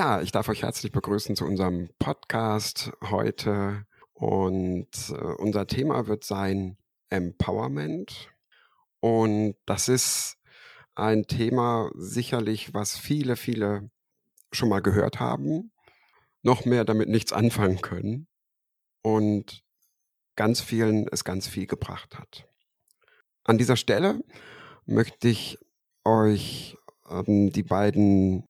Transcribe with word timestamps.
Ja, 0.00 0.22
ich 0.22 0.32
darf 0.32 0.48
euch 0.48 0.62
herzlich 0.62 0.92
begrüßen 0.92 1.36
zu 1.36 1.44
unserem 1.44 1.90
Podcast 1.98 2.90
heute. 3.10 3.84
Und 4.14 4.88
äh, 5.10 5.14
unser 5.14 5.66
Thema 5.66 6.06
wird 6.06 6.24
sein 6.24 6.78
Empowerment. 7.10 8.30
Und 9.00 9.56
das 9.66 9.88
ist 9.88 10.38
ein 10.94 11.26
Thema 11.26 11.90
sicherlich, 11.94 12.74
was 12.74 12.98
viele, 12.98 13.36
viele 13.36 13.90
schon 14.52 14.68
mal 14.68 14.82
gehört 14.82 15.20
haben, 15.20 15.72
noch 16.42 16.64
mehr 16.64 16.84
damit 16.84 17.08
nichts 17.08 17.32
anfangen 17.32 17.80
können 17.80 18.26
und 19.02 19.62
ganz 20.36 20.60
vielen 20.60 21.06
es 21.08 21.24
ganz 21.24 21.46
viel 21.46 21.66
gebracht 21.66 22.18
hat. 22.18 22.48
An 23.44 23.58
dieser 23.58 23.76
Stelle 23.76 24.20
möchte 24.86 25.28
ich 25.28 25.58
euch 26.04 26.76
ähm, 27.08 27.52
die 27.52 27.62
beiden 27.62 28.46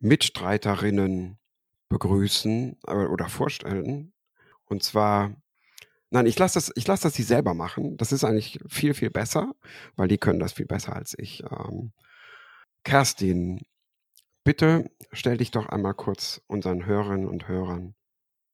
Mitstreiterinnen 0.00 1.38
begrüßen 1.88 2.78
äh, 2.86 2.92
oder 2.92 3.28
vorstellen. 3.28 4.12
Und 4.64 4.82
zwar, 4.82 5.34
nein, 6.14 6.26
ich 6.26 6.38
lasse 6.38 6.54
das, 6.54 6.72
ich 6.76 6.86
lasse 6.86 7.02
das 7.02 7.14
sie 7.14 7.24
selber 7.24 7.54
machen. 7.54 7.96
Das 7.96 8.12
ist 8.12 8.24
eigentlich 8.24 8.60
viel, 8.68 8.94
viel 8.94 9.10
besser, 9.10 9.54
weil 9.96 10.08
die 10.08 10.18
können 10.18 10.38
das 10.38 10.52
viel 10.52 10.66
besser 10.66 10.94
als 10.94 11.18
ich. 11.18 11.42
Ähm, 11.50 11.92
Kerstin, 12.84 13.66
bitte 14.44 14.90
stell 15.12 15.38
dich 15.38 15.50
doch 15.50 15.66
einmal 15.66 15.94
kurz 15.94 16.40
unseren 16.46 16.86
Hörerinnen 16.86 17.28
und 17.28 17.48
Hörern 17.48 17.96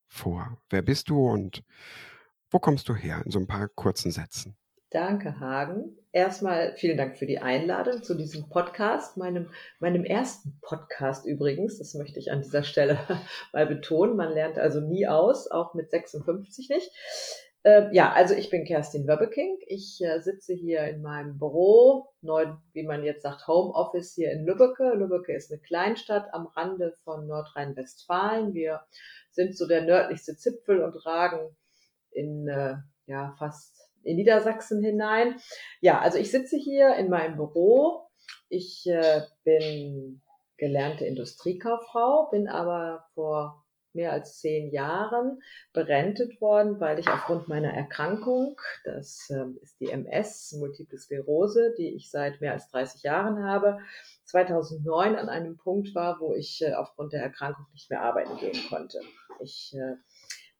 vor. 0.08 0.58
Wer 0.70 0.82
bist 0.82 1.10
du 1.10 1.28
und 1.28 1.62
wo 2.50 2.58
kommst 2.58 2.88
du 2.88 2.94
her? 2.94 3.22
In 3.24 3.30
so 3.30 3.38
ein 3.38 3.46
paar 3.46 3.68
kurzen 3.68 4.10
Sätzen. 4.10 4.56
Danke, 4.90 5.38
Hagen. 5.38 5.96
Erstmal 6.10 6.74
vielen 6.74 6.96
Dank 6.96 7.16
für 7.16 7.26
die 7.26 7.38
Einladung 7.38 8.02
zu 8.02 8.16
diesem 8.16 8.48
Podcast, 8.48 9.16
meinem, 9.16 9.50
meinem 9.78 10.04
ersten 10.04 10.58
Podcast 10.62 11.26
übrigens. 11.26 11.78
Das 11.78 11.94
möchte 11.94 12.18
ich 12.18 12.32
an 12.32 12.42
dieser 12.42 12.64
Stelle 12.64 12.98
mal 13.52 13.66
betonen. 13.66 14.16
Man 14.16 14.32
lernt 14.32 14.58
also 14.58 14.80
nie 14.80 15.06
aus, 15.06 15.48
auch 15.48 15.74
mit 15.74 15.90
56 15.90 16.70
nicht. 16.70 16.90
Äh, 17.62 17.94
ja, 17.94 18.12
also 18.12 18.34
ich 18.34 18.48
bin 18.48 18.64
Kerstin 18.64 19.06
Wöbbeking. 19.06 19.58
Ich 19.66 20.00
äh, 20.00 20.20
sitze 20.20 20.54
hier 20.54 20.84
in 20.84 21.02
meinem 21.02 21.38
Büro, 21.38 22.08
neu, 22.22 22.54
wie 22.72 22.84
man 22.84 23.04
jetzt 23.04 23.22
sagt, 23.22 23.46
Homeoffice 23.46 24.14
hier 24.14 24.32
in 24.32 24.46
Lübbecke. 24.46 24.94
Lübbecke 24.94 25.34
ist 25.34 25.52
eine 25.52 25.60
Kleinstadt 25.60 26.32
am 26.32 26.46
Rande 26.46 26.94
von 27.04 27.26
Nordrhein-Westfalen. 27.26 28.54
Wir 28.54 28.80
sind 29.30 29.56
so 29.56 29.66
der 29.66 29.82
nördlichste 29.82 30.36
Zipfel 30.36 30.82
und 30.82 31.04
ragen 31.04 31.54
in 32.12 32.48
äh, 32.48 32.76
ja, 33.06 33.34
fast 33.38 33.76
in 34.02 34.16
Niedersachsen 34.16 34.82
hinein. 34.82 35.36
Ja, 35.82 36.00
also 36.00 36.16
ich 36.16 36.30
sitze 36.30 36.56
hier 36.56 36.94
in 36.96 37.10
meinem 37.10 37.36
Büro. 37.36 38.08
Ich 38.48 38.86
äh, 38.86 39.22
bin 39.44 40.22
gelernte 40.56 41.04
Industriekauffrau, 41.04 42.28
bin 42.30 42.48
aber 42.48 43.04
vor 43.14 43.64
mehr 43.94 44.12
als 44.12 44.38
zehn 44.38 44.70
Jahren 44.70 45.42
berentet 45.72 46.40
worden, 46.40 46.80
weil 46.80 46.98
ich 46.98 47.08
aufgrund 47.08 47.48
meiner 47.48 47.72
Erkrankung, 47.72 48.60
das 48.84 49.28
äh, 49.30 49.44
ist 49.62 49.80
die 49.80 49.90
MS, 49.90 50.56
Multiple 50.58 50.98
Sklerose, 50.98 51.74
die 51.76 51.94
ich 51.94 52.10
seit 52.10 52.40
mehr 52.40 52.52
als 52.52 52.68
30 52.70 53.02
Jahren 53.02 53.44
habe, 53.44 53.78
2009 54.24 55.16
an 55.16 55.28
einem 55.28 55.56
Punkt 55.56 55.94
war, 55.94 56.20
wo 56.20 56.34
ich 56.34 56.62
äh, 56.62 56.74
aufgrund 56.74 57.12
der 57.12 57.22
Erkrankung 57.22 57.66
nicht 57.72 57.90
mehr 57.90 58.02
arbeiten 58.02 58.36
gehen 58.36 58.58
konnte. 58.68 59.00
Ich 59.40 59.74
äh, 59.74 59.96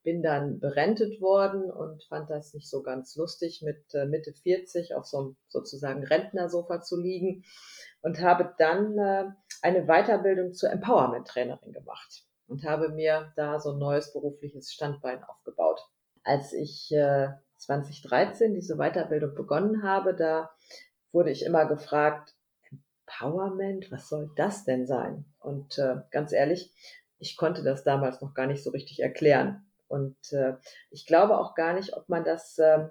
bin 0.03 0.23
dann 0.23 0.59
berentet 0.59 1.21
worden 1.21 1.71
und 1.71 2.03
fand 2.05 2.31
das 2.31 2.55
nicht 2.55 2.69
so 2.69 2.83
ganz 2.83 3.15
lustig, 3.17 3.63
mit 3.63 3.95
äh, 3.95 4.07
Mitte 4.07 4.33
40 4.33 4.95
auf 4.95 5.07
so 5.07 5.19
einem 5.19 5.37
sozusagen 5.49 6.05
Rentnersofa 6.05 6.81
zu 6.81 7.01
liegen 7.01 7.45
und 8.03 8.21
habe 8.21 8.55
dann 8.57 9.37
eine 9.61 9.85
Weiterbildung 9.85 10.55
zur 10.55 10.71
Empowerment-Trainerin 10.71 11.73
gemacht 11.73 12.25
und 12.51 12.65
habe 12.65 12.89
mir 12.89 13.33
da 13.37 13.61
so 13.61 13.73
ein 13.73 13.79
neues 13.79 14.13
berufliches 14.13 14.73
Standbein 14.73 15.23
aufgebaut. 15.23 15.81
Als 16.25 16.53
ich 16.53 16.93
äh, 16.93 17.29
2013 17.59 18.55
diese 18.55 18.77
Weiterbildung 18.77 19.35
begonnen 19.35 19.83
habe, 19.85 20.15
da 20.15 20.51
wurde 21.13 21.31
ich 21.31 21.45
immer 21.45 21.67
gefragt, 21.67 22.35
Empowerment, 23.07 23.91
was 23.93 24.09
soll 24.09 24.31
das 24.37 24.65
denn 24.65 24.87
sein? 24.87 25.25
Und 25.39 25.79
äh, 25.79 25.97
ganz 26.11 26.33
ehrlich, 26.33 26.73
ich 27.19 27.37
konnte 27.37 27.63
das 27.63 27.85
damals 27.85 28.21
noch 28.21 28.35
gar 28.35 28.47
nicht 28.47 28.65
so 28.65 28.71
richtig 28.71 29.01
erklären. 29.01 29.65
Und 29.89 30.17
äh, 30.33 30.55
ich 30.91 31.07
glaube 31.07 31.39
auch 31.39 31.55
gar 31.55 31.73
nicht, 31.73 31.97
ob 31.97 32.09
man 32.09 32.25
das 32.25 32.59
äh, 32.59 32.89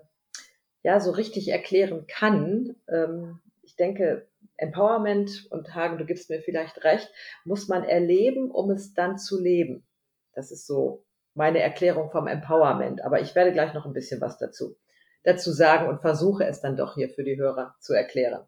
ja 0.83 0.99
so 1.01 1.11
richtig 1.11 1.49
erklären 1.49 2.07
kann. 2.07 2.75
Ähm, 2.87 3.41
ich 3.61 3.75
denke, 3.75 4.27
Empowerment, 4.59 5.47
und 5.49 5.73
Hagen, 5.75 5.97
du 5.97 6.05
gibst 6.05 6.29
mir 6.29 6.41
vielleicht 6.41 6.83
recht, 6.83 7.11
muss 7.45 7.67
man 7.67 7.83
erleben, 7.83 8.51
um 8.51 8.69
es 8.71 8.93
dann 8.93 9.17
zu 9.17 9.39
leben. 9.41 9.87
Das 10.33 10.51
ist 10.51 10.67
so 10.67 11.05
meine 11.33 11.59
Erklärung 11.59 12.11
vom 12.11 12.27
Empowerment. 12.27 13.03
Aber 13.03 13.21
ich 13.21 13.35
werde 13.35 13.53
gleich 13.53 13.73
noch 13.73 13.85
ein 13.85 13.93
bisschen 13.93 14.21
was 14.21 14.37
dazu, 14.37 14.75
dazu 15.23 15.51
sagen 15.51 15.87
und 15.87 16.01
versuche 16.01 16.45
es 16.45 16.61
dann 16.61 16.75
doch 16.75 16.95
hier 16.95 17.09
für 17.09 17.23
die 17.23 17.37
Hörer 17.37 17.75
zu 17.79 17.93
erklären. 17.93 18.45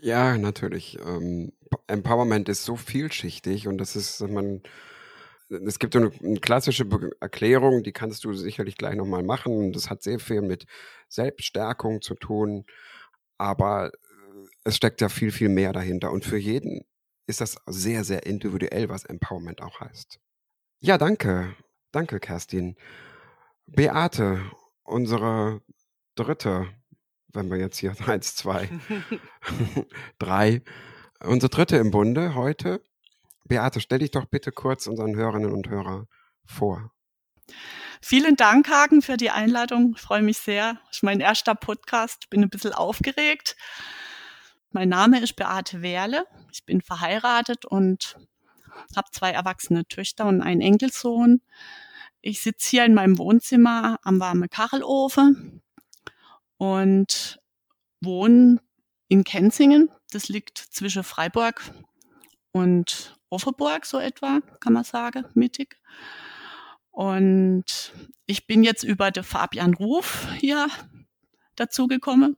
Ja, 0.00 0.36
natürlich. 0.38 0.98
Ähm, 1.04 1.52
Empowerment 1.86 2.48
ist 2.48 2.64
so 2.64 2.76
vielschichtig 2.76 3.68
und 3.68 3.78
das 3.78 3.96
ist, 3.96 4.20
man 4.20 4.62
es 5.50 5.78
gibt 5.78 5.96
eine, 5.96 6.10
klassische 6.40 6.86
Erklärung, 7.20 7.82
die 7.82 7.92
kannst 7.92 8.24
du 8.24 8.32
sicherlich 8.34 8.76
gleich 8.76 8.94
nochmal 8.94 9.24
machen. 9.24 9.72
Das 9.72 9.90
hat 9.90 10.02
sehr 10.02 10.20
viel 10.20 10.42
mit 10.42 10.66
Selbststärkung 11.08 12.02
zu 12.02 12.14
tun, 12.14 12.64
aber 13.36 13.90
es 14.64 14.76
steckt 14.76 15.00
ja 15.00 15.08
viel, 15.08 15.32
viel 15.32 15.48
mehr 15.48 15.72
dahinter. 15.72 16.10
Und 16.12 16.24
für 16.24 16.36
jeden 16.36 16.84
ist 17.26 17.40
das 17.40 17.56
sehr, 17.66 18.04
sehr 18.04 18.26
individuell, 18.26 18.88
was 18.88 19.04
Empowerment 19.04 19.62
auch 19.62 19.80
heißt. 19.80 20.20
Ja, 20.80 20.98
danke. 20.98 21.54
Danke, 21.92 22.20
Kerstin. 22.20 22.76
Beate, 23.66 24.40
unsere 24.82 25.62
dritte, 26.14 26.68
wenn 27.32 27.50
wir 27.50 27.58
jetzt 27.58 27.78
hier 27.78 27.94
eins, 28.06 28.34
zwei, 28.34 28.68
drei, 30.18 30.62
unsere 31.20 31.50
dritte 31.50 31.76
im 31.76 31.90
Bunde 31.90 32.34
heute 32.34 32.82
Beate, 33.44 33.80
stell 33.80 33.98
dich 33.98 34.12
doch 34.12 34.26
bitte 34.26 34.52
kurz 34.52 34.86
unseren 34.86 35.16
Hörerinnen 35.16 35.50
und 35.50 35.68
Hörern 35.68 36.06
vor. 36.44 36.92
Vielen 38.00 38.36
Dank, 38.36 38.68
Hagen, 38.70 39.02
für 39.02 39.16
die 39.16 39.30
Einladung. 39.30 39.94
Ich 39.96 40.02
freue 40.02 40.22
mich 40.22 40.38
sehr. 40.38 40.74
Das 40.86 40.98
ist 40.98 41.02
mein 41.02 41.20
erster 41.20 41.56
Podcast. 41.56 42.30
Bin 42.30 42.42
ein 42.42 42.48
bisschen 42.48 42.72
aufgeregt. 42.72 43.56
Mein 44.72 44.88
Name 44.88 45.20
ist 45.20 45.34
Beate 45.34 45.82
Werle. 45.82 46.26
Ich 46.52 46.64
bin 46.64 46.80
verheiratet 46.80 47.64
und 47.64 48.16
habe 48.94 49.08
zwei 49.10 49.32
erwachsene 49.32 49.84
Töchter 49.86 50.26
und 50.26 50.42
einen 50.42 50.60
Enkelsohn. 50.60 51.42
Ich 52.20 52.40
sitze 52.40 52.70
hier 52.70 52.84
in 52.84 52.94
meinem 52.94 53.18
Wohnzimmer 53.18 53.98
am 54.04 54.20
warmen 54.20 54.48
Kachelofen 54.48 55.60
und 56.56 57.40
wohne 58.00 58.60
in 59.08 59.24
Kenzingen. 59.24 59.90
Das 60.12 60.28
liegt 60.28 60.58
zwischen 60.58 61.02
Freiburg 61.02 61.62
und 62.52 63.18
Offenburg, 63.28 63.86
so 63.86 63.98
etwa, 63.98 64.40
kann 64.60 64.72
man 64.72 64.84
sagen, 64.84 65.24
mittig. 65.34 65.80
Und 66.92 67.92
ich 68.26 68.46
bin 68.46 68.62
jetzt 68.62 68.84
über 68.84 69.10
den 69.10 69.24
Fabian 69.24 69.74
Ruf 69.74 70.28
hier 70.38 70.68
dazugekommen. 71.56 72.36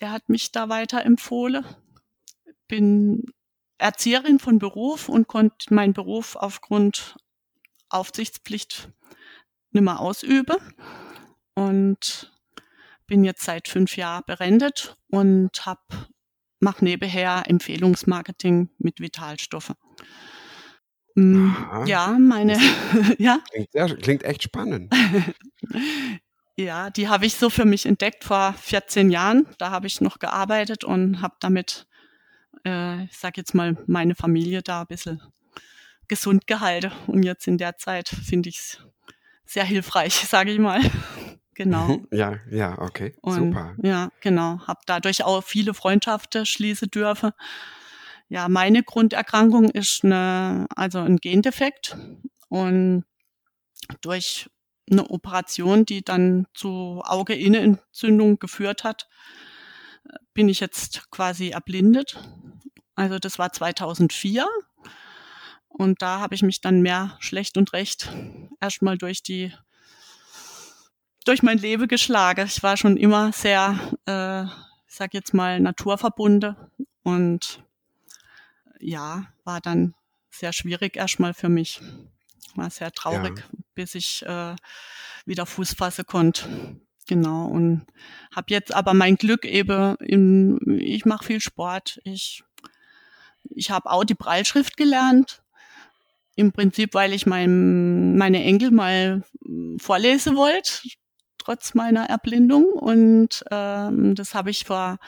Der 0.00 0.12
hat 0.12 0.28
mich 0.28 0.52
da 0.52 0.68
weiter 0.68 1.04
empfohlen. 1.04 1.64
Bin 2.68 3.32
Erzieherin 3.78 4.38
von 4.38 4.58
Beruf 4.58 5.08
und 5.08 5.28
konnte 5.28 5.72
meinen 5.74 5.92
Beruf 5.92 6.36
aufgrund 6.36 7.16
Aufsichtspflicht 7.88 8.90
nicht 9.72 9.82
mehr 9.82 10.00
ausüben. 10.00 10.56
Und 11.54 12.32
bin 13.06 13.24
jetzt 13.24 13.42
seit 13.42 13.68
fünf 13.68 13.96
Jahren 13.96 14.22
berendet 14.26 14.96
und 15.08 15.66
habe 15.66 15.80
mache 16.60 16.84
nebenher 16.84 17.44
Empfehlungsmarketing 17.46 18.70
mit 18.78 19.00
Vitalstoffen. 19.00 19.74
Mm, 21.14 21.50
Aha. 21.50 21.84
Ja, 21.86 22.16
meine, 22.18 22.58
ja. 23.18 23.40
Klingt, 23.50 23.72
sehr, 23.72 23.96
klingt 23.96 24.22
echt 24.22 24.42
spannend. 24.44 24.94
ja, 26.64 26.90
die 26.90 27.08
habe 27.08 27.26
ich 27.26 27.34
so 27.34 27.50
für 27.50 27.64
mich 27.64 27.86
entdeckt 27.86 28.24
vor 28.24 28.54
14 28.54 29.10
Jahren. 29.10 29.46
Da 29.58 29.70
habe 29.70 29.86
ich 29.86 30.00
noch 30.00 30.18
gearbeitet 30.18 30.84
und 30.84 31.22
habe 31.22 31.36
damit, 31.40 31.86
äh, 32.64 33.04
ich 33.04 33.18
sage 33.18 33.34
jetzt 33.40 33.54
mal, 33.54 33.76
meine 33.86 34.14
Familie 34.14 34.62
da 34.62 34.82
ein 34.82 34.86
bisschen 34.86 35.20
gesund 36.08 36.46
gehalten. 36.46 36.92
Und 37.06 37.22
jetzt 37.22 37.46
in 37.46 37.58
der 37.58 37.76
Zeit 37.78 38.08
finde 38.08 38.48
ich 38.48 38.58
es 38.58 38.78
sehr 39.44 39.64
hilfreich, 39.64 40.14
sage 40.28 40.52
ich 40.52 40.58
mal. 40.58 40.80
genau. 41.54 41.88
Mhm. 41.88 42.08
Ja, 42.12 42.38
ja, 42.50 42.78
okay, 42.78 43.14
Und 43.20 43.52
super. 43.52 43.74
ja, 43.82 44.10
genau, 44.20 44.60
habe 44.66 44.80
dadurch 44.86 45.24
auch 45.24 45.42
viele 45.42 45.74
Freundschaften 45.74 46.46
schließen 46.46 46.90
dürfen. 46.90 47.32
Ja, 48.28 48.48
meine 48.48 48.84
Grunderkrankung 48.84 49.70
ist 49.70 50.04
eine, 50.04 50.66
also 50.76 51.00
ein 51.00 51.16
Gendefekt 51.16 51.96
und 52.48 53.04
durch 54.02 54.48
eine 54.90 55.10
Operation, 55.10 55.84
die 55.84 56.02
dann 56.02 56.46
zu 56.54 57.02
Augeinnenentzündung 57.04 58.38
geführt 58.38 58.84
hat, 58.84 59.08
bin 60.34 60.48
ich 60.48 60.60
jetzt 60.60 61.10
quasi 61.10 61.50
erblindet. 61.50 62.18
Also 62.94 63.18
das 63.18 63.38
war 63.38 63.52
2004 63.52 64.46
und 65.68 66.02
da 66.02 66.20
habe 66.20 66.34
ich 66.34 66.42
mich 66.42 66.60
dann 66.60 66.82
mehr 66.82 67.16
schlecht 67.20 67.56
und 67.56 67.72
recht 67.72 68.12
erstmal 68.60 68.98
durch 68.98 69.22
die 69.22 69.52
durch 71.24 71.42
mein 71.42 71.58
Leben 71.58 71.86
geschlagen. 71.86 72.46
Ich 72.46 72.62
war 72.62 72.76
schon 72.76 72.96
immer 72.96 73.32
sehr, 73.32 73.78
äh, 74.06 74.44
ich 74.44 74.94
sag 74.94 75.14
jetzt 75.14 75.34
mal, 75.34 75.60
naturverbunden 75.60 76.56
und 77.02 77.62
ja, 78.78 79.26
war 79.44 79.60
dann 79.60 79.94
sehr 80.30 80.52
schwierig 80.52 80.96
erstmal 80.96 81.34
für 81.34 81.48
mich. 81.48 81.80
War 82.54 82.70
sehr 82.70 82.92
traurig, 82.92 83.38
Ja. 83.38 83.44
bis 83.74 83.94
ich 83.94 84.22
äh, 84.26 84.54
wieder 85.24 85.46
Fuß 85.46 85.74
fassen 85.74 86.04
konnte. 86.06 86.48
Genau. 87.06 87.46
Und 87.46 87.86
habe 88.34 88.46
jetzt 88.50 88.74
aber 88.74 88.94
mein 88.94 89.16
Glück 89.16 89.44
eben, 89.44 89.96
in, 89.96 90.60
ich 90.80 91.04
mache 91.04 91.24
viel 91.24 91.40
Sport. 91.40 92.00
Ich, 92.04 92.42
ich 93.50 93.70
habe 93.70 93.90
auch 93.90 94.04
die 94.04 94.14
Breitschrift 94.14 94.76
gelernt. 94.76 95.42
Im 96.36 96.52
Prinzip, 96.52 96.94
weil 96.94 97.12
ich 97.12 97.26
mein, 97.26 98.16
meine 98.16 98.42
Enkel 98.44 98.70
mal 98.70 99.24
vorlesen 99.78 100.36
wollte, 100.36 100.70
trotz 101.36 101.74
meiner 101.74 102.04
Erblindung. 102.04 102.64
Und 102.64 103.44
ähm, 103.50 104.14
das 104.14 104.34
habe 104.34 104.50
ich 104.50 104.64
vor 104.64 104.98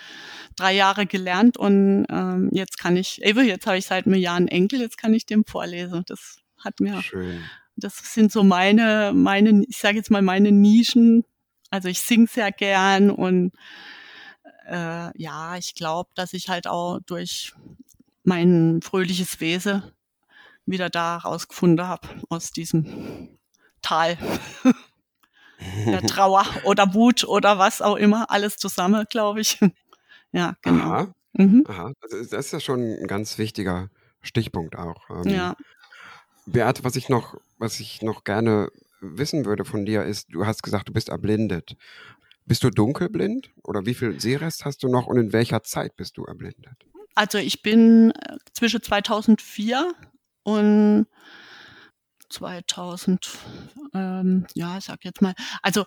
drei 0.57 0.75
Jahren 0.75 1.09
gelernt. 1.09 1.57
Und 1.57 2.07
ähm, 2.11 2.51
jetzt 2.53 2.79
kann 2.79 2.97
ich, 2.97 3.23
eben, 3.23 3.47
jetzt 3.47 3.67
habe 3.67 3.79
ich 3.79 3.87
seit 3.87 4.07
einem 4.07 4.17
Jahr 4.17 4.37
einen 4.37 4.49
Enkel, 4.49 4.81
jetzt 4.81 4.99
kann 4.99 5.15
ich 5.15 5.25
dem 5.25 5.45
vorlesen. 5.45 6.03
Das 6.07 6.42
hat 6.65 6.81
mir 6.81 7.01
Schön. 7.03 7.43
das 7.77 7.97
sind 8.15 8.33
so 8.33 8.43
meine, 8.45 9.13
meine, 9.15 9.65
ich 9.69 9.79
sage 9.79 9.97
jetzt 9.97 10.11
mal 10.11 10.23
meine 10.23 10.53
Nischen. 10.53 11.25
Also 11.71 11.89
ich 11.89 12.01
sing 12.01 12.27
sehr 12.27 12.53
gern 12.53 13.11
und 13.11 13.53
äh, 14.67 15.11
ja, 15.21 15.57
ich 15.57 15.75
glaube, 15.75 16.11
dass 16.15 16.33
ich 16.33 16.49
halt 16.49 16.67
auch 16.67 17.01
durch 17.07 17.53
mein 18.25 18.81
fröhliches 18.83 19.41
Wesen 19.41 19.83
wieder 20.67 20.91
da 20.91 21.17
rausgefunden 21.17 21.87
habe 21.87 22.09
aus 22.29 22.53
diesem 22.53 23.39
Tal 23.83 24.17
der 25.87 26.03
Trauer 26.03 26.47
oder 26.65 26.95
Wut 26.95 27.25
oder 27.25 27.59
was 27.59 27.83
auch 27.83 27.97
immer, 27.97 28.31
alles 28.31 28.57
zusammen, 28.57 29.07
glaube 29.11 29.41
ich. 29.41 29.59
Ja, 30.35 30.57
genau. 30.63 30.85
Aha, 30.85 31.15
Mhm. 31.35 31.65
aha. 31.69 31.93
Also 32.01 32.17
das 32.17 32.47
ist 32.47 32.53
ja 32.53 32.61
schon 32.61 32.81
ein 32.81 33.07
ganz 33.07 33.37
wichtiger 33.37 33.91
Stichpunkt 34.23 34.77
auch. 34.77 35.11
Ähm, 35.11 35.25
Ja, 35.31 35.57
Beate, 36.47 36.85
was 36.85 36.97
ich 36.97 37.09
noch, 37.09 37.37
was 37.59 37.81
ich 37.81 38.03
noch 38.03 38.25
gerne 38.25 38.69
wissen 39.01 39.45
würde 39.45 39.65
von 39.65 39.85
dir 39.85 40.05
ist, 40.05 40.29
du 40.33 40.47
hast 40.47 40.63
gesagt, 40.63 40.89
du 40.89 40.93
bist 40.93 41.09
erblindet. 41.09 41.77
Bist 42.45 42.65
du 42.65 42.71
dunkelblind 42.71 43.51
oder 43.63 43.87
wie 43.87 43.95
viel 43.95 44.21
Sehrest 44.21 44.65
hast 44.65 44.83
du 44.83 44.89
noch 44.89 45.07
und 45.07 45.17
in 45.17 45.33
welcher 45.33 45.63
Zeit 45.63 45.97
bist 45.97 46.17
du 46.17 46.25
erblindet? 46.25 46.85
also 47.15 47.39
ich 47.39 47.63
bin 47.63 48.13
äh, 48.13 48.37
zwischen 48.53 48.83
2004 48.83 49.95
und 50.45 51.07
2000, 52.29 53.39
ähm, 53.95 54.47
ja, 54.55 54.79
ich 54.79 54.85
sag 54.85 55.05
jetzt 55.05 55.21
mal, 55.21 55.35
also 55.61 55.85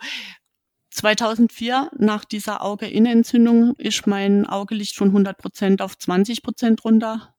2004 0.92 1.92
nach 1.98 2.24
dieser 2.24 2.62
Augeinnenentzündung 2.62 3.76
ist 3.78 4.08
mein 4.08 4.46
Augelicht 4.46 4.96
von 4.96 5.10
100 5.10 5.38
Prozent 5.38 5.82
auf 5.82 5.98
20 5.98 6.44
Prozent 6.44 6.86
runter 6.86 7.35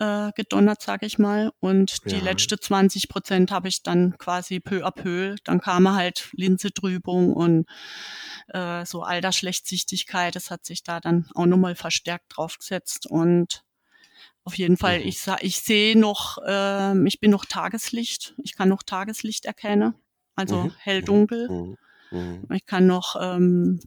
äh, 0.00 0.30
gedonnert, 0.34 0.82
sage 0.82 1.06
ich 1.06 1.18
mal. 1.18 1.52
Und 1.60 2.10
die 2.10 2.16
Ja. 2.16 2.20
letzte 2.22 2.58
20 2.58 3.08
Prozent 3.08 3.50
habe 3.50 3.68
ich 3.68 3.82
dann 3.82 4.16
quasi 4.18 4.60
peu 4.60 4.84
à 4.86 4.90
peu. 4.90 5.36
Dann 5.44 5.60
kam 5.60 5.90
halt 5.94 6.30
Linsetrübung 6.32 7.32
und 7.32 7.66
äh, 8.48 8.84
so 8.86 9.02
Altersschlechtsichtigkeit. 9.02 10.36
Das 10.36 10.50
hat 10.50 10.64
sich 10.66 10.82
da 10.82 11.00
dann 11.00 11.28
auch 11.34 11.46
nochmal 11.46 11.74
verstärkt 11.74 12.26
draufgesetzt. 12.36 13.06
Und 13.06 13.62
auf 14.44 14.56
jeden 14.56 14.76
Fall, 14.76 15.00
Mhm. 15.00 15.06
ich, 15.08 15.20
ich 15.40 15.60
sehe 15.60 15.98
noch, 15.98 16.38
ähm, 16.46 17.06
ich 17.06 17.20
bin 17.20 17.30
noch 17.30 17.44
Tageslicht. 17.44 18.34
Ich 18.42 18.54
kann 18.56 18.68
noch 18.68 18.82
Tageslicht 18.82 19.44
erkennen. 19.44 19.94
Also 20.36 20.64
Mhm. 20.64 20.72
hell-dunkel. 20.78 21.48
Mhm. 21.48 21.76
Mhm. 22.10 22.46
Ich 22.52 22.66
kann 22.66 22.86
noch, 22.86 23.16
ähm, 23.20 23.80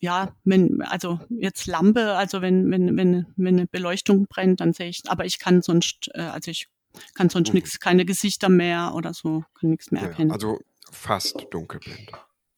ja, 0.00 0.34
wenn, 0.44 0.82
also 0.82 1.20
jetzt 1.30 1.66
Lampe, 1.66 2.14
also 2.16 2.40
wenn, 2.42 2.70
wenn, 2.70 2.96
wenn, 2.96 3.26
wenn 3.36 3.56
eine 3.58 3.66
Beleuchtung 3.66 4.26
brennt, 4.28 4.60
dann 4.60 4.72
sehe 4.72 4.88
ich, 4.88 5.02
aber 5.08 5.24
ich 5.24 5.38
kann 5.38 5.62
sonst, 5.62 6.10
äh, 6.14 6.20
also 6.20 6.50
ich 6.50 6.68
kann 7.14 7.28
sonst 7.28 7.48
Mhm. 7.50 7.54
nichts, 7.56 7.80
keine 7.80 8.04
Gesichter 8.04 8.48
mehr 8.48 8.92
oder 8.94 9.12
so, 9.14 9.44
kann 9.58 9.70
nichts 9.70 9.90
mehr 9.90 10.02
Ja, 10.02 10.08
erkennen. 10.08 10.30
also 10.32 10.58
fast 10.90 11.46
dunkelblind. 11.50 12.10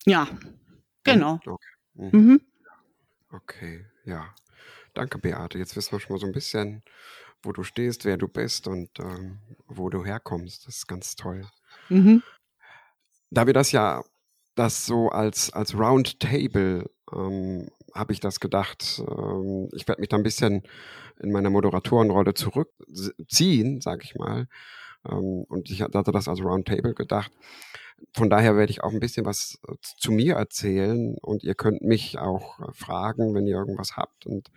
ja, 0.07 0.29
genau. 1.05 1.41
Mhm. 1.45 1.53
Okay. 1.53 1.67
Mhm. 1.95 2.11
Mhm. 2.13 2.41
okay, 3.33 3.87
ja. 4.05 4.35
Danke, 4.95 5.19
Beate. 5.19 5.59
Jetzt 5.59 5.77
wissen 5.77 5.93
wir 5.93 6.01
schon 6.01 6.15
mal 6.15 6.19
so 6.21 6.27
ein 6.27 6.33
bisschen, 6.33 6.83
wo 7.43 7.53
du 7.53 7.63
stehst, 7.63 8.05
wer 8.05 8.17
du 8.17 8.27
bist 8.29 8.67
und 8.67 8.91
ähm, 8.99 9.39
wo 9.67 9.89
du 9.89 10.05
herkommst. 10.05 10.67
Das 10.67 10.77
ist 10.79 10.89
ganz 10.89 11.15
toll. 11.17 11.47
Mhm. 11.89 12.23
Da 13.31 13.47
wir 13.47 13.55
das 13.55 13.71
ja, 13.73 14.03
das 14.57 14.85
so 14.87 15.09
als, 15.11 15.53
als 15.53 15.75
Roundtable, 15.75 16.91
ähm, 17.13 17.69
habe 17.95 18.13
ich 18.13 18.21
das 18.21 18.41
gedacht, 18.41 19.03
ähm, 19.07 19.69
ich 19.73 19.87
werde 19.89 20.01
mich 20.01 20.09
da 20.09 20.17
ein 20.17 20.23
bisschen 20.23 20.63
in 21.21 21.33
meiner 21.33 21.51
Moderatorenrolle 21.51 22.35
zurückziehen, 22.35 23.81
sage 23.81 24.03
ich 24.05 24.15
mal. 24.15 24.47
Ähm, 25.09 25.45
und 25.49 25.71
ich 25.71 25.83
hatte 25.83 26.03
das 26.13 26.29
als 26.29 26.43
Roundtable 26.43 26.95
gedacht. 26.95 27.33
Von 28.15 28.31
daher 28.31 28.57
werde 28.57 28.71
ich 28.71 28.83
auch 28.83 28.93
ein 28.93 29.01
bisschen 29.01 29.27
was 29.27 29.59
äh, 29.69 29.75
zu 29.83 30.13
mir 30.13 30.37
erzählen 30.37 31.17
und 31.21 31.43
ihr 31.43 31.55
könnt 31.55 31.83
mich 31.83 32.19
auch 32.19 32.61
äh, 32.61 32.73
fragen, 32.73 33.35
wenn 33.35 33.47
ihr 33.47 33.57
irgendwas 33.57 33.97
habt. 33.97 34.27
Und 34.27 34.51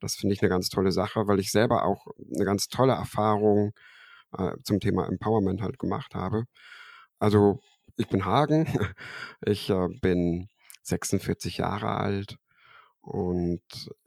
das 0.00 0.14
finde 0.14 0.34
ich 0.34 0.42
eine 0.42 0.48
ganz 0.48 0.68
tolle 0.68 0.92
Sache, 0.92 1.26
weil 1.26 1.40
ich 1.40 1.50
selber 1.50 1.84
auch 1.84 2.06
eine 2.34 2.44
ganz 2.44 2.68
tolle 2.68 2.92
Erfahrung 2.92 3.72
äh, 4.36 4.52
zum 4.62 4.80
Thema 4.80 5.06
Empowerment 5.06 5.62
halt 5.62 5.78
gemacht 5.78 6.14
habe. 6.14 6.44
Also 7.18 7.60
ich 7.96 8.08
bin 8.08 8.24
Hagen, 8.24 8.66
ich 9.44 9.70
äh, 9.70 9.88
bin 10.00 10.48
46 10.88 11.58
Jahre 11.58 11.88
alt 11.88 12.38
und 13.00 13.62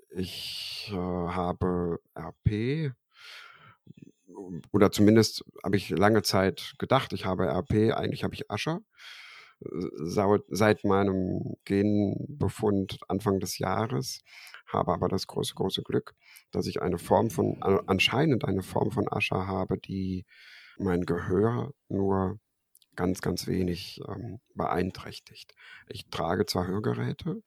ich 0.09 0.89
äh, 0.91 0.95
habe 0.95 1.99
RP 2.17 2.93
oder 4.71 4.91
zumindest 4.91 5.43
habe 5.63 5.77
ich 5.77 5.89
lange 5.89 6.21
Zeit 6.21 6.73
gedacht, 6.77 7.13
ich 7.13 7.25
habe 7.25 7.47
RP, 7.47 7.93
eigentlich 7.93 8.23
habe 8.23 8.33
ich 8.33 8.49
Ascher. 8.49 8.81
Seit 9.59 10.83
meinem 10.83 11.55
Genbefund 11.65 12.97
Anfang 13.07 13.39
des 13.39 13.59
Jahres 13.59 14.21
habe 14.65 14.91
aber 14.91 15.07
das 15.07 15.27
große, 15.27 15.53
große 15.53 15.83
Glück, 15.83 16.15
dass 16.51 16.65
ich 16.65 16.81
eine 16.81 16.97
Form 16.97 17.29
von, 17.29 17.61
anscheinend 17.61 18.43
eine 18.43 18.63
Form 18.63 18.89
von 18.91 19.07
Ascher 19.07 19.45
habe, 19.45 19.77
die 19.77 20.25
mein 20.79 21.05
Gehör 21.05 21.73
nur 21.89 22.39
ganz, 22.95 23.21
ganz 23.21 23.47
wenig 23.47 24.01
ähm, 24.07 24.39
beeinträchtigt. 24.55 25.53
Ich 25.87 26.09
trage 26.09 26.45
zwar 26.45 26.67
Hörgeräte, 26.67 27.41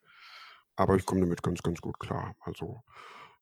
aber 0.77 0.97
ich 0.97 1.07
komme 1.07 1.21
damit 1.21 1.43
ganz, 1.43 1.63
ganz 1.63 1.81
gut 1.81 1.99
klar. 1.99 2.35
Also 2.41 2.83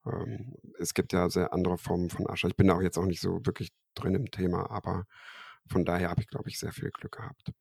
ähm, 0.07 0.55
es 0.79 0.95
gibt 0.95 1.13
ja 1.13 1.29
sehr 1.31 1.53
andere 1.53 1.79
Formen 1.79 2.11
von 2.11 2.29
Ascher. 2.29 2.49
Ich 2.49 2.57
bin 2.57 2.67
da 2.67 2.75
auch 2.75 2.83
jetzt 2.83 2.99
auch 2.99 3.07
nicht 3.07 3.21
so 3.21 3.45
wirklich 3.45 3.73
drin 3.95 4.15
im 4.15 4.31
Thema, 4.31 4.71
aber 4.71 5.07
von 5.69 5.85
daher 5.85 6.11
habe 6.11 6.23
ich, 6.23 6.29
glaube 6.29 6.49
ich, 6.49 6.59
sehr 6.59 6.73
viel 6.73 6.91
Glück 6.91 7.13
gehabt. 7.13 7.53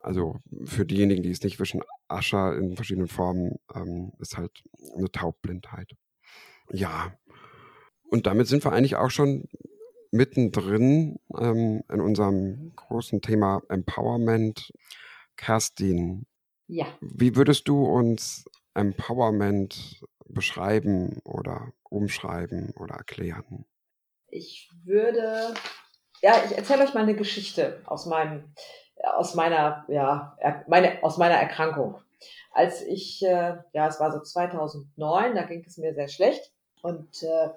Also 0.00 0.38
für 0.66 0.84
diejenigen, 0.84 1.22
die 1.22 1.30
es 1.30 1.42
nicht 1.42 1.58
wissen, 1.58 1.82
Ascher 2.08 2.56
in 2.56 2.76
verschiedenen 2.76 3.08
Formen 3.08 3.56
ähm, 3.74 4.12
ist 4.18 4.36
halt 4.36 4.62
eine 4.96 5.10
Taubblindheit. 5.10 5.92
Ja, 6.70 7.16
und 8.10 8.26
damit 8.26 8.46
sind 8.46 8.64
wir 8.64 8.72
eigentlich 8.72 8.96
auch 8.96 9.10
schon 9.10 9.48
mittendrin 10.14 11.18
ähm, 11.38 11.82
in 11.92 12.00
unserem 12.00 12.72
großen 12.76 13.20
Thema 13.20 13.62
Empowerment. 13.68 14.72
Kerstin, 15.36 16.26
Ja, 16.68 16.86
wie 17.00 17.36
würdest 17.36 17.68
du 17.68 17.84
uns 17.84 18.44
Empowerment 18.74 20.02
beschreiben 20.26 21.18
oder 21.24 21.72
umschreiben 21.82 22.72
oder 22.76 22.94
erklären? 22.96 23.66
ich 24.28 24.68
würde, 24.84 25.54
ja, 26.22 26.34
ich 26.44 26.56
erzähle 26.56 26.84
euch 26.84 26.94
mal 26.94 27.02
eine 27.04 27.14
Geschichte 27.14 27.82
aus 27.86 28.06
meinem, 28.06 28.52
aus 29.02 29.34
meiner, 29.34 29.84
ja, 29.88 30.36
meine, 30.66 31.02
aus 31.02 31.18
meiner 31.18 31.36
Erkrankung. 31.36 32.00
Als 32.52 32.82
ich, 32.82 33.22
äh, 33.24 33.56
ja, 33.72 33.88
es 33.88 34.00
war 34.00 34.12
so 34.12 34.20
2009, 34.20 35.34
da 35.34 35.42
ging 35.42 35.64
es 35.66 35.76
mir 35.78 35.94
sehr 35.94 36.08
schlecht. 36.08 36.53
Und 36.84 37.22
äh, 37.22 37.48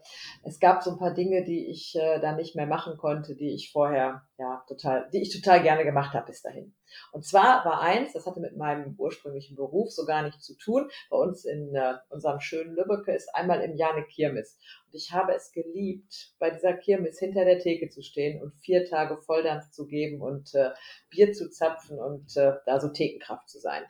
es 0.43 0.57
gab 0.57 0.83
so 0.83 0.91
ein 0.91 0.97
paar 0.97 1.13
Dinge, 1.13 1.43
die 1.43 1.67
ich 1.67 1.97
äh, 1.97 2.21
dann 2.21 2.37
nicht 2.37 2.55
mehr 2.55 2.65
machen 2.65 2.95
konnte, 2.95 3.35
die 3.35 3.49
ich 3.49 3.73
vorher, 3.73 4.25
ja, 4.37 4.63
total, 4.67 5.09
die 5.11 5.21
ich 5.21 5.33
total 5.33 5.63
gerne 5.63 5.83
gemacht 5.83 6.13
habe 6.13 6.27
bis 6.27 6.41
dahin. 6.41 6.73
Und 7.11 7.25
zwar 7.25 7.65
war 7.65 7.81
eins, 7.81 8.13
das 8.13 8.25
hatte 8.25 8.39
mit 8.39 8.55
meinem 8.55 8.95
ursprünglichen 8.97 9.55
Beruf 9.55 9.91
so 9.91 10.05
gar 10.05 10.21
nichts 10.23 10.45
zu 10.45 10.55
tun. 10.55 10.89
Bei 11.09 11.17
uns 11.17 11.43
in 11.43 11.73
äh, 11.75 11.95
unserem 12.09 12.39
schönen 12.39 12.75
Lübbecke 12.75 13.13
ist 13.13 13.33
einmal 13.33 13.61
im 13.61 13.75
Jahr 13.75 13.95
eine 13.95 14.05
Kirmes. 14.05 14.59
Und 14.85 14.95
ich 14.95 15.11
habe 15.11 15.33
es 15.33 15.51
geliebt, 15.51 16.33
bei 16.39 16.51
dieser 16.51 16.73
Kirmes 16.73 17.19
hinter 17.19 17.45
der 17.45 17.59
Theke 17.59 17.89
zu 17.89 18.01
stehen 18.01 18.41
und 18.41 18.53
vier 18.55 18.85
Tage 18.85 19.17
Volldampf 19.17 19.71
zu 19.71 19.87
geben 19.87 20.21
und 20.21 20.53
äh, 20.53 20.69
Bier 21.09 21.33
zu 21.33 21.49
zapfen 21.49 21.99
und 21.99 22.37
äh, 22.37 22.53
da 22.65 22.79
so 22.79 22.89
Thekenkraft 22.89 23.49
zu 23.49 23.59
sein. 23.59 23.83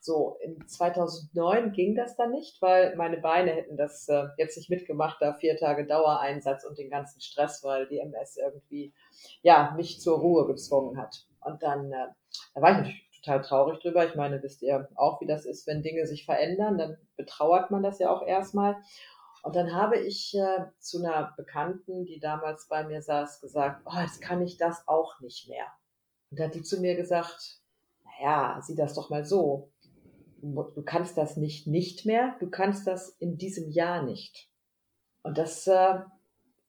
So, 0.00 0.36
in 0.42 0.66
2009 0.66 1.72
ging 1.72 1.94
das 1.94 2.16
dann 2.16 2.30
nicht, 2.30 2.60
weil 2.62 2.94
meine 2.96 3.16
Beine 3.16 3.52
hätten 3.52 3.76
das 3.76 4.08
äh, 4.08 4.24
jetzt 4.36 4.56
nicht 4.56 4.70
mitgemacht, 4.70 5.16
da 5.20 5.34
vier 5.34 5.56
Tage 5.56 5.86
Dauereinsatz 5.86 6.64
und 6.64 6.78
den 6.78 6.90
ganzen 6.90 7.20
Stress, 7.20 7.64
weil 7.64 7.88
die 7.88 7.98
MS 7.98 8.36
irgendwie, 8.36 8.92
ja, 9.42 9.72
mich 9.76 10.00
zur 10.00 10.18
Ruhe 10.18 10.46
gezwungen 10.46 10.98
hat. 10.98 11.26
Und 11.40 11.62
dann, 11.62 11.92
äh, 11.92 12.08
da 12.54 12.62
war 12.62 12.70
ich 12.70 12.76
natürlich 12.78 13.10
total 13.22 13.42
traurig 13.42 13.80
drüber. 13.80 14.06
Ich 14.06 14.14
meine, 14.14 14.42
wisst 14.42 14.62
ihr 14.62 14.88
auch, 14.94 15.20
wie 15.20 15.26
das 15.26 15.44
ist, 15.44 15.66
wenn 15.66 15.82
Dinge 15.82 16.06
sich 16.06 16.24
verändern, 16.24 16.78
dann 16.78 16.96
betrauert 17.16 17.70
man 17.70 17.82
das 17.82 17.98
ja 17.98 18.10
auch 18.10 18.26
erstmal. 18.26 18.76
Und 19.42 19.56
dann 19.56 19.74
habe 19.74 19.98
ich 19.98 20.34
äh, 20.34 20.64
zu 20.78 21.04
einer 21.04 21.34
Bekannten, 21.36 22.06
die 22.06 22.18
damals 22.18 22.66
bei 22.66 22.84
mir 22.84 23.02
saß, 23.02 23.40
gesagt, 23.42 23.82
oh, 23.84 24.00
jetzt 24.00 24.22
kann 24.22 24.40
ich 24.40 24.56
das 24.56 24.88
auch 24.88 25.20
nicht 25.20 25.48
mehr. 25.48 25.66
Und 26.30 26.40
da 26.40 26.44
hat 26.44 26.54
die 26.54 26.62
zu 26.62 26.80
mir 26.80 26.96
gesagt, 26.96 27.60
naja, 28.04 28.58
sieh 28.62 28.74
das 28.74 28.94
doch 28.94 29.10
mal 29.10 29.24
so. 29.24 29.70
Du 30.40 30.82
kannst 30.82 31.16
das 31.16 31.36
nicht 31.36 31.66
nicht 31.66 32.04
mehr, 32.04 32.36
du 32.40 32.50
kannst 32.50 32.86
das 32.86 33.10
in 33.18 33.38
diesem 33.38 33.70
Jahr 33.70 34.02
nicht. 34.02 34.50
Und 35.22 35.38
das, 35.38 35.66
äh, 35.66 36.00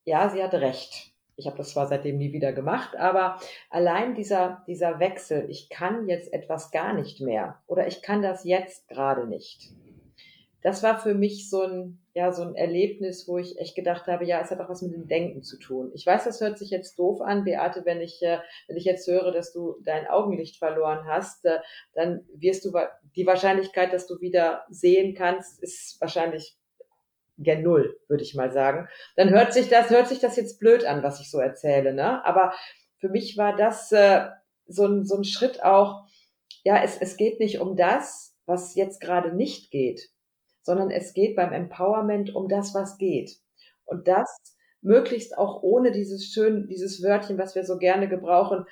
ja, 0.03 0.29
sie 0.29 0.43
hatte 0.43 0.61
recht. 0.61 1.14
Ich 1.37 1.47
habe 1.47 1.57
das 1.57 1.71
zwar 1.71 1.87
seitdem 1.87 2.17
nie 2.17 2.31
wieder 2.31 2.53
gemacht, 2.53 2.95
aber 2.95 3.39
allein 3.69 4.15
dieser, 4.15 4.63
dieser 4.67 4.99
Wechsel, 4.99 5.49
ich 5.49 5.69
kann 5.69 6.07
jetzt 6.07 6.31
etwas 6.31 6.71
gar 6.71 6.93
nicht 6.93 7.19
mehr 7.21 7.61
oder 7.67 7.87
ich 7.87 8.01
kann 8.01 8.21
das 8.21 8.43
jetzt 8.45 8.87
gerade 8.87 9.27
nicht. 9.27 9.71
Das 10.65 10.81
war 10.81 10.97
für 10.97 11.13
mich 11.13 11.47
so 11.47 11.61
ein, 11.61 11.99
ja, 12.15 12.31
so 12.31 12.41
ein 12.41 12.55
Erlebnis, 12.55 13.27
wo 13.27 13.37
ich 13.37 13.59
echt 13.59 13.75
gedacht 13.75 14.07
habe, 14.07 14.25
ja, 14.25 14.41
es 14.41 14.49
hat 14.49 14.59
auch 14.59 14.67
was 14.67 14.81
mit 14.81 14.93
dem 14.93 15.07
Denken 15.07 15.43
zu 15.43 15.59
tun. 15.59 15.91
Ich 15.93 16.07
weiß, 16.07 16.23
das 16.23 16.41
hört 16.41 16.57
sich 16.57 16.71
jetzt 16.71 16.97
doof 16.97 17.21
an, 17.21 17.43
Beate, 17.43 17.85
wenn 17.85 18.01
ich, 18.01 18.19
äh, 18.23 18.39
wenn 18.67 18.75
ich 18.75 18.83
jetzt 18.83 19.07
höre, 19.07 19.31
dass 19.31 19.53
du 19.53 19.75
dein 19.83 20.07
Augenlicht 20.07 20.57
verloren 20.57 21.05
hast, 21.05 21.45
äh, 21.45 21.59
dann 21.93 22.25
wirst 22.33 22.65
du 22.65 22.71
die 23.15 23.27
Wahrscheinlichkeit, 23.27 23.93
dass 23.93 24.07
du 24.07 24.19
wieder 24.21 24.65
sehen 24.67 25.13
kannst, 25.13 25.61
ist 25.61 26.01
wahrscheinlich 26.01 26.57
gen 27.37 27.63
Null, 27.63 27.97
würde 28.07 28.23
ich 28.23 28.35
mal 28.35 28.51
sagen. 28.51 28.87
Dann 29.15 29.29
hört 29.29 29.53
sich 29.53 29.69
das, 29.69 29.89
hört 29.89 30.07
sich 30.07 30.19
das 30.19 30.35
jetzt 30.35 30.59
blöd 30.59 30.85
an, 30.85 31.03
was 31.03 31.19
ich 31.19 31.29
so 31.29 31.39
erzähle, 31.39 31.93
ne? 31.93 32.23
Aber 32.25 32.53
für 32.99 33.09
mich 33.09 33.37
war 33.37 33.55
das 33.55 33.91
äh, 33.91 34.27
so, 34.67 34.85
ein, 34.85 35.05
so 35.05 35.15
ein 35.17 35.23
Schritt 35.23 35.63
auch, 35.63 36.05
ja, 36.63 36.81
es, 36.83 36.97
es 36.97 37.17
geht 37.17 37.39
nicht 37.39 37.59
um 37.59 37.75
das, 37.75 38.35
was 38.45 38.75
jetzt 38.75 39.01
gerade 39.01 39.35
nicht 39.35 39.71
geht, 39.71 40.09
sondern 40.61 40.91
es 40.91 41.13
geht 41.13 41.35
beim 41.35 41.53
Empowerment 41.53 42.33
um 42.33 42.47
das, 42.47 42.73
was 42.73 42.97
geht. 42.97 43.37
Und 43.85 44.07
das 44.07 44.35
möglichst 44.81 45.37
auch 45.37 45.61
ohne 45.63 45.91
dieses 45.91 46.25
schön, 46.25 46.67
dieses 46.67 47.03
Wörtchen, 47.03 47.37
was 47.37 47.55
wir 47.55 47.65
so 47.65 47.77
gerne 47.77 48.07
gebrauchen, 48.07 48.65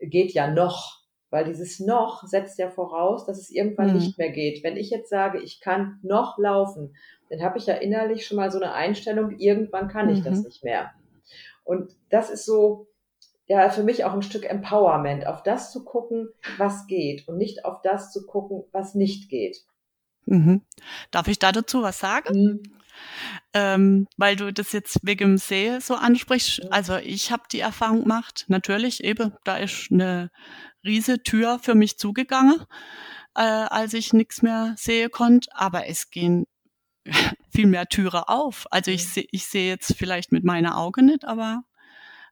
geht 0.00 0.32
ja 0.32 0.50
noch. 0.50 1.02
Weil 1.30 1.46
dieses 1.46 1.80
noch 1.80 2.22
setzt 2.26 2.58
ja 2.58 2.70
voraus, 2.70 3.26
dass 3.26 3.38
es 3.38 3.50
irgendwann 3.50 3.88
mhm. 3.88 3.94
nicht 3.94 4.18
mehr 4.18 4.30
geht. 4.30 4.62
Wenn 4.62 4.76
ich 4.76 4.90
jetzt 4.90 5.10
sage, 5.10 5.40
ich 5.40 5.60
kann 5.60 5.98
noch 6.02 6.38
laufen, 6.38 6.94
dann 7.30 7.42
habe 7.42 7.58
ich 7.58 7.66
ja 7.66 7.74
innerlich 7.74 8.26
schon 8.26 8.36
mal 8.36 8.50
so 8.50 8.58
eine 8.58 8.72
Einstellung, 8.72 9.38
irgendwann 9.38 9.88
kann 9.88 10.08
ich 10.08 10.20
mhm. 10.20 10.24
das 10.24 10.44
nicht 10.44 10.64
mehr. 10.64 10.92
Und 11.64 11.92
das 12.10 12.30
ist 12.30 12.44
so, 12.44 12.88
ja, 13.46 13.68
für 13.70 13.82
mich 13.82 14.04
auch 14.04 14.12
ein 14.12 14.22
Stück 14.22 14.44
Empowerment, 14.44 15.26
auf 15.26 15.42
das 15.42 15.72
zu 15.72 15.84
gucken, 15.84 16.28
was 16.58 16.86
geht 16.86 17.26
und 17.28 17.36
nicht 17.36 17.64
auf 17.64 17.82
das 17.82 18.12
zu 18.12 18.26
gucken, 18.26 18.64
was 18.72 18.94
nicht 18.94 19.28
geht. 19.28 19.58
Mhm. 20.26 20.62
Darf 21.10 21.28
ich 21.28 21.38
da 21.38 21.52
dazu 21.52 21.82
was 21.82 21.98
sagen? 21.98 22.34
Mhm. 22.34 22.62
Ähm, 23.52 24.06
weil 24.16 24.36
du 24.36 24.52
das 24.52 24.72
jetzt 24.72 25.00
wegen 25.02 25.30
dem 25.30 25.36
See 25.36 25.78
so 25.80 25.94
ansprichst. 25.94 26.64
Mhm. 26.64 26.68
Also 26.70 26.96
ich 26.96 27.32
habe 27.32 27.42
die 27.50 27.60
Erfahrung 27.60 28.02
gemacht, 28.02 28.44
natürlich 28.48 29.02
eben, 29.02 29.34
da 29.44 29.56
ist 29.56 29.88
eine 29.90 30.30
riese 30.84 31.22
Tür 31.22 31.58
für 31.60 31.74
mich 31.74 31.98
zugegangen, 31.98 32.62
äh, 33.34 33.40
als 33.42 33.94
ich 33.94 34.12
nichts 34.12 34.42
mehr 34.42 34.74
sehen 34.76 35.10
konnte. 35.10 35.48
Aber 35.54 35.86
es 35.88 36.10
gehen 36.10 36.46
viel 37.50 37.66
mehr 37.66 37.86
Türe 37.86 38.28
auf. 38.28 38.66
Also 38.70 38.90
ich 38.90 39.08
sehe 39.08 39.26
ich 39.30 39.46
sehe 39.46 39.68
jetzt 39.68 39.94
vielleicht 39.96 40.32
mit 40.32 40.44
meiner 40.44 40.76
Auge 40.76 41.02
nicht, 41.02 41.24
aber 41.24 41.62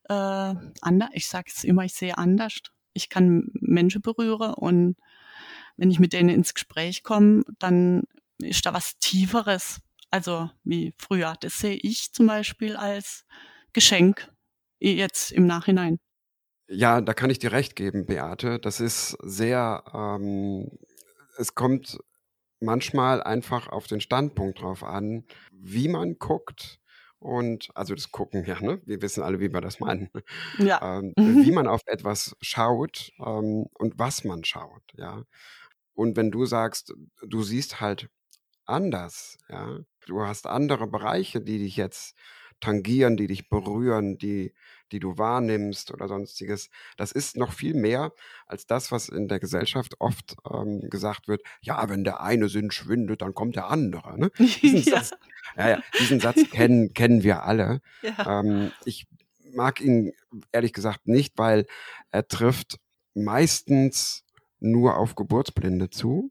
äh, 0.08 0.54
anders, 0.80 1.10
ich 1.12 1.28
sage 1.28 1.50
es 1.54 1.64
immer, 1.64 1.84
ich 1.84 1.94
sehe 1.94 2.18
anders. 2.18 2.54
Ich 2.92 3.08
kann 3.08 3.50
Menschen 3.54 4.02
berühren 4.02 4.54
und 4.54 4.96
wenn 5.76 5.90
ich 5.90 5.98
mit 5.98 6.12
denen 6.12 6.28
ins 6.28 6.54
Gespräch 6.54 7.02
komme, 7.02 7.44
dann 7.58 8.02
ist 8.38 8.66
da 8.66 8.74
was 8.74 8.98
Tieferes. 8.98 9.80
Also 10.10 10.50
wie 10.64 10.92
früher. 10.98 11.34
Das 11.40 11.58
sehe 11.58 11.76
ich 11.76 12.12
zum 12.12 12.26
Beispiel 12.26 12.76
als 12.76 13.24
Geschenk 13.72 14.30
jetzt 14.78 15.32
im 15.32 15.46
Nachhinein. 15.46 15.98
Ja, 16.68 17.00
da 17.00 17.14
kann 17.14 17.30
ich 17.30 17.38
dir 17.38 17.52
recht 17.52 17.76
geben, 17.76 18.06
Beate. 18.06 18.58
Das 18.58 18.80
ist 18.80 19.16
sehr, 19.22 19.84
ähm, 19.94 20.70
es 21.38 21.54
kommt 21.54 21.98
manchmal 22.62 23.22
einfach 23.22 23.68
auf 23.68 23.86
den 23.86 24.00
Standpunkt 24.00 24.60
drauf 24.60 24.82
an, 24.84 25.24
wie 25.52 25.88
man 25.88 26.18
guckt. 26.18 26.78
Und 27.18 27.70
also 27.76 27.94
das 27.94 28.10
Gucken, 28.10 28.44
ja, 28.44 28.60
ne? 28.60 28.82
Wir 28.84 29.00
wissen 29.00 29.22
alle, 29.22 29.38
wie 29.38 29.52
wir 29.52 29.60
das 29.60 29.78
meinen. 29.78 30.10
Ja. 30.58 30.98
Ähm, 30.98 31.12
wie 31.16 31.52
man 31.52 31.68
auf 31.68 31.82
etwas 31.86 32.36
schaut 32.40 33.12
ähm, 33.18 33.66
und 33.74 33.98
was 33.98 34.24
man 34.24 34.44
schaut, 34.44 34.82
ja. 34.96 35.22
Und 35.94 36.16
wenn 36.16 36.30
du 36.30 36.46
sagst, 36.46 36.94
du 37.22 37.42
siehst 37.42 37.80
halt 37.80 38.08
anders, 38.64 39.38
ja, 39.48 39.78
du 40.06 40.22
hast 40.22 40.46
andere 40.46 40.86
Bereiche, 40.86 41.40
die 41.40 41.58
dich 41.58 41.76
jetzt 41.76 42.16
tangieren, 42.60 43.16
die 43.16 43.26
dich 43.26 43.48
berühren, 43.48 44.18
die, 44.18 44.54
die 44.92 45.00
du 45.00 45.18
wahrnimmst 45.18 45.90
oder 45.90 46.06
sonstiges. 46.08 46.68
Das 46.96 47.12
ist 47.12 47.36
noch 47.36 47.52
viel 47.52 47.74
mehr 47.74 48.12
als 48.46 48.66
das, 48.66 48.92
was 48.92 49.08
in 49.08 49.28
der 49.28 49.40
Gesellschaft 49.40 50.00
oft 50.00 50.36
ähm, 50.48 50.88
gesagt 50.90 51.28
wird. 51.28 51.42
Ja, 51.60 51.88
wenn 51.88 52.04
der 52.04 52.20
eine 52.20 52.48
Sinn 52.48 52.70
schwindet, 52.70 53.22
dann 53.22 53.34
kommt 53.34 53.56
der 53.56 53.68
andere. 53.68 54.18
Ne? 54.18 54.30
Diesen, 54.38 54.82
ja. 54.82 55.02
Satz, 55.02 55.18
ja, 55.56 55.70
ja, 55.70 55.82
diesen 55.98 56.20
Satz 56.20 56.48
kennen, 56.50 56.94
kennen 56.94 57.22
wir 57.22 57.44
alle. 57.44 57.80
Ähm, 58.26 58.70
ich 58.84 59.06
mag 59.54 59.80
ihn 59.80 60.12
ehrlich 60.52 60.72
gesagt 60.72 61.08
nicht, 61.08 61.38
weil 61.38 61.66
er 62.10 62.26
trifft 62.28 62.78
meistens 63.14 64.24
nur 64.60 64.96
auf 64.96 65.14
Geburtsblinde 65.14 65.90
zu, 65.90 66.30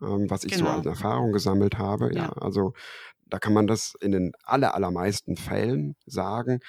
ähm, 0.00 0.30
was 0.30 0.44
ich 0.44 0.52
genau. 0.52 0.66
so 0.66 0.76
als 0.76 0.86
Erfahrung 0.86 1.32
gesammelt 1.32 1.78
habe. 1.78 2.14
Ja. 2.14 2.24
ja, 2.24 2.32
also 2.32 2.72
da 3.26 3.38
kann 3.38 3.52
man 3.52 3.66
das 3.66 3.94
in 4.00 4.12
den 4.12 4.32
aller, 4.44 4.74
allermeisten 4.74 5.36
Fällen 5.36 5.96
sagen. 6.06 6.60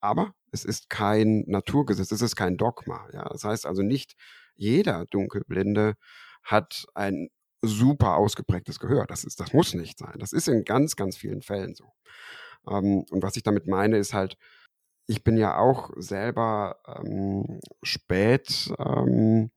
Aber 0.00 0.34
es 0.52 0.64
ist 0.64 0.90
kein 0.90 1.44
Naturgesetz, 1.46 2.12
es 2.12 2.22
ist 2.22 2.36
kein 2.36 2.56
Dogma. 2.56 3.08
Ja? 3.12 3.28
Das 3.28 3.44
heißt 3.44 3.66
also 3.66 3.82
nicht 3.82 4.14
jeder 4.54 5.06
Dunkelblinde 5.06 5.94
hat 6.42 6.86
ein 6.94 7.30
super 7.62 8.16
ausgeprägtes 8.16 8.78
Gehör. 8.78 9.06
Das, 9.06 9.24
ist, 9.24 9.40
das 9.40 9.52
muss 9.52 9.74
nicht 9.74 9.98
sein. 9.98 10.14
Das 10.18 10.32
ist 10.32 10.48
in 10.48 10.64
ganz, 10.64 10.96
ganz 10.96 11.16
vielen 11.16 11.42
Fällen 11.42 11.74
so. 11.74 11.92
Ähm, 12.68 13.04
und 13.10 13.22
was 13.22 13.36
ich 13.36 13.42
damit 13.42 13.66
meine, 13.66 13.96
ist 13.96 14.14
halt, 14.14 14.36
ich 15.06 15.24
bin 15.24 15.36
ja 15.36 15.56
auch 15.58 15.90
selber 15.96 16.76
ähm, 16.86 17.60
spät 17.82 18.72
ähm, 18.78 19.50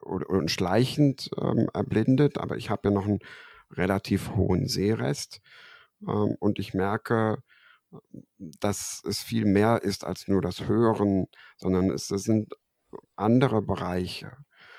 oder, 0.00 0.28
oder 0.28 0.48
schleichend 0.48 1.30
ähm, 1.40 1.68
erblindet, 1.72 2.38
aber 2.38 2.56
ich 2.56 2.70
habe 2.70 2.88
ja 2.88 2.90
noch 2.90 3.06
einen 3.06 3.20
relativ 3.70 4.34
hohen 4.34 4.68
Sehrest. 4.68 5.40
Ähm, 6.02 6.36
und 6.38 6.58
ich 6.58 6.74
merke, 6.74 7.38
dass 8.60 9.02
es 9.06 9.20
viel 9.20 9.44
mehr 9.44 9.82
ist 9.82 10.04
als 10.04 10.28
nur 10.28 10.42
das 10.42 10.66
Hören, 10.66 11.26
sondern 11.56 11.90
es, 11.90 12.10
es 12.10 12.24
sind 12.24 12.54
andere 13.16 13.62
Bereiche. 13.62 14.36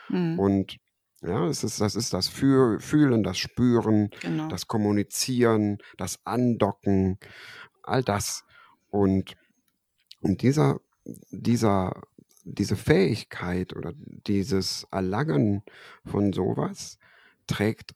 Mhm. 0.09 0.39
Und 0.39 0.77
ja, 1.21 1.47
es 1.47 1.63
ist, 1.63 1.81
das 1.81 1.95
ist 1.95 2.13
das 2.13 2.27
Fühlen, 2.27 3.23
das 3.23 3.37
Spüren, 3.37 4.09
genau. 4.21 4.47
das 4.47 4.67
Kommunizieren, 4.67 5.79
das 5.97 6.19
Andocken, 6.25 7.17
all 7.83 8.03
das. 8.03 8.45
Und, 8.89 9.35
und 10.21 10.41
dieser, 10.41 10.79
dieser, 11.31 12.01
diese 12.43 12.75
Fähigkeit 12.75 13.75
oder 13.75 13.93
dieses 14.27 14.85
Erlangen 14.91 15.63
von 16.05 16.31
sowas 16.31 16.99
trägt 17.47 17.95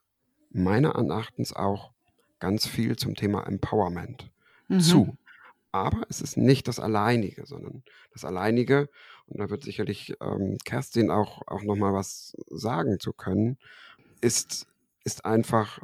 meiner 0.50 0.96
Erachtens 0.96 1.54
auch 1.54 1.92
ganz 2.40 2.66
viel 2.66 2.96
zum 2.96 3.16
Thema 3.16 3.46
Empowerment 3.46 4.32
mhm. 4.68 4.80
zu. 4.80 5.18
Aber 5.72 6.02
es 6.10 6.22
ist 6.22 6.38
nicht 6.38 6.68
das 6.68 6.80
Alleinige, 6.80 7.46
sondern 7.46 7.84
das 8.12 8.26
Alleinige, 8.26 8.90
und 9.28 9.40
da 9.40 9.50
wird 9.50 9.64
sicherlich 9.64 10.16
ähm, 10.22 10.58
Kerstin 10.66 11.12
auch, 11.12 11.44
auch 11.48 11.62
nochmal 11.62 11.94
was 11.94 12.36
sagen 12.48 13.00
zu 13.00 13.14
können, 13.14 13.58
ist, 14.22 14.68
ist 15.04 15.26
einfach 15.26 15.80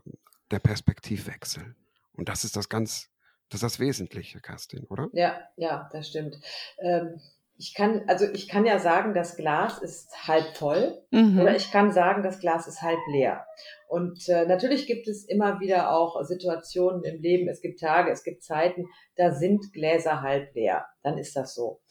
der 0.51 0.59
Perspektivwechsel. 0.59 1.75
Und 2.13 2.29
das 2.29 2.43
ist 2.43 2.55
das 2.55 2.69
ganz, 2.69 3.09
das 3.49 3.57
ist 3.57 3.63
das 3.63 3.79
Wesentliche, 3.79 4.39
Kerstin, 4.39 4.85
oder? 4.85 5.09
Ja, 5.13 5.39
ja, 5.57 5.89
das 5.91 6.09
stimmt. 6.09 6.39
Ähm, 6.79 7.21
ich 7.57 7.73
kann, 7.73 8.03
also 8.07 8.25
ich 8.25 8.47
kann 8.47 8.65
ja 8.65 8.79
sagen, 8.79 9.13
das 9.13 9.37
Glas 9.37 9.79
ist 9.79 10.27
halb 10.27 10.57
voll 10.57 11.01
mhm. 11.11 11.39
oder 11.39 11.55
ich 11.55 11.71
kann 11.71 11.91
sagen, 11.91 12.23
das 12.23 12.39
Glas 12.39 12.67
ist 12.67 12.81
halb 12.81 12.99
leer. 13.07 13.45
Und 13.87 14.27
äh, 14.29 14.45
natürlich 14.45 14.87
gibt 14.87 15.07
es 15.07 15.25
immer 15.25 15.59
wieder 15.59 15.91
auch 15.91 16.21
Situationen 16.23 17.03
im 17.03 17.21
Leben, 17.21 17.47
es 17.47 17.61
gibt 17.61 17.79
Tage, 17.79 18.11
es 18.11 18.23
gibt 18.23 18.43
Zeiten, 18.43 18.87
da 19.15 19.31
sind 19.31 19.73
Gläser 19.73 20.21
halb 20.21 20.53
leer. 20.55 20.85
Dann 21.03 21.17
ist 21.17 21.35
das 21.35 21.53
so. 21.53 21.81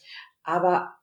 Aber 0.43 0.95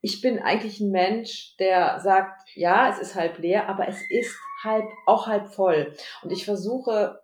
ich 0.00 0.20
bin 0.20 0.38
eigentlich 0.38 0.80
ein 0.80 0.90
Mensch, 0.90 1.56
der 1.58 2.00
sagt, 2.00 2.48
ja, 2.54 2.90
es 2.90 2.98
ist 2.98 3.14
halb 3.14 3.38
leer, 3.38 3.68
aber 3.68 3.88
es 3.88 4.00
ist 4.10 4.36
halb, 4.62 4.84
auch 5.06 5.26
halb 5.26 5.52
voll. 5.52 5.92
Und 6.22 6.32
ich 6.32 6.44
versuche 6.44 7.20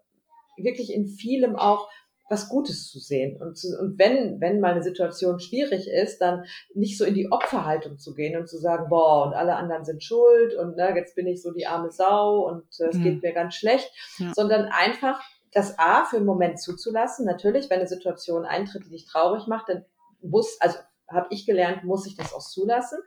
wirklich 0.57 0.93
in 0.93 1.07
vielem 1.07 1.57
auch 1.57 1.89
was 2.29 2.49
Gutes 2.49 2.89
zu 2.91 2.99
sehen. 2.99 3.41
Und, 3.41 3.59
zu, 3.59 3.79
und 3.79 3.99
wenn, 3.99 4.41
wenn 4.41 4.61
mal 4.61 4.73
eine 4.73 4.83
Situation 4.83 5.41
schwierig 5.41 5.89
ist, 5.89 6.19
dann 6.19 6.45
nicht 6.75 6.97
so 6.97 7.05
in 7.05 7.15
die 7.15 7.31
Opferhaltung 7.31 7.99
zu 7.99 8.15
gehen 8.15 8.39
und 8.39 8.49
zu 8.49 8.59
sagen, 8.59 8.89
boah, 8.89 9.27
und 9.27 9.35
alle 9.35 9.57
anderen 9.57 9.85
sind 9.85 10.03
schuld 10.03 10.55
und 10.55 10.77
ne, 10.77 10.95
jetzt 10.97 11.15
bin 11.15 11.27
ich 11.27 11.43
so 11.43 11.53
die 11.53 11.67
arme 11.67 11.91
Sau 11.91 12.47
und 12.49 12.65
äh, 12.81 12.89
es 12.89 12.97
mhm. 12.97 13.03
geht 13.03 13.23
mir 13.23 13.33
ganz 13.33 13.55
schlecht, 13.55 13.91
ja. 14.19 14.33
sondern 14.35 14.67
einfach 14.67 15.21
das 15.53 15.79
A 15.79 16.05
für 16.05 16.17
einen 16.17 16.27
Moment 16.27 16.61
zuzulassen. 16.61 17.27
Natürlich, 17.27 17.71
wenn 17.71 17.79
eine 17.79 17.89
Situation 17.89 18.45
eintritt, 18.45 18.85
die 18.87 18.91
dich 18.91 19.07
traurig 19.07 19.47
macht, 19.47 19.69
dann 19.69 19.85
muss, 20.21 20.61
also 20.61 20.79
habe 21.09 21.27
ich 21.31 21.47
gelernt, 21.47 21.85
muss 21.85 22.07
ich 22.07 22.17
das 22.17 22.33
auch 22.33 22.41
zulassen. 22.41 22.99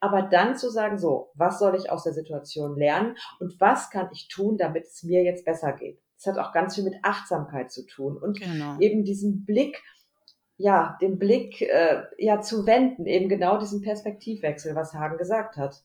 Aber 0.00 0.22
dann 0.22 0.56
zu 0.56 0.70
sagen, 0.70 0.98
so, 0.98 1.30
was 1.34 1.58
soll 1.58 1.76
ich 1.76 1.90
aus 1.90 2.04
der 2.04 2.12
Situation 2.12 2.76
lernen 2.76 3.16
und 3.40 3.58
was 3.60 3.90
kann 3.90 4.10
ich 4.12 4.28
tun, 4.28 4.58
damit 4.58 4.84
es 4.84 5.02
mir 5.02 5.22
jetzt 5.22 5.44
besser 5.44 5.72
geht? 5.72 6.03
Das 6.24 6.34
hat 6.34 6.44
auch 6.44 6.52
ganz 6.52 6.74
viel 6.74 6.84
mit 6.84 6.94
Achtsamkeit 7.02 7.70
zu 7.70 7.86
tun 7.86 8.16
und 8.16 8.40
genau. 8.40 8.78
eben 8.80 9.04
diesen 9.04 9.44
Blick, 9.44 9.82
ja, 10.56 10.96
den 11.00 11.18
Blick 11.18 11.60
äh, 11.60 12.04
ja 12.18 12.40
zu 12.40 12.66
wenden, 12.66 13.06
eben 13.06 13.28
genau 13.28 13.58
diesen 13.58 13.82
Perspektivwechsel, 13.82 14.74
was 14.74 14.94
Hagen 14.94 15.18
gesagt 15.18 15.56
hat. 15.56 15.84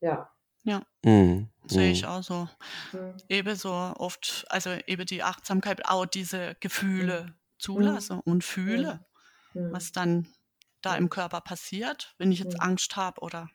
Ja. 0.00 0.30
Ja, 0.64 0.82
mhm. 1.04 1.48
sehe 1.66 1.90
ich 1.90 2.02
mhm. 2.02 2.08
auch 2.08 2.22
so. 2.22 2.48
Mhm. 2.92 3.14
Ebenso 3.28 3.72
oft, 3.72 4.44
also 4.48 4.70
eben 4.86 5.06
die 5.06 5.22
Achtsamkeit, 5.22 5.88
auch 5.88 6.06
diese 6.06 6.54
Gefühle 6.60 7.24
mhm. 7.24 7.34
zulasse 7.58 8.20
und 8.24 8.44
fühle, 8.44 9.04
mhm. 9.54 9.72
was 9.72 9.92
dann 9.92 10.28
da 10.82 10.96
im 10.96 11.08
Körper 11.08 11.40
passiert, 11.40 12.14
wenn 12.18 12.30
ich 12.30 12.40
jetzt 12.40 12.60
Angst 12.60 12.96
habe 12.96 13.20
oder 13.20 13.48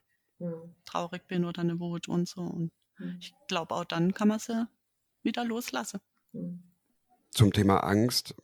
traurig 0.86 1.28
bin 1.28 1.46
oder 1.46 1.62
eine 1.62 1.80
Wut 1.80 2.08
und 2.08 2.28
so. 2.28 2.42
Und 2.42 2.72
ich 3.20 3.34
glaube, 3.48 3.76
auch 3.76 3.86
dann 3.86 4.14
kann 4.14 4.28
man 4.28 4.40
sie 4.40 4.68
wieder 5.24 5.44
loslassen. 5.44 6.00
Zum 7.32 7.54
Thema 7.54 7.78
Angst, 7.84 8.36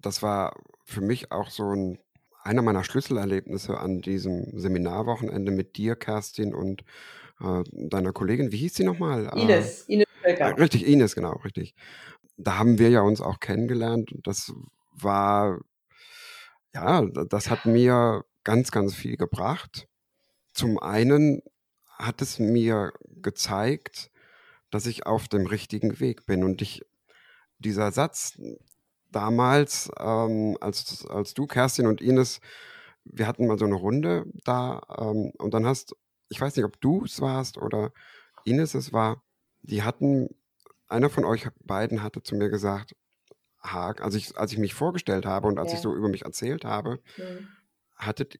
das 0.00 0.22
war 0.22 0.56
für 0.84 1.00
mich 1.00 1.32
auch 1.32 1.50
so 1.50 1.74
ein, 1.74 1.98
einer 2.42 2.62
meiner 2.62 2.84
Schlüsselerlebnisse 2.84 3.78
an 3.78 4.00
diesem 4.00 4.58
Seminarwochenende 4.58 5.52
mit 5.52 5.76
dir, 5.76 5.96
Kerstin, 5.96 6.54
und 6.54 6.82
äh, 7.40 7.62
deiner 7.72 8.12
Kollegin. 8.12 8.52
Wie 8.52 8.56
hieß 8.56 8.74
sie 8.74 8.84
nochmal? 8.84 9.30
Ines, 9.36 9.82
äh, 9.88 9.94
Ines 9.94 10.06
Völker. 10.22 10.48
Äh, 10.48 10.60
richtig, 10.60 10.86
Ines, 10.86 11.14
genau, 11.14 11.36
richtig. 11.44 11.74
Da 12.36 12.58
haben 12.58 12.78
wir 12.78 12.90
ja 12.90 13.02
uns 13.02 13.20
auch 13.20 13.40
kennengelernt 13.40 14.12
und 14.12 14.26
das 14.26 14.52
war, 14.92 15.60
ja, 16.74 17.02
das 17.02 17.50
hat 17.50 17.66
mir 17.66 18.24
ganz, 18.44 18.70
ganz 18.70 18.94
viel 18.94 19.16
gebracht. 19.16 19.88
Zum 20.52 20.78
einen 20.78 21.42
hat 21.98 22.22
es 22.22 22.38
mir 22.38 22.92
gezeigt, 23.20 24.10
dass 24.70 24.86
ich 24.86 25.06
auf 25.06 25.28
dem 25.28 25.46
richtigen 25.46 26.00
Weg 26.00 26.26
bin. 26.26 26.44
Und 26.44 26.62
ich, 26.62 26.82
dieser 27.58 27.92
Satz 27.92 28.38
damals, 29.10 29.90
ähm, 29.98 30.56
als, 30.60 31.06
als 31.06 31.34
du, 31.34 31.46
Kerstin 31.46 31.86
und 31.86 32.00
Ines, 32.00 32.40
wir 33.04 33.26
hatten 33.26 33.46
mal 33.46 33.58
so 33.58 33.64
eine 33.64 33.74
Runde 33.74 34.26
da 34.44 34.82
ähm, 34.98 35.32
und 35.38 35.54
dann 35.54 35.66
hast, 35.66 35.96
ich 36.28 36.40
weiß 36.40 36.56
nicht, 36.56 36.64
ob 36.64 36.80
du 36.80 37.04
es 37.04 37.20
warst 37.20 37.58
oder 37.58 37.92
Ines 38.44 38.74
es 38.74 38.92
war, 38.92 39.22
die 39.62 39.82
hatten, 39.82 40.28
einer 40.88 41.10
von 41.10 41.24
euch 41.24 41.48
beiden 41.64 42.02
hatte 42.02 42.22
zu 42.22 42.36
mir 42.36 42.48
gesagt, 42.48 42.94
Haag, 43.60 44.02
als 44.02 44.14
ich, 44.14 44.36
als 44.36 44.52
ich 44.52 44.58
mich 44.58 44.74
vorgestellt 44.74 45.26
habe 45.26 45.48
und 45.48 45.58
als 45.58 45.72
ja. 45.72 45.76
ich 45.76 45.82
so 45.82 45.94
über 45.94 46.08
mich 46.08 46.24
erzählt 46.24 46.64
habe, 46.64 47.00
mhm. 47.16 47.48
hattet 47.96 48.38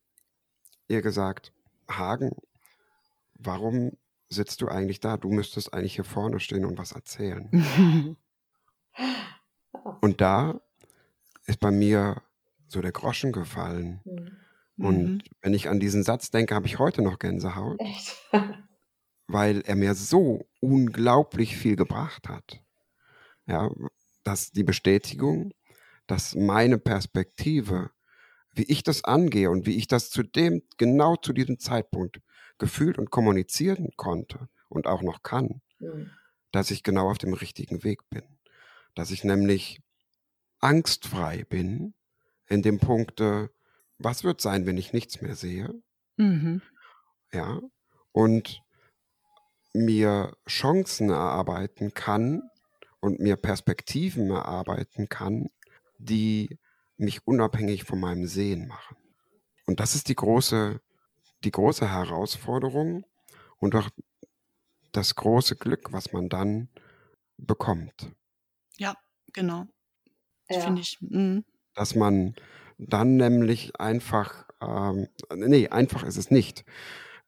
ihr 0.87 1.03
gesagt, 1.03 1.53
Hagen, 1.91 2.31
warum 3.35 3.93
sitzt 4.29 4.61
du 4.61 4.69
eigentlich 4.69 5.01
da? 5.01 5.17
Du 5.17 5.31
müsstest 5.31 5.73
eigentlich 5.73 5.95
hier 5.95 6.05
vorne 6.05 6.41
stehen 6.41 6.65
und 6.65 6.79
was 6.79 6.93
erzählen. 6.93 7.49
und 10.01 10.21
da 10.21 10.61
ist 11.47 11.61
bei 11.61 11.71
mir 11.71 12.23
so 12.67 12.81
der 12.81 12.93
Groschen 12.93 13.33
gefallen. 13.33 14.01
Mhm. 14.05 14.37
Und 14.85 15.07
mhm. 15.09 15.23
wenn 15.43 15.55
ich 15.55 15.69
an 15.69 15.81
diesen 15.81 16.03
Satz 16.03 16.31
denke, 16.31 16.55
habe 16.55 16.67
ich 16.67 16.79
heute 16.79 17.03
noch 17.03 17.19
Gänsehaut. 17.19 17.81
Echt? 17.81 18.17
weil 19.29 19.61
er 19.61 19.77
mir 19.77 19.95
so 19.95 20.49
unglaublich 20.61 21.57
viel 21.57 21.77
gebracht 21.77 22.29
hat. 22.29 22.63
Ja, 23.47 23.71
dass 24.25 24.51
die 24.51 24.65
Bestätigung, 24.65 25.53
dass 26.07 26.35
meine 26.35 26.79
Perspektive, 26.79 27.91
wie 28.53 28.65
ich 28.65 28.83
das 28.83 29.05
angehe 29.05 29.51
und 29.51 29.67
wie 29.67 29.77
ich 29.77 29.87
das 29.87 30.11
zu 30.11 30.23
dem, 30.23 30.63
genau 30.79 31.17
zu 31.17 31.33
diesem 31.33 31.59
Zeitpunkt 31.59 32.21
gefühlt 32.59 32.99
und 32.99 33.11
kommunizieren 33.11 33.91
konnte 33.97 34.49
und 34.69 34.87
auch 34.87 35.03
noch 35.03 35.23
kann, 35.23 35.61
mhm. 35.79 36.11
dass 36.51 36.71
ich 36.71 36.83
genau 36.83 37.11
auf 37.11 37.19
dem 37.19 37.35
richtigen 37.35 37.85
Weg 37.85 38.09
bin. 38.11 38.25
Dass 38.99 39.13
ich 39.13 39.23
nämlich 39.23 39.81
angstfrei 40.59 41.45
bin 41.45 41.95
in 42.49 42.63
dem 42.63 42.81
Punkt, 42.81 43.23
was 43.99 44.25
wird 44.25 44.41
sein, 44.41 44.67
wenn 44.67 44.77
ich 44.77 44.93
nichts 44.93 45.21
mehr 45.21 45.37
sehe? 45.37 45.73
Mhm. 46.17 46.63
Ja, 47.33 47.61
und 48.11 48.61
mir 49.73 50.37
Chancen 50.49 51.11
erarbeiten 51.11 51.95
kann 51.95 52.51
und 52.99 53.21
mir 53.21 53.37
Perspektiven 53.37 54.31
erarbeiten 54.31 55.09
kann, 55.09 55.49
die 55.99 56.59
mich 56.97 57.25
unabhängig 57.25 57.85
von 57.85 58.01
meinem 58.01 58.27
Sehen 58.27 58.67
machen. 58.67 58.97
Und 59.67 59.79
das 59.79 59.95
ist 59.95 60.09
die 60.09 60.17
große 60.17 60.81
die 61.45 61.53
große 61.53 61.89
Herausforderung 61.89 63.07
und 63.59 63.77
auch 63.77 63.91
das 64.91 65.15
große 65.15 65.55
Glück, 65.55 65.93
was 65.93 66.13
man 66.13 66.29
dann 66.29 66.69
bekommt. 67.37 68.11
Ja, 68.79 68.95
genau. 69.33 69.67
Ja. 70.49 70.61
Finde 70.61 70.81
ich. 70.83 70.99
Mh. 71.01 71.43
Dass 71.75 71.95
man 71.95 72.35
dann 72.79 73.17
nämlich 73.17 73.79
einfach, 73.81 74.47
ähm, 74.61 75.09
nee, 75.35 75.69
einfach 75.69 76.05
ist 76.05 76.17
es 76.17 76.31
nicht. 76.31 76.65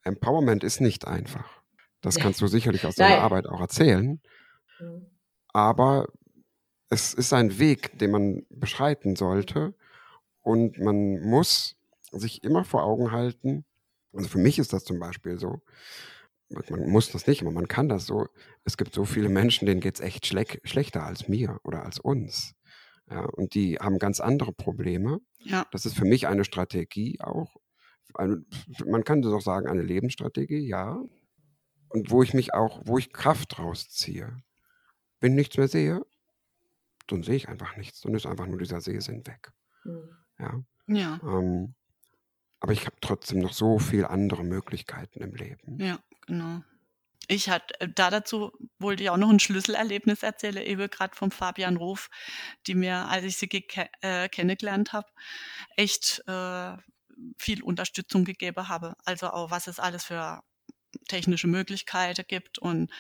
Empowerment 0.03 0.65
ist 0.65 0.81
nicht 0.81 1.07
einfach. 1.07 1.63
Das 2.01 2.17
kannst 2.17 2.41
du 2.41 2.47
sicherlich 2.47 2.87
aus 2.87 2.95
deiner 2.95 3.23
Arbeit 3.23 3.47
auch 3.47 3.61
erzählen. 3.61 4.21
Mhm. 4.81 5.07
Aber 5.53 6.09
es 6.89 7.15
ist 7.15 7.33
ein 7.33 7.59
Weg, 7.59 7.99
den 7.99 8.11
man 8.11 8.47
beschreiten 8.49 9.17
sollte. 9.17 9.75
Und 10.41 10.79
man 10.79 11.21
muss 11.21 11.77
sich 12.13 12.43
immer 12.43 12.65
vor 12.65 12.85
Augen 12.85 13.13
halten, 13.13 13.65
also 14.13 14.29
für 14.29 14.39
mich 14.39 14.59
ist 14.59 14.73
das 14.73 14.85
zum 14.85 14.99
Beispiel 14.99 15.39
so. 15.39 15.61
Man 16.51 16.89
muss 16.89 17.13
das 17.13 17.27
nicht, 17.27 17.43
aber 17.43 17.53
man 17.53 17.69
kann 17.69 17.89
das 17.89 18.07
so. 18.07 18.27
Es 18.65 18.77
gibt 18.77 18.93
so 18.93 19.05
viele 19.05 19.29
Menschen, 19.29 19.67
denen 19.67 19.81
geht 19.81 19.95
es 19.95 20.01
echt 20.01 20.27
schleck, 20.27 20.61
schlechter 20.65 21.05
als 21.05 21.29
mir 21.29 21.61
oder 21.63 21.85
als 21.85 21.99
uns. 22.01 22.55
Ja, 23.09 23.25
und 23.25 23.55
die 23.55 23.79
haben 23.79 23.99
ganz 23.99 24.21
andere 24.21 24.53
Probleme. 24.53 25.21
Ja. 25.39 25.67
Das 25.71 25.87
ist 25.87 25.97
für 25.97 26.05
mich 26.05 26.27
eine 26.27 26.45
Strategie 26.45 27.21
auch. 27.21 27.57
Eine, 28.15 28.45
man 28.85 29.05
kann 29.05 29.23
das 29.23 29.33
auch 29.33 29.41
sagen, 29.41 29.69
eine 29.69 29.83
Lebensstrategie, 29.83 30.67
ja. 30.67 31.01
Und 31.89 32.11
wo 32.11 32.23
ich 32.23 32.35
mich 32.35 32.53
auch, 32.53 32.83
wo 32.85 32.99
ich 32.99 33.13
Kraft 33.13 33.59
rausziehe. 33.59 34.43
Wenn 35.21 35.33
ich 35.33 35.37
nichts 35.37 35.57
mehr 35.57 35.69
sehe, 35.69 36.03
dann 37.07 37.23
sehe 37.23 37.37
ich 37.37 37.49
einfach 37.49 37.77
nichts. 37.77 38.01
Dann 38.01 38.15
ist 38.15 38.27
einfach 38.27 38.47
nur 38.47 38.59
dieser 38.59 38.81
Sehsinn 38.81 39.27
weg. 39.27 39.53
Mhm. 39.85 40.11
Ja. 40.39 40.63
ja. 40.87 41.21
Ähm, 41.25 41.75
aber 42.61 42.73
ich 42.73 42.87
habe 42.87 42.97
trotzdem 43.01 43.41
noch 43.41 43.53
so 43.53 43.79
viele 43.79 44.11
andere 44.11 44.45
Möglichkeiten 44.45 45.23
im 45.23 45.35
Leben. 45.35 45.79
Ja, 45.81 45.99
genau. 46.27 46.63
Ich 47.27 47.49
hatte 47.49 47.81
äh, 47.81 47.89
da 47.89 48.11
dazu 48.11 48.53
wollte 48.79 49.03
ich 49.03 49.11
auch 49.11 49.17
noch 49.17 49.31
ein 49.31 49.41
Schlüsselerlebnis 49.41 50.23
erzählen, 50.23 50.65
eben 50.65 50.91
gerade 50.91 51.15
vom 51.17 51.31
Fabian 51.31 51.77
Ruf, 51.77 52.11
die 52.67 52.75
mir, 52.75 53.09
als 53.09 53.25
ich 53.25 53.39
sie 53.39 53.49
äh, 54.03 54.29
kennengelernt 54.29 54.93
habe, 54.93 55.09
echt 55.77 56.23
äh, 56.27 56.77
viel 57.39 57.63
Unterstützung 57.63 58.25
gegeben 58.25 58.69
habe. 58.69 58.95
Also 59.05 59.31
auch 59.31 59.51
was 59.51 59.67
es 59.67 59.79
alles 59.79 60.05
für 60.05 60.43
technische 61.09 61.47
Möglichkeiten 61.47 62.25
gibt. 62.27 62.59
Und 62.59 62.91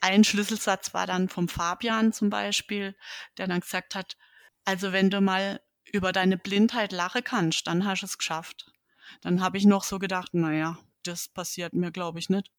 ein 0.00 0.24
Schlüsselsatz 0.24 0.94
war 0.94 1.06
dann 1.06 1.28
vom 1.28 1.48
Fabian 1.48 2.12
zum 2.12 2.30
Beispiel, 2.30 2.96
der 3.36 3.46
dann 3.46 3.60
gesagt 3.60 3.94
hat, 3.94 4.16
also 4.64 4.92
wenn 4.92 5.10
du 5.10 5.20
mal 5.20 5.60
über 5.92 6.12
deine 6.12 6.38
Blindheit 6.38 6.92
lachen 6.92 7.24
kannst, 7.24 7.66
dann 7.66 7.84
hast 7.84 8.02
du 8.02 8.06
es 8.06 8.18
geschafft. 8.18 8.72
Dann 9.20 9.40
habe 9.40 9.58
ich 9.58 9.64
noch 9.64 9.84
so 9.84 9.98
gedacht, 9.98 10.34
naja, 10.34 10.78
das 11.02 11.28
passiert 11.28 11.72
mir, 11.72 11.90
glaube 11.90 12.18
ich, 12.18 12.28
nicht. 12.28 12.50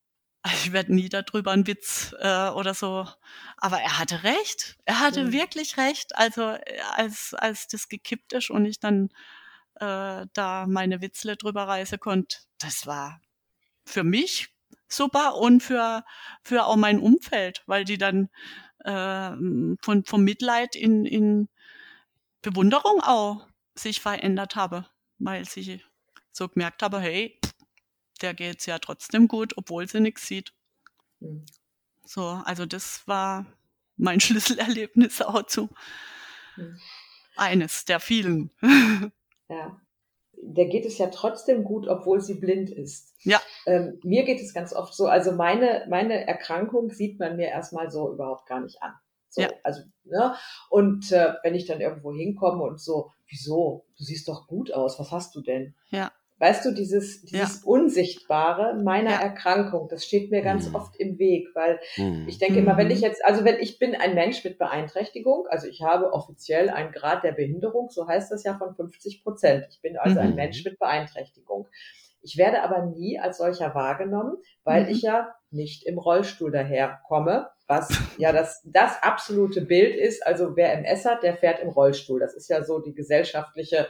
Ich 0.46 0.72
werde 0.72 0.96
nie 0.96 1.08
darüber 1.08 1.52
einen 1.52 1.68
Witz 1.68 2.16
äh, 2.20 2.50
oder 2.50 2.74
so. 2.74 3.08
Aber 3.58 3.80
er 3.80 4.00
hatte 4.00 4.24
recht. 4.24 4.76
Er 4.86 5.00
hatte 5.00 5.26
mhm. 5.26 5.34
wirklich 5.34 5.78
recht. 5.78 6.16
Also 6.16 6.42
äh, 6.42 6.80
als, 6.96 7.36
als 7.36 7.68
das 7.68 7.90
gekippt 7.90 8.34
ist 8.34 8.50
und 8.50 8.66
ich 8.66 8.80
dann 8.80 9.10
äh, 9.76 10.26
da 10.34 10.66
meine 10.68 11.02
Witzle 11.02 11.38
drüber 11.38 11.68
reisen 11.68 12.00
konnte. 12.00 12.38
Das 12.58 12.88
war 12.88 13.22
für 13.86 14.04
mich 14.04 14.50
super 14.88 15.36
und 15.36 15.62
für, 15.62 16.04
für 16.44 16.66
auch 16.66 16.76
mein 16.76 17.00
Umfeld, 17.00 17.64
weil 17.68 17.86
die 17.86 17.98
dann 18.00 18.30
äh, 18.80 19.32
von, 19.82 20.06
vom 20.06 20.24
Mitleid 20.24 20.76
in, 20.76 21.06
in 21.06 21.50
Bewunderung 22.42 23.02
auch 23.02 23.48
sich 23.76 24.02
verändert 24.02 24.56
habe, 24.56 24.86
weil 25.20 25.46
sie 25.46 25.82
so 26.32 26.48
gemerkt 26.48 26.82
habe, 26.84 27.00
hey, 27.00 27.40
der 28.22 28.34
geht's 28.34 28.66
ja 28.66 28.80
trotzdem 28.80 29.28
gut, 29.28 29.58
obwohl 29.58 29.88
sie 29.88 30.00
nichts 30.00 30.28
sieht. 30.28 30.54
Mhm. 31.20 31.46
So, 32.06 32.24
also 32.46 32.66
das 32.66 33.08
war 33.08 33.46
mein 33.98 34.20
Schlüsselerlebnis 34.22 35.22
auch 35.22 35.44
zu. 35.44 35.70
Mhm. 36.58 36.80
Eines 37.36 37.86
der 37.86 38.00
vielen. 38.00 38.52
Ja. 39.48 39.80
Der 40.44 40.66
geht 40.66 40.86
es 40.86 40.98
ja 40.98 41.08
trotzdem 41.08 41.64
gut, 41.64 41.88
obwohl 41.88 42.20
sie 42.20 42.34
blind 42.34 42.72
ist. 42.72 43.14
Ja. 43.20 43.40
Ähm, 43.68 44.00
mir 44.04 44.24
geht 44.24 44.42
es 44.42 44.54
ganz 44.54 44.74
oft 44.74 44.94
so, 44.94 45.06
also 45.08 45.32
meine, 45.32 45.86
meine 45.90 46.26
Erkrankung 46.28 46.90
sieht 46.90 47.20
man 47.20 47.38
mir 47.38 47.48
erstmal 47.48 47.92
so 47.92 48.12
überhaupt 48.12 48.48
gar 48.48 48.60
nicht 48.60 48.82
an. 48.82 48.94
So, 49.32 49.42
ja. 49.42 49.50
also, 49.64 49.82
ne? 50.04 50.36
Und 50.70 51.12
äh, 51.12 51.36
wenn 51.44 51.56
ich 51.56 51.66
dann 51.66 51.80
irgendwo 51.80 52.14
hinkomme 52.14 52.64
und 52.64 52.80
so, 52.80 53.12
wieso? 53.30 53.86
Du 53.98 54.04
siehst 54.04 54.28
doch 54.28 54.46
gut 54.46 54.74
aus, 54.74 55.00
was 55.00 55.12
hast 55.12 55.34
du 55.36 55.42
denn? 55.42 55.74
Ja. 55.90 56.12
Weißt 56.38 56.66
du, 56.66 56.72
dieses, 56.72 57.22
dieses 57.22 57.62
ja. 57.62 57.68
Unsichtbare 57.70 58.74
meiner 58.84 59.12
ja. 59.12 59.22
Erkrankung, 59.22 59.88
das 59.90 60.04
steht 60.04 60.32
mir 60.32 60.42
ganz 60.42 60.68
mhm. 60.68 60.76
oft 60.76 60.96
im 60.98 61.20
Weg, 61.20 61.48
weil 61.54 61.80
mhm. 61.98 62.26
ich 62.28 62.40
denke 62.40 62.60
immer, 62.60 62.78
wenn 62.78 62.90
ich 62.90 62.98
mhm. 62.98 63.04
jetzt, 63.04 63.24
also 63.24 63.46
wenn 63.46 63.60
ich 63.60 63.78
bin 63.78 63.96
ein 63.96 64.16
Mensch 64.16 64.44
mit 64.44 64.58
Beeinträchtigung, 64.58 65.46
also 65.50 65.68
ich 65.68 65.84
habe 65.84 66.12
offiziell 66.14 66.72
einen 66.72 66.92
Grad 66.92 67.24
der 67.24 67.34
Behinderung, 67.34 67.92
so 67.92 68.08
heißt 68.08 68.32
das 68.32 68.44
ja 68.44 68.58
von 68.58 68.74
50 68.74 69.24
Prozent. 69.24 69.68
Ich 69.70 69.82
bin 69.82 69.98
also 69.98 70.16
mhm. 70.16 70.30
ein 70.30 70.36
Mensch 70.36 70.66
mit 70.66 70.80
Beeinträchtigung. 70.80 71.68
Ich 72.24 72.38
werde 72.38 72.64
aber 72.64 72.88
nie 72.88 73.20
als 73.20 73.38
solcher 73.38 73.76
wahrgenommen, 73.76 74.38
weil 74.64 74.86
mhm. 74.86 74.90
ich 74.90 75.04
ja 75.04 75.36
nicht 75.52 75.86
im 75.86 76.00
Rollstuhl 76.00 76.52
daherkomme, 76.52 77.50
was 77.72 77.88
ja 78.18 78.34
das, 78.34 78.62
das 78.66 79.02
absolute 79.02 79.62
Bild 79.62 79.96
ist. 79.96 80.28
Also 80.28 80.58
wer 80.58 80.74
MS 80.74 81.06
hat, 81.06 81.24
der 81.24 81.38
fährt 81.38 81.62
im 81.62 81.70
Rollstuhl. 81.70 82.20
Das 82.20 82.36
ist 82.36 82.50
ja 82.50 82.66
so 82.66 82.80
die 82.80 82.94
gesellschaftliche 82.94 83.88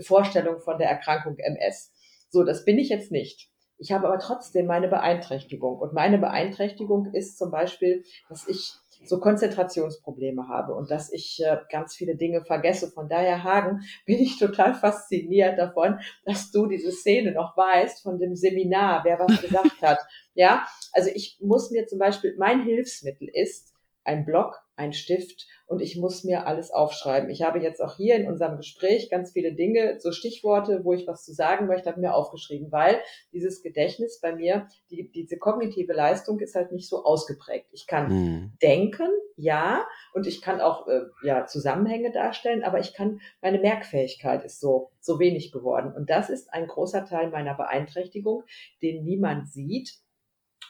Vorstellung 0.00 0.60
von 0.60 0.78
der 0.78 0.88
Erkrankung 0.88 1.36
MS. 1.36 1.92
So, 2.30 2.44
das 2.44 2.64
bin 2.64 2.78
ich 2.78 2.90
jetzt 2.90 3.10
nicht. 3.10 3.50
Ich 3.76 3.90
habe 3.90 4.06
aber 4.06 4.20
trotzdem 4.20 4.66
meine 4.66 4.86
Beeinträchtigung. 4.86 5.80
Und 5.80 5.92
meine 5.92 6.18
Beeinträchtigung 6.18 7.12
ist 7.12 7.38
zum 7.38 7.50
Beispiel, 7.50 8.04
dass 8.28 8.46
ich 8.46 8.72
so 9.04 9.20
Konzentrationsprobleme 9.20 10.48
habe 10.48 10.74
und 10.74 10.90
dass 10.90 11.12
ich 11.12 11.40
äh, 11.44 11.58
ganz 11.70 11.94
viele 11.94 12.16
Dinge 12.16 12.44
vergesse. 12.44 12.90
Von 12.90 13.08
daher, 13.08 13.44
Hagen, 13.44 13.80
bin 14.06 14.18
ich 14.18 14.38
total 14.38 14.74
fasziniert 14.74 15.58
davon, 15.58 16.00
dass 16.24 16.50
du 16.50 16.66
diese 16.66 16.92
Szene 16.92 17.32
noch 17.32 17.56
weißt 17.56 18.02
von 18.02 18.18
dem 18.18 18.34
Seminar, 18.34 19.04
wer 19.04 19.18
was 19.18 19.40
gesagt 19.42 19.82
hat. 19.82 19.98
Ja, 20.34 20.66
also 20.92 21.10
ich 21.14 21.38
muss 21.40 21.70
mir 21.70 21.86
zum 21.86 21.98
Beispiel, 21.98 22.34
mein 22.38 22.62
Hilfsmittel 22.62 23.28
ist 23.32 23.74
ein 24.04 24.24
Block, 24.24 24.62
ein 24.78 24.92
Stift 24.92 25.46
und 25.66 25.82
ich 25.82 25.96
muss 25.96 26.24
mir 26.24 26.46
alles 26.46 26.70
aufschreiben. 26.70 27.28
Ich 27.28 27.42
habe 27.42 27.58
jetzt 27.58 27.82
auch 27.82 27.96
hier 27.96 28.16
in 28.16 28.26
unserem 28.26 28.56
Gespräch 28.56 29.10
ganz 29.10 29.32
viele 29.32 29.52
Dinge, 29.52 30.00
so 30.00 30.12
Stichworte, 30.12 30.84
wo 30.84 30.94
ich 30.94 31.06
was 31.06 31.24
zu 31.24 31.32
sagen 31.32 31.66
möchte, 31.66 31.90
habe 31.90 32.00
mir 32.00 32.14
aufgeschrieben, 32.14 32.72
weil 32.72 32.98
dieses 33.32 33.62
Gedächtnis 33.62 34.20
bei 34.20 34.34
mir, 34.34 34.66
die, 34.90 35.10
diese 35.10 35.36
kognitive 35.36 35.92
Leistung 35.92 36.40
ist 36.40 36.54
halt 36.54 36.72
nicht 36.72 36.88
so 36.88 37.04
ausgeprägt. 37.04 37.66
Ich 37.72 37.86
kann 37.86 38.08
mhm. 38.08 38.52
denken, 38.62 39.08
ja, 39.36 39.86
und 40.14 40.26
ich 40.26 40.40
kann 40.40 40.60
auch 40.60 40.88
äh, 40.88 41.02
ja 41.22 41.46
Zusammenhänge 41.46 42.12
darstellen, 42.12 42.64
aber 42.64 42.80
ich 42.80 42.94
kann 42.94 43.20
meine 43.42 43.58
Merkfähigkeit 43.58 44.44
ist 44.44 44.60
so 44.60 44.90
so 45.00 45.18
wenig 45.20 45.52
geworden 45.52 45.92
und 45.94 46.08
das 46.08 46.30
ist 46.30 46.52
ein 46.52 46.66
großer 46.66 47.04
Teil 47.04 47.30
meiner 47.30 47.54
Beeinträchtigung, 47.54 48.44
den 48.82 49.04
niemand 49.04 49.48
sieht. 49.48 49.98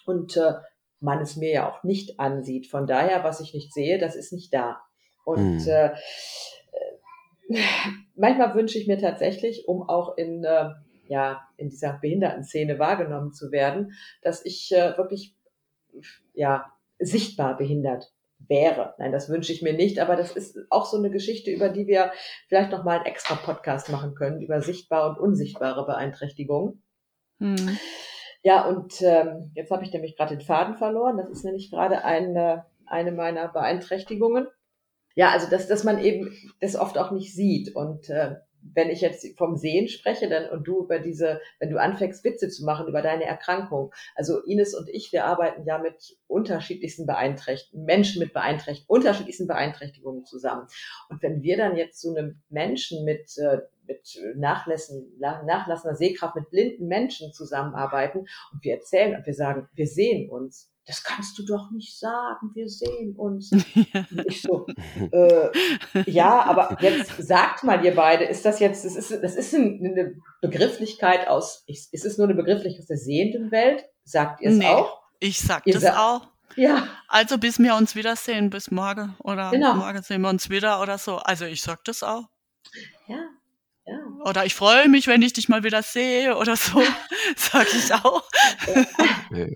Und 0.04 0.36
äh, 0.36 0.54
man 1.00 1.20
es 1.20 1.36
mir 1.36 1.50
ja 1.50 1.70
auch 1.70 1.84
nicht 1.84 2.18
ansieht. 2.20 2.66
Von 2.66 2.86
daher, 2.86 3.24
was 3.24 3.40
ich 3.40 3.54
nicht 3.54 3.72
sehe, 3.72 3.98
das 3.98 4.16
ist 4.16 4.32
nicht 4.32 4.52
da. 4.52 4.80
Und 5.24 5.60
hm. 5.60 5.68
äh, 5.68 5.90
manchmal 8.16 8.54
wünsche 8.54 8.78
ich 8.78 8.86
mir 8.86 8.98
tatsächlich, 8.98 9.68
um 9.68 9.88
auch 9.88 10.16
in, 10.16 10.44
äh, 10.44 10.70
ja, 11.06 11.42
in 11.56 11.70
dieser 11.70 11.94
Behindertenszene 11.94 12.78
wahrgenommen 12.78 13.32
zu 13.32 13.52
werden, 13.52 13.92
dass 14.22 14.44
ich 14.44 14.72
äh, 14.72 14.96
wirklich 14.96 15.34
ja, 16.34 16.72
sichtbar 16.98 17.56
behindert 17.56 18.12
wäre. 18.46 18.94
Nein, 18.98 19.12
das 19.12 19.28
wünsche 19.28 19.52
ich 19.52 19.62
mir 19.62 19.72
nicht, 19.72 19.98
aber 19.98 20.16
das 20.16 20.36
ist 20.36 20.58
auch 20.70 20.86
so 20.86 20.96
eine 20.96 21.10
Geschichte, 21.10 21.50
über 21.50 21.68
die 21.68 21.86
wir 21.86 22.12
vielleicht 22.46 22.70
noch 22.70 22.84
mal 22.84 22.98
einen 22.98 23.06
extra 23.06 23.34
Podcast 23.34 23.90
machen 23.90 24.14
können, 24.14 24.40
über 24.40 24.60
sichtbare 24.60 25.10
und 25.10 25.18
unsichtbare 25.18 25.84
Beeinträchtigungen. 25.86 26.82
Hm. 27.38 27.78
Ja, 28.48 28.66
und 28.66 29.02
ähm, 29.02 29.50
jetzt 29.54 29.70
habe 29.70 29.84
ich 29.84 29.92
nämlich 29.92 30.16
gerade 30.16 30.34
den 30.34 30.40
Faden 30.40 30.78
verloren. 30.78 31.18
Das 31.18 31.28
ist 31.28 31.44
nämlich 31.44 31.70
gerade 31.70 32.02
eine, 32.02 32.64
eine 32.86 33.12
meiner 33.12 33.48
Beeinträchtigungen. 33.48 34.46
Ja, 35.14 35.32
also 35.32 35.50
dass, 35.50 35.68
dass 35.68 35.84
man 35.84 36.02
eben 36.02 36.34
das 36.58 36.74
oft 36.74 36.96
auch 36.96 37.10
nicht 37.10 37.34
sieht. 37.34 37.76
Und 37.76 38.08
äh, 38.08 38.36
wenn 38.62 38.88
ich 38.88 39.02
jetzt 39.02 39.36
vom 39.36 39.58
Sehen 39.58 39.86
spreche, 39.86 40.30
dann 40.30 40.48
und 40.48 40.66
du 40.66 40.82
über 40.84 40.98
diese, 40.98 41.42
wenn 41.58 41.68
du 41.68 41.78
anfängst, 41.78 42.24
Witze 42.24 42.48
zu 42.48 42.64
machen 42.64 42.88
über 42.88 43.02
deine 43.02 43.26
Erkrankung. 43.26 43.92
Also 44.14 44.42
Ines 44.42 44.74
und 44.74 44.88
ich, 44.88 45.12
wir 45.12 45.26
arbeiten 45.26 45.66
ja 45.66 45.76
mit 45.76 46.16
unterschiedlichsten 46.26 47.04
Beeinträchtigungen, 47.04 47.84
Menschen 47.84 48.20
mit 48.20 48.32
Beeinträchtigungen, 48.32 48.98
unterschiedlichsten 48.98 49.46
Beeinträchtigungen 49.46 50.24
zusammen. 50.24 50.66
Und 51.10 51.22
wenn 51.22 51.42
wir 51.42 51.58
dann 51.58 51.76
jetzt 51.76 52.00
zu 52.00 52.16
einem 52.16 52.40
Menschen 52.48 53.04
mit 53.04 53.36
äh, 53.36 53.58
mit 53.88 54.36
Nachlassen, 54.36 55.18
nachlassender 55.18 55.96
Sehkraft 55.96 56.36
mit 56.36 56.50
blinden 56.50 56.86
Menschen 56.86 57.32
zusammenarbeiten 57.32 58.20
und 58.52 58.62
wir 58.62 58.74
erzählen 58.74 59.16
und 59.16 59.26
wir 59.26 59.34
sagen, 59.34 59.68
wir 59.74 59.86
sehen 59.86 60.30
uns, 60.30 60.70
das 60.88 61.04
kannst 61.04 61.38
du 61.38 61.44
doch 61.44 61.70
nicht 61.70 61.98
sagen, 61.98 62.50
wir 62.54 62.66
sehen 62.66 63.14
uns. 63.14 63.52
Und 63.52 64.26
ich 64.26 64.40
so, 64.40 64.66
äh, 65.12 65.50
ja, 66.10 66.42
aber 66.44 66.78
jetzt 66.80 67.14
sagt 67.18 67.62
mal 67.62 67.84
ihr 67.84 67.94
beide, 67.94 68.24
ist 68.24 68.46
das 68.46 68.58
jetzt, 68.58 68.86
das 68.86 68.96
ist, 68.96 69.22
das 69.22 69.36
ist 69.36 69.54
eine 69.54 70.14
Begrifflichkeit 70.40 71.28
aus, 71.28 71.62
ist 71.66 71.92
es 71.92 72.16
nur 72.16 72.26
eine 72.26 72.34
Begrifflichkeit 72.34 72.80
aus 72.80 72.86
der 72.86 72.96
sehenden 72.96 73.50
Welt? 73.50 73.84
Sagt 74.04 74.40
ihr 74.40 74.48
es 74.48 74.56
nee, 74.56 74.64
auch? 74.64 74.98
Ich 75.20 75.38
sag 75.38 75.66
ihr 75.66 75.74
das 75.74 75.82
sagt, 75.82 75.98
auch. 75.98 76.26
Ja. 76.56 76.88
Also 77.06 77.36
bis 77.36 77.58
wir 77.58 77.76
uns 77.76 77.94
wiedersehen, 77.94 78.48
bis 78.48 78.70
morgen 78.70 79.14
oder 79.22 79.50
genau. 79.50 79.74
morgen 79.74 80.02
sehen 80.02 80.22
wir 80.22 80.30
uns 80.30 80.48
wieder 80.48 80.80
oder 80.80 80.96
so. 80.96 81.16
Also 81.16 81.44
ich 81.44 81.60
sag 81.60 81.84
das 81.84 82.02
auch. 82.02 82.24
Ja, 83.06 83.16
ja. 83.16 83.27
Oder 84.24 84.44
ich 84.44 84.54
freue 84.54 84.88
mich, 84.88 85.06
wenn 85.06 85.22
ich 85.22 85.32
dich 85.32 85.48
mal 85.48 85.64
wieder 85.64 85.82
sehe 85.82 86.36
oder 86.36 86.56
so, 86.56 86.82
sage 87.36 87.68
ich 87.72 87.92
auch. 87.92 88.22
Ja, 89.30 89.46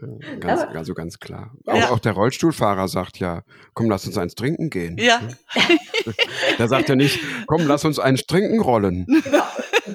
ganz, 0.40 0.62
also 0.75 0.94
ganz 0.94 1.18
klar. 1.18 1.53
Auch, 1.66 1.77
ja. 1.77 1.90
auch, 1.90 1.98
der 1.98 2.12
Rollstuhlfahrer 2.12 2.88
sagt 2.88 3.18
ja, 3.18 3.42
komm, 3.75 3.88
lass 3.90 4.07
uns 4.07 4.16
eins 4.18 4.35
trinken 4.35 4.70
gehen. 4.70 4.96
Ja. 4.98 5.20
der 6.59 6.68
sagt 6.68 6.88
ja 6.88 6.96
nicht, 6.96 7.20
komm, 7.46 7.66
lass 7.66 7.85
uns 7.85 7.98
eins 7.98 8.27
trinken 8.27 8.61
rollen. 8.61 9.07
Genau. 9.07 9.44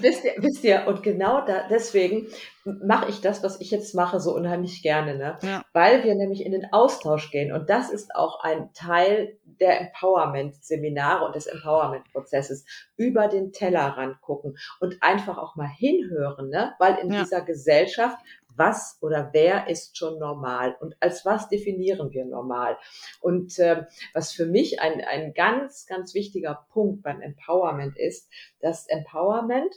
Wisst 0.02 0.24
ihr, 0.24 0.34
wisst 0.38 0.64
ihr, 0.64 0.86
und 0.88 1.04
genau 1.04 1.46
da, 1.46 1.68
deswegen 1.70 2.28
mache 2.66 3.10
ich 3.10 3.22
das, 3.22 3.44
was 3.44 3.62
ich 3.62 3.72
jetzt 3.72 3.96
mache, 3.96 4.20
so 4.20 4.36
unheimlich 4.36 4.82
gerne, 4.82 5.18
ne? 5.18 5.38
Ja. 5.42 5.64
Weil 5.74 6.04
wir 6.04 6.16
nämlich 6.16 6.46
in 6.46 6.52
den 6.52 6.72
Austausch 6.72 7.32
gehen. 7.32 7.52
Und 7.52 7.70
das 7.70 7.90
ist 7.90 8.16
auch 8.16 8.44
ein 8.44 8.72
Teil 8.74 9.38
der 9.44 9.80
Empowerment-Seminare 9.82 11.26
und 11.26 11.36
des 11.36 11.48
Empowerment-Prozesses. 11.48 12.66
Über 12.98 13.28
den 13.28 13.52
Tellerrand 13.52 14.22
gucken 14.22 14.58
und 14.80 14.98
einfach 15.02 15.38
auch 15.38 15.56
mal 15.56 15.70
hinhören, 15.70 16.50
ne? 16.50 16.74
Weil 16.80 16.96
in 16.96 17.12
ja. 17.12 17.22
dieser 17.22 17.42
Gesellschaft 17.42 18.18
was 18.58 18.98
oder 19.02 19.30
wer 19.34 19.70
ist 19.70 19.98
schon 19.98 20.20
normal 20.20 20.76
und 20.80 20.96
als 21.00 21.26
was 21.26 21.48
definieren 21.48 22.12
wir 22.12 22.26
normal. 22.26 22.78
Und 23.22 23.58
äh, 23.60 23.86
was 24.14 24.32
für 24.32 24.46
mich 24.46 24.82
ein, 24.82 25.02
ein 25.02 25.34
ganz, 25.34 25.86
ganz 25.86 26.14
wichtiger 26.14 26.66
Punkt 26.72 27.04
beim 27.04 27.22
Empowerment 27.22 27.98
ist, 27.98 28.30
dass 28.60 28.88
Empowerment 28.88 29.74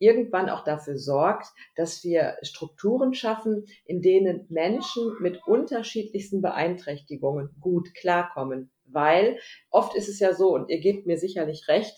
irgendwann 0.00 0.50
auch 0.50 0.64
dafür 0.64 0.98
sorgt, 0.98 1.46
dass 1.76 2.02
wir 2.02 2.36
Strukturen 2.42 3.14
schaffen, 3.14 3.66
in 3.84 4.02
denen 4.02 4.46
Menschen 4.48 5.12
mit 5.20 5.46
unterschiedlichsten 5.46 6.42
Beeinträchtigungen 6.42 7.50
gut 7.60 7.94
klarkommen. 7.94 8.72
Weil 8.86 9.38
oft 9.70 9.94
ist 9.94 10.08
es 10.08 10.18
ja 10.18 10.34
so, 10.34 10.54
und 10.54 10.68
ihr 10.68 10.80
gebt 10.80 11.06
mir 11.06 11.18
sicherlich 11.18 11.68
recht, 11.68 11.96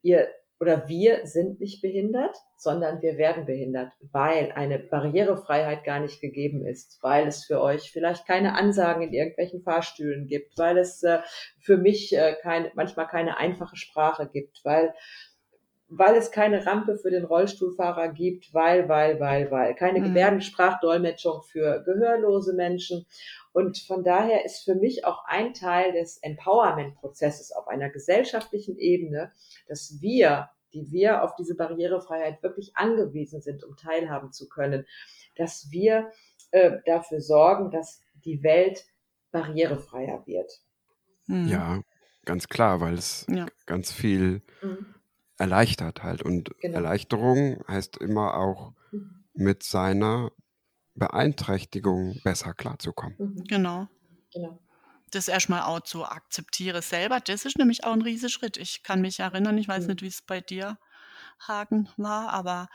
ihr 0.00 0.28
oder 0.60 0.88
wir 0.88 1.26
sind 1.26 1.58
nicht 1.58 1.80
behindert, 1.80 2.36
sondern 2.54 3.00
wir 3.00 3.16
werden 3.16 3.46
behindert, 3.46 3.92
weil 4.12 4.52
eine 4.52 4.78
Barrierefreiheit 4.78 5.84
gar 5.84 6.00
nicht 6.00 6.20
gegeben 6.20 6.66
ist, 6.66 6.98
weil 7.00 7.26
es 7.26 7.46
für 7.46 7.62
euch 7.62 7.90
vielleicht 7.90 8.26
keine 8.26 8.54
Ansagen 8.54 9.02
in 9.02 9.14
irgendwelchen 9.14 9.62
Fahrstühlen 9.62 10.26
gibt, 10.26 10.58
weil 10.58 10.76
es 10.76 11.02
äh, 11.02 11.20
für 11.60 11.78
mich 11.78 12.14
äh, 12.14 12.36
keine, 12.42 12.70
manchmal 12.74 13.08
keine 13.08 13.38
einfache 13.38 13.76
Sprache 13.76 14.28
gibt, 14.30 14.60
weil 14.62 14.92
weil 15.90 16.14
es 16.14 16.30
keine 16.30 16.64
Rampe 16.64 16.96
für 16.96 17.10
den 17.10 17.24
Rollstuhlfahrer 17.24 18.08
gibt, 18.08 18.54
weil, 18.54 18.88
weil, 18.88 19.18
weil, 19.20 19.50
weil. 19.50 19.74
Keine 19.74 20.00
mhm. 20.00 20.04
Gebärdensprachdolmetschung 20.04 21.42
für 21.42 21.82
gehörlose 21.82 22.54
Menschen. 22.54 23.06
Und 23.52 23.78
von 23.78 24.04
daher 24.04 24.44
ist 24.44 24.64
für 24.64 24.76
mich 24.76 25.04
auch 25.04 25.24
ein 25.26 25.52
Teil 25.52 25.92
des 25.92 26.18
Empowerment-Prozesses 26.18 27.52
auf 27.52 27.66
einer 27.66 27.90
gesellschaftlichen 27.90 28.78
Ebene, 28.78 29.32
dass 29.66 30.00
wir 30.00 30.48
die 30.72 30.90
wir 30.90 31.24
auf 31.24 31.34
diese 31.34 31.56
Barrierefreiheit 31.56 32.42
wirklich 32.42 32.76
angewiesen 32.76 33.40
sind, 33.40 33.64
um 33.64 33.76
teilhaben 33.76 34.32
zu 34.32 34.48
können, 34.48 34.86
dass 35.36 35.68
wir 35.70 36.12
äh, 36.50 36.78
dafür 36.86 37.20
sorgen, 37.20 37.70
dass 37.70 38.02
die 38.24 38.42
Welt 38.42 38.86
barrierefreier 39.32 40.26
wird. 40.26 40.60
Mhm. 41.26 41.48
Ja, 41.48 41.82
ganz 42.24 42.48
klar, 42.48 42.80
weil 42.80 42.94
es 42.94 43.26
ja. 43.28 43.46
ganz 43.66 43.92
viel 43.92 44.42
mhm. 44.62 44.94
Erleichtert 45.40 46.02
halt. 46.02 46.22
Und 46.22 46.50
genau. 46.60 46.76
Erleichterung 46.76 47.64
heißt 47.66 47.96
immer 47.96 48.34
auch 48.34 48.72
mhm. 48.92 49.24
mit 49.34 49.62
seiner 49.62 50.30
Beeinträchtigung 50.94 52.20
besser 52.22 52.54
klarzukommen. 52.54 53.16
Mhm. 53.18 53.44
Genau. 53.44 53.88
Genau. 54.32 54.60
Das 55.10 55.26
erstmal 55.26 55.62
auch 55.62 55.80
zu 55.80 56.04
akzeptieren 56.04 56.82
selber, 56.82 57.18
das 57.18 57.44
ist 57.44 57.58
nämlich 57.58 57.82
auch 57.82 57.92
ein 57.92 58.02
riesiger 58.02 58.28
Schritt. 58.28 58.56
Ich 58.58 58.84
kann 58.84 59.00
mich 59.00 59.18
erinnern, 59.18 59.58
ich 59.58 59.66
weiß 59.66 59.84
mhm. 59.84 59.90
nicht, 59.90 60.02
wie 60.02 60.06
es 60.08 60.22
bei 60.22 60.40
dir, 60.40 60.78
Hagen, 61.48 61.88
war, 61.96 62.30
aber 62.30 62.68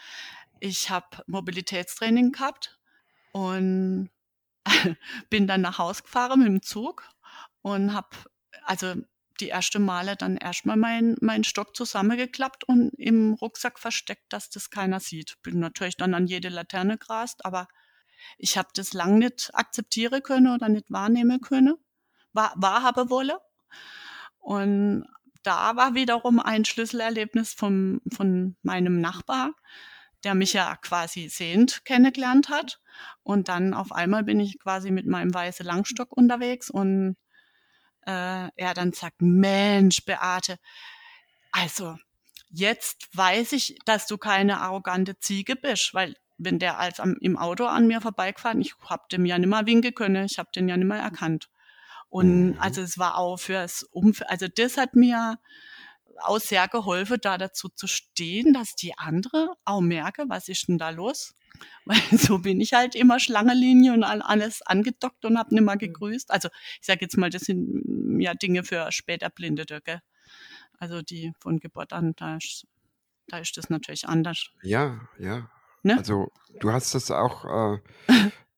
ich 0.60 0.89
habe 0.89 1.23
Mobilitätstraining 1.28 2.32
gehabt 2.32 2.80
und 3.32 4.10
bin 5.30 5.47
dann 5.47 5.62
nach 5.62 5.78
Hause 5.78 6.01
gefahren 6.01 6.39
mit 6.39 6.47
dem 6.47 6.62
Zug 6.63 7.08
und 7.62 7.93
habe 7.93 8.10
also 8.63 8.95
die 9.39 9.50
erste 9.50 9.80
Male 9.80 10.15
dann 10.15 10.38
erstmal 10.38 10.78
meinen 10.78 11.15
mein 11.21 11.43
Stock 11.43 11.76
zusammengeklappt 11.76 12.63
und 12.63 12.89
im 12.98 13.34
Rucksack 13.34 13.80
versteckt, 13.80 14.26
dass 14.30 14.50
das 14.50 14.69
keiner 14.69 15.00
sieht. 15.00 15.36
Bin 15.43 15.60
natürlich 15.60 15.98
dann 15.98 16.13
an 16.13 16.28
jede 16.28 16.50
Laterne 16.50 16.98
gerast, 16.98 17.45
aber 17.45 17.67
ich 18.38 18.58
habe 18.58 18.69
das 18.74 18.93
lang 18.93 19.17
nicht 19.19 19.52
akzeptieren 19.54 20.24
können 20.24 20.54
oder 20.54 20.69
nicht 20.69 20.89
wahrnehmen 20.91 21.41
können, 21.41 21.76
wahr, 22.34 22.54
wahrhaben 22.56 23.10
wolle. 23.10 23.39
Und 24.39 25.06
da 25.43 25.76
war 25.76 25.93
wiederum 25.93 26.39
ein 26.39 26.65
Schlüsselerlebnis 26.65 27.54
vom, 27.54 28.02
von 28.12 28.56
meinem 28.63 29.00
Nachbar, 29.00 29.54
der 30.24 30.34
mich 30.34 30.54
ja 30.54 30.76
quasi 30.78 31.30
sehend 31.30 31.86
kennengelernt 31.86 32.50
hat. 32.50 32.82
Und 33.21 33.48
dann 33.48 33.74
auf 33.74 33.91
einmal 33.91 34.24
bin 34.24 34.39
ich 34.39 34.60
quasi 34.60 34.91
mit 34.91 35.06
meinem 35.06 35.34
weißen 35.34 35.65
Langstock 35.65 36.15
unterwegs 36.15 36.69
und 36.69 37.15
äh, 38.06 38.50
er 38.56 38.74
dann 38.74 38.94
sagt, 38.94 39.22
Mensch, 39.22 40.06
Beate, 40.06 40.58
also 41.52 41.98
jetzt 42.50 43.08
weiß 43.15 43.54
ich, 43.54 43.78
dass 43.86 44.08
du 44.08 44.18
keine 44.18 44.62
arrogante 44.62 45.20
Ziege 45.20 45.56
bist, 45.56 45.94
weil 45.94 46.15
wenn 46.38 46.60
der 46.60 46.80
als 46.80 47.00
am, 47.00 47.15
im 47.22 47.38
Auto 47.38 47.65
an 47.65 47.88
mir 47.88 48.02
vorbeigefahren, 48.02 48.62
ich 48.62 48.76
hab 48.82 49.10
dem 49.10 49.26
ja 49.26 49.38
nicht 49.38 49.50
mal 49.50 49.65
winken 49.65 49.94
können, 49.94 50.26
ich 50.26 50.38
hab 50.38 50.52
den 50.52 50.68
ja 50.68 50.78
mal 50.78 51.00
erkannt. 51.00 51.50
Und 52.10 52.52
mhm. 52.52 52.58
also 52.60 52.82
es 52.82 52.98
war 52.98 53.18
auch 53.18 53.38
fürs 53.38 53.84
Umfeld, 53.84 54.30
also 54.30 54.48
das 54.48 54.78
hat 54.78 54.96
mir 54.96 55.39
auch 56.22 56.39
sehr 56.39 56.68
geholfen, 56.68 57.18
da 57.22 57.38
dazu 57.38 57.70
zu 57.70 57.88
stehen, 57.88 58.54
dass 58.54 58.76
die 58.76 58.98
andere 58.98 59.56
auch 59.65 59.82
merke, 59.82 60.26
was 60.28 60.48
ist 60.48 60.68
denn 60.68 60.78
da 60.78 60.89
los? 60.89 61.36
Weil 61.86 62.18
so 62.18 62.39
bin 62.39 62.62
ich 62.62 62.74
halt 62.74 62.96
immer 62.96 63.20
Schlangenlinie 63.20 63.94
und 63.94 64.04
alles 64.04 64.62
angedockt 64.63 65.26
und 65.26 65.38
habe 65.38 65.54
nicht 65.54 65.63
mal 65.63 65.76
mhm. 65.76 65.80
gegrüßt. 65.80 66.32
Also 66.32 66.50
ich 66.80 66.88
sage 66.88 67.02
jetzt 67.02 67.18
mal, 67.18 67.30
das 67.30 67.44
sind 67.44 68.20
ja 68.20 68.34
Dinge 68.34 68.63
für 68.63 68.91
später 68.91 69.30
Blindete, 69.30 69.82
gell? 69.82 70.02
Also 70.80 71.02
die 71.02 71.34
von 71.39 71.60
Geburt 71.60 71.94
an, 71.94 72.13
da 72.18 72.38
ist, 72.38 72.65
da 73.28 73.39
ist 73.39 73.56
das 73.58 73.70
natürlich 73.70 74.08
anders. 74.08 74.50
Ja, 74.63 75.08
ja. 75.20 75.50
Ne? 75.84 75.98
Also 75.98 76.32
du 76.60 76.72
hast 76.72 76.96
das 76.96 77.12
auch, 77.12 77.46
äh, 77.46 77.80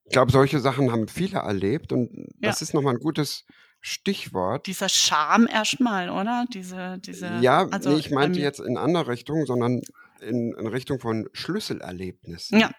ich 0.04 0.12
glaube, 0.12 0.32
solche 0.32 0.58
Sachen 0.60 0.90
haben 0.90 1.08
viele 1.08 1.38
erlebt 1.38 1.92
und 1.92 2.10
das 2.40 2.60
ja. 2.60 2.64
ist 2.64 2.74
nochmal 2.74 2.94
ein 2.94 3.00
gutes 3.00 3.44
Stichwort. 3.80 4.66
Dieser 4.66 4.88
Charme 4.88 5.46
erstmal, 5.46 6.10
oder? 6.10 6.46
Diese, 6.52 6.98
diese, 6.98 7.38
ja, 7.40 7.68
also 7.68 7.90
nee, 7.90 7.98
ich 7.98 8.10
meinte 8.10 8.40
jetzt 8.40 8.58
in 8.58 8.76
andere 8.76 9.08
Richtung, 9.08 9.46
sondern 9.46 9.82
in, 10.20 10.52
in 10.54 10.66
Richtung 10.66 10.98
von 10.98 11.28
Schlüsselerlebnissen. 11.32 12.58
Ja 12.58 12.70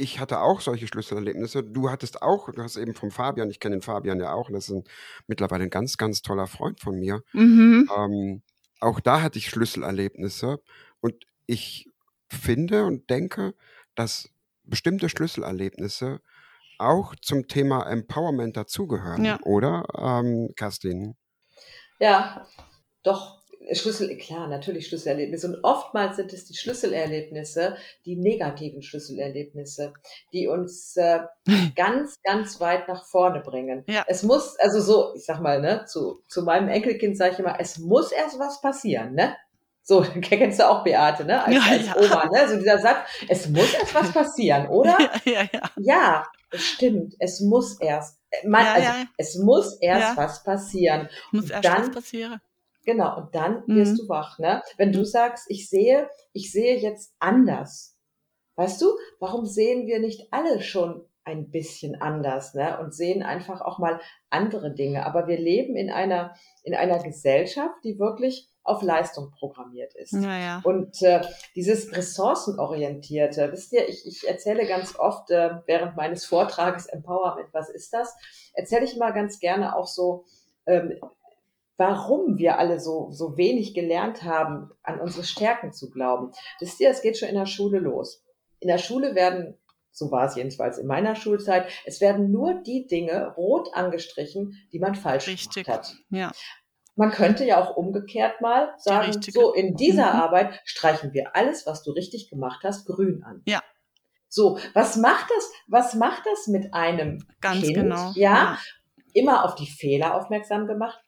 ich 0.00 0.18
hatte 0.18 0.40
auch 0.40 0.60
solche 0.60 0.86
Schlüsselerlebnisse. 0.86 1.62
Du 1.62 1.90
hattest 1.90 2.22
auch, 2.22 2.50
du 2.50 2.62
hast 2.62 2.76
eben 2.76 2.94
vom 2.94 3.10
Fabian, 3.10 3.50
ich 3.50 3.60
kenne 3.60 3.76
den 3.76 3.82
Fabian 3.82 4.18
ja 4.18 4.32
auch, 4.32 4.48
und 4.48 4.54
das 4.54 4.68
ist 4.68 4.74
ein, 4.74 4.84
mittlerweile 5.26 5.64
ein 5.64 5.70
ganz, 5.70 5.96
ganz 5.96 6.22
toller 6.22 6.46
Freund 6.46 6.80
von 6.80 6.98
mir. 6.98 7.22
Mhm. 7.32 7.88
Ähm, 7.96 8.42
auch 8.80 9.00
da 9.00 9.20
hatte 9.20 9.38
ich 9.38 9.50
Schlüsselerlebnisse 9.50 10.60
und 11.00 11.14
ich 11.46 11.88
finde 12.28 12.84
und 12.84 13.10
denke, 13.10 13.54
dass 13.94 14.30
bestimmte 14.64 15.08
Schlüsselerlebnisse 15.08 16.20
auch 16.78 17.14
zum 17.20 17.46
Thema 17.46 17.86
Empowerment 17.86 18.56
dazugehören, 18.56 19.24
ja. 19.24 19.38
oder, 19.42 19.84
ähm, 19.98 20.48
Kerstin? 20.56 21.14
Ja, 21.98 22.46
doch, 23.02 23.39
Schlüssel, 23.72 24.16
klar, 24.16 24.48
natürlich 24.48 24.86
Schlüsselerlebnisse. 24.86 25.48
Und 25.48 25.64
oftmals 25.64 26.16
sind 26.16 26.32
es 26.32 26.44
die 26.44 26.56
Schlüsselerlebnisse, 26.56 27.76
die 28.04 28.16
negativen 28.16 28.82
Schlüsselerlebnisse, 28.82 29.92
die 30.32 30.48
uns 30.48 30.96
äh, 30.96 31.20
ganz, 31.76 32.20
ganz 32.22 32.60
weit 32.60 32.88
nach 32.88 33.04
vorne 33.04 33.40
bringen. 33.40 33.84
Ja. 33.86 34.04
Es 34.08 34.22
muss, 34.22 34.56
also 34.58 34.80
so, 34.80 35.14
ich 35.14 35.24
sag 35.24 35.40
mal, 35.40 35.60
ne, 35.60 35.84
zu, 35.86 36.22
zu 36.28 36.42
meinem 36.42 36.68
Enkelkind 36.68 37.16
sage 37.16 37.34
ich 37.34 37.38
immer, 37.38 37.58
es 37.60 37.78
muss 37.78 38.12
erst 38.12 38.38
was 38.38 38.60
passieren, 38.60 39.14
ne? 39.14 39.36
So, 39.82 40.02
kennst 40.20 40.60
du 40.60 40.68
auch 40.68 40.84
Beate, 40.84 41.24
ne? 41.24 41.42
Als, 41.44 41.54
ja, 41.54 41.62
als 41.62 41.86
ja. 41.86 41.96
Oma, 41.96 42.28
ne? 42.32 42.48
So 42.48 42.56
dieser 42.56 42.78
Satz, 42.78 42.98
es 43.28 43.48
muss 43.48 43.72
erst 43.74 43.94
was 43.94 44.12
passieren, 44.12 44.68
oder? 44.70 44.96
Ja, 45.24 45.42
ja, 45.52 45.70
ja. 45.76 46.26
Stimmt. 46.52 47.14
Es 47.18 47.40
muss 47.40 47.80
erst. 47.80 48.18
Äh, 48.30 48.48
man, 48.48 48.66
also, 48.66 48.88
Es 49.16 49.36
muss 49.36 49.78
erst 49.80 50.16
was 50.16 50.42
passieren. 50.42 51.08
Muss 51.30 51.50
erst 51.50 51.64
dann, 51.64 51.82
was 51.82 51.90
passieren. 51.92 52.40
Genau, 52.84 53.18
und 53.18 53.34
dann 53.34 53.62
mhm. 53.66 53.76
wirst 53.76 53.98
du 53.98 54.08
wach. 54.08 54.38
Ne? 54.38 54.62
Wenn 54.76 54.92
du 54.92 55.04
sagst, 55.04 55.46
ich 55.48 55.68
sehe, 55.68 56.08
ich 56.32 56.52
sehe 56.52 56.78
jetzt 56.78 57.14
anders. 57.18 57.96
Weißt 58.56 58.80
du, 58.82 58.86
warum 59.18 59.46
sehen 59.46 59.86
wir 59.86 60.00
nicht 60.00 60.32
alle 60.32 60.60
schon 60.60 61.04
ein 61.24 61.50
bisschen 61.50 62.00
anders 62.00 62.54
ne? 62.54 62.78
und 62.80 62.94
sehen 62.94 63.22
einfach 63.22 63.60
auch 63.60 63.78
mal 63.78 64.00
andere 64.30 64.74
Dinge? 64.74 65.06
Aber 65.06 65.28
wir 65.28 65.38
leben 65.38 65.76
in 65.76 65.90
einer, 65.90 66.34
in 66.62 66.74
einer 66.74 67.02
Gesellschaft, 67.02 67.76
die 67.84 67.98
wirklich 67.98 68.50
auf 68.62 68.82
Leistung 68.82 69.30
programmiert 69.30 69.94
ist. 69.94 70.12
Naja. 70.12 70.60
Und 70.64 71.02
äh, 71.02 71.22
dieses 71.56 71.96
ressourcenorientierte, 71.96 73.50
wisst 73.52 73.72
ihr, 73.72 73.88
ich, 73.88 74.06
ich 74.06 74.28
erzähle 74.28 74.66
ganz 74.66 74.98
oft 74.98 75.30
äh, 75.30 75.56
während 75.66 75.96
meines 75.96 76.24
Vortrages 76.24 76.86
Empowerment, 76.86 77.48
was 77.52 77.70
ist 77.70 77.92
das? 77.92 78.14
Erzähle 78.52 78.84
ich 78.84 78.96
mal 78.96 79.12
ganz 79.12 79.40
gerne 79.40 79.74
auch 79.74 79.86
so, 79.86 80.24
ähm, 80.66 81.00
warum 81.80 82.36
wir 82.36 82.58
alle 82.58 82.78
so, 82.78 83.10
so 83.10 83.38
wenig 83.38 83.72
gelernt 83.72 84.22
haben, 84.22 84.70
an 84.82 85.00
unsere 85.00 85.24
Stärken 85.24 85.72
zu 85.72 85.90
glauben. 85.90 86.30
Wisst 86.60 86.78
ihr, 86.78 86.90
es 86.90 87.00
geht 87.00 87.16
schon 87.16 87.30
in 87.30 87.36
der 87.36 87.46
Schule 87.46 87.78
los. 87.78 88.22
In 88.58 88.68
der 88.68 88.76
Schule 88.76 89.14
werden, 89.14 89.56
so 89.90 90.10
war 90.10 90.26
es 90.26 90.36
jedenfalls 90.36 90.76
in 90.76 90.86
meiner 90.86 91.16
Schulzeit, 91.16 91.68
es 91.86 92.02
werden 92.02 92.30
nur 92.30 92.60
die 92.62 92.86
Dinge 92.86 93.32
rot 93.34 93.70
angestrichen, 93.72 94.58
die 94.74 94.78
man 94.78 94.94
falsch 94.94 95.26
Richtig. 95.26 95.64
gemacht 95.64 95.80
hat. 95.80 95.96
Ja. 96.10 96.32
Man 96.96 97.12
könnte 97.12 97.46
ja 97.46 97.58
auch 97.58 97.74
umgekehrt 97.78 98.42
mal 98.42 98.74
sagen, 98.76 99.18
so 99.22 99.54
in 99.54 99.74
dieser 99.74 100.12
mhm. 100.12 100.20
Arbeit 100.20 100.60
streichen 100.64 101.14
wir 101.14 101.34
alles, 101.34 101.66
was 101.66 101.82
du 101.82 101.92
richtig 101.92 102.28
gemacht 102.28 102.60
hast, 102.62 102.84
grün 102.84 103.22
an. 103.24 103.40
Ja. 103.46 103.62
So, 104.28 104.58
was 104.74 104.96
macht 104.96 105.30
das? 105.34 105.50
Was 105.66 105.94
macht 105.94 106.24
das 106.26 106.46
mit 106.46 106.74
einem 106.74 107.26
Ganz 107.40 107.62
Kind? 107.62 107.74
Genau. 107.74 108.12
Ja, 108.16 108.34
ja, 108.34 108.58
immer 109.14 109.46
auf 109.46 109.54
die 109.54 109.66
Fehler 109.66 110.14
aufmerksam 110.14 110.66
gemacht 110.66 111.02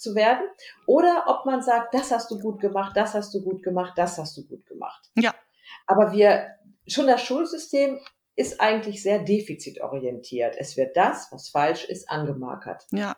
zu 0.00 0.14
werden 0.14 0.46
oder 0.86 1.24
ob 1.28 1.46
man 1.46 1.62
sagt, 1.62 1.94
das 1.94 2.10
hast 2.10 2.30
du 2.30 2.38
gut 2.38 2.60
gemacht, 2.60 2.96
das 2.96 3.14
hast 3.14 3.34
du 3.34 3.42
gut 3.42 3.62
gemacht, 3.62 3.92
das 3.96 4.18
hast 4.18 4.36
du 4.36 4.46
gut 4.46 4.66
gemacht. 4.66 5.10
Ja. 5.16 5.34
Aber 5.86 6.12
wir, 6.12 6.46
schon 6.86 7.06
das 7.06 7.22
Schulsystem 7.22 8.00
ist 8.36 8.60
eigentlich 8.60 9.02
sehr 9.02 9.18
defizitorientiert. 9.18 10.56
Es 10.58 10.76
wird 10.76 10.96
das, 10.96 11.28
was 11.30 11.50
falsch 11.50 11.84
ist, 11.84 12.08
angemarkert. 12.08 12.86
Ja. 12.90 13.16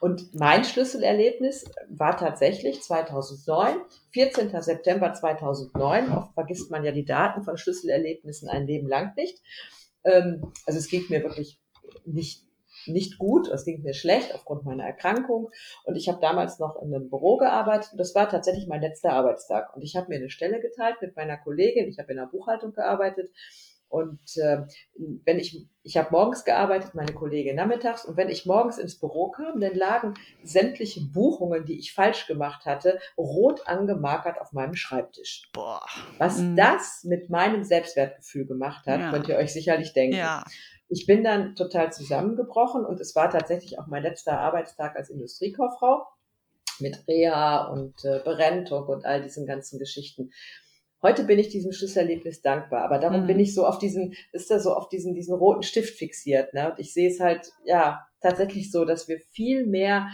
Und 0.00 0.34
mein 0.34 0.64
Schlüsselerlebnis 0.64 1.64
war 1.88 2.16
tatsächlich 2.16 2.82
2009, 2.82 3.76
14. 4.12 4.60
September 4.60 5.12
2009. 5.12 6.10
Oft 6.10 6.34
vergisst 6.34 6.70
man 6.70 6.84
ja 6.84 6.90
die 6.90 7.04
Daten 7.04 7.44
von 7.44 7.56
Schlüsselerlebnissen 7.56 8.48
ein 8.48 8.66
Leben 8.66 8.88
lang 8.88 9.14
nicht. 9.16 9.38
Ähm, 10.04 10.52
also 10.66 10.78
es 10.78 10.88
ging 10.88 11.04
mir 11.08 11.22
wirklich 11.22 11.60
nicht 12.04 12.49
nicht 12.92 13.18
gut, 13.18 13.48
es 13.48 13.64
ging 13.64 13.82
mir 13.82 13.94
schlecht 13.94 14.34
aufgrund 14.34 14.64
meiner 14.64 14.84
Erkrankung 14.84 15.50
und 15.84 15.96
ich 15.96 16.08
habe 16.08 16.20
damals 16.20 16.58
noch 16.58 16.80
in 16.82 16.94
einem 16.94 17.08
Büro 17.08 17.36
gearbeitet 17.36 17.92
und 17.92 17.98
das 17.98 18.14
war 18.14 18.28
tatsächlich 18.28 18.66
mein 18.66 18.80
letzter 18.80 19.12
Arbeitstag 19.12 19.74
und 19.74 19.82
ich 19.82 19.96
habe 19.96 20.08
mir 20.08 20.16
eine 20.16 20.30
Stelle 20.30 20.60
geteilt 20.60 20.96
mit 21.00 21.16
meiner 21.16 21.36
Kollegin, 21.36 21.88
ich 21.88 21.98
habe 21.98 22.12
in 22.12 22.18
der 22.18 22.26
Buchhaltung 22.26 22.72
gearbeitet 22.72 23.30
und 23.90 24.20
äh, 24.36 24.62
wenn 25.24 25.40
ich, 25.40 25.66
ich 25.82 25.96
habe 25.96 26.12
morgens 26.12 26.44
gearbeitet, 26.44 26.94
meine 26.94 27.12
Kollegin 27.12 27.56
nachmittags, 27.56 28.04
und 28.04 28.16
wenn 28.16 28.28
ich 28.28 28.46
morgens 28.46 28.78
ins 28.78 29.00
Büro 29.00 29.30
kam, 29.30 29.60
dann 29.60 29.74
lagen 29.74 30.14
sämtliche 30.44 31.00
Buchungen, 31.00 31.64
die 31.64 31.76
ich 31.76 31.92
falsch 31.92 32.28
gemacht 32.28 32.66
hatte, 32.66 33.00
rot 33.18 33.66
angemarkert 33.66 34.40
auf 34.40 34.52
meinem 34.52 34.76
Schreibtisch. 34.76 35.50
Boah. 35.52 35.84
Was 36.18 36.38
mhm. 36.38 36.54
das 36.54 37.02
mit 37.02 37.30
meinem 37.30 37.64
Selbstwertgefühl 37.64 38.46
gemacht 38.46 38.86
hat, 38.86 39.00
ja. 39.00 39.10
könnt 39.10 39.28
ihr 39.28 39.36
euch 39.36 39.52
sicherlich 39.52 39.92
denken. 39.92 40.16
Ja. 40.16 40.44
Ich 40.90 41.06
bin 41.06 41.22
dann 41.22 41.54
total 41.54 41.92
zusammengebrochen 41.92 42.84
und 42.84 43.00
es 43.00 43.14
war 43.14 43.30
tatsächlich 43.30 43.78
auch 43.78 43.86
mein 43.86 44.02
letzter 44.02 44.40
Arbeitstag 44.40 44.96
als 44.96 45.08
Industriekauffrau. 45.08 46.04
mit 46.80 47.06
Reha 47.06 47.68
und 47.68 48.04
äh, 48.04 48.20
Berentung 48.24 48.86
und 48.88 49.04
all 49.04 49.22
diesen 49.22 49.46
ganzen 49.46 49.78
Geschichten. 49.78 50.30
Heute 51.02 51.24
bin 51.24 51.38
ich 51.38 51.48
diesem 51.48 51.72
Schlüsselerlebnis 51.72 52.42
dankbar, 52.42 52.84
aber 52.84 52.98
darum 52.98 53.22
mhm. 53.22 53.26
bin 53.26 53.38
ich 53.38 53.54
so 53.54 53.66
auf 53.66 53.78
diesen, 53.78 54.14
ist 54.32 54.50
da 54.50 54.58
so 54.58 54.74
auf 54.74 54.88
diesen, 54.88 55.14
diesen 55.14 55.34
roten 55.34 55.62
Stift 55.62 55.96
fixiert. 55.96 56.54
Ne? 56.54 56.70
Und 56.70 56.78
ich 56.78 56.92
sehe 56.92 57.08
es 57.08 57.20
halt, 57.20 57.52
ja, 57.64 58.06
tatsächlich 58.20 58.70
so, 58.70 58.84
dass 58.84 59.08
wir 59.08 59.20
viel 59.30 59.66
mehr 59.66 60.08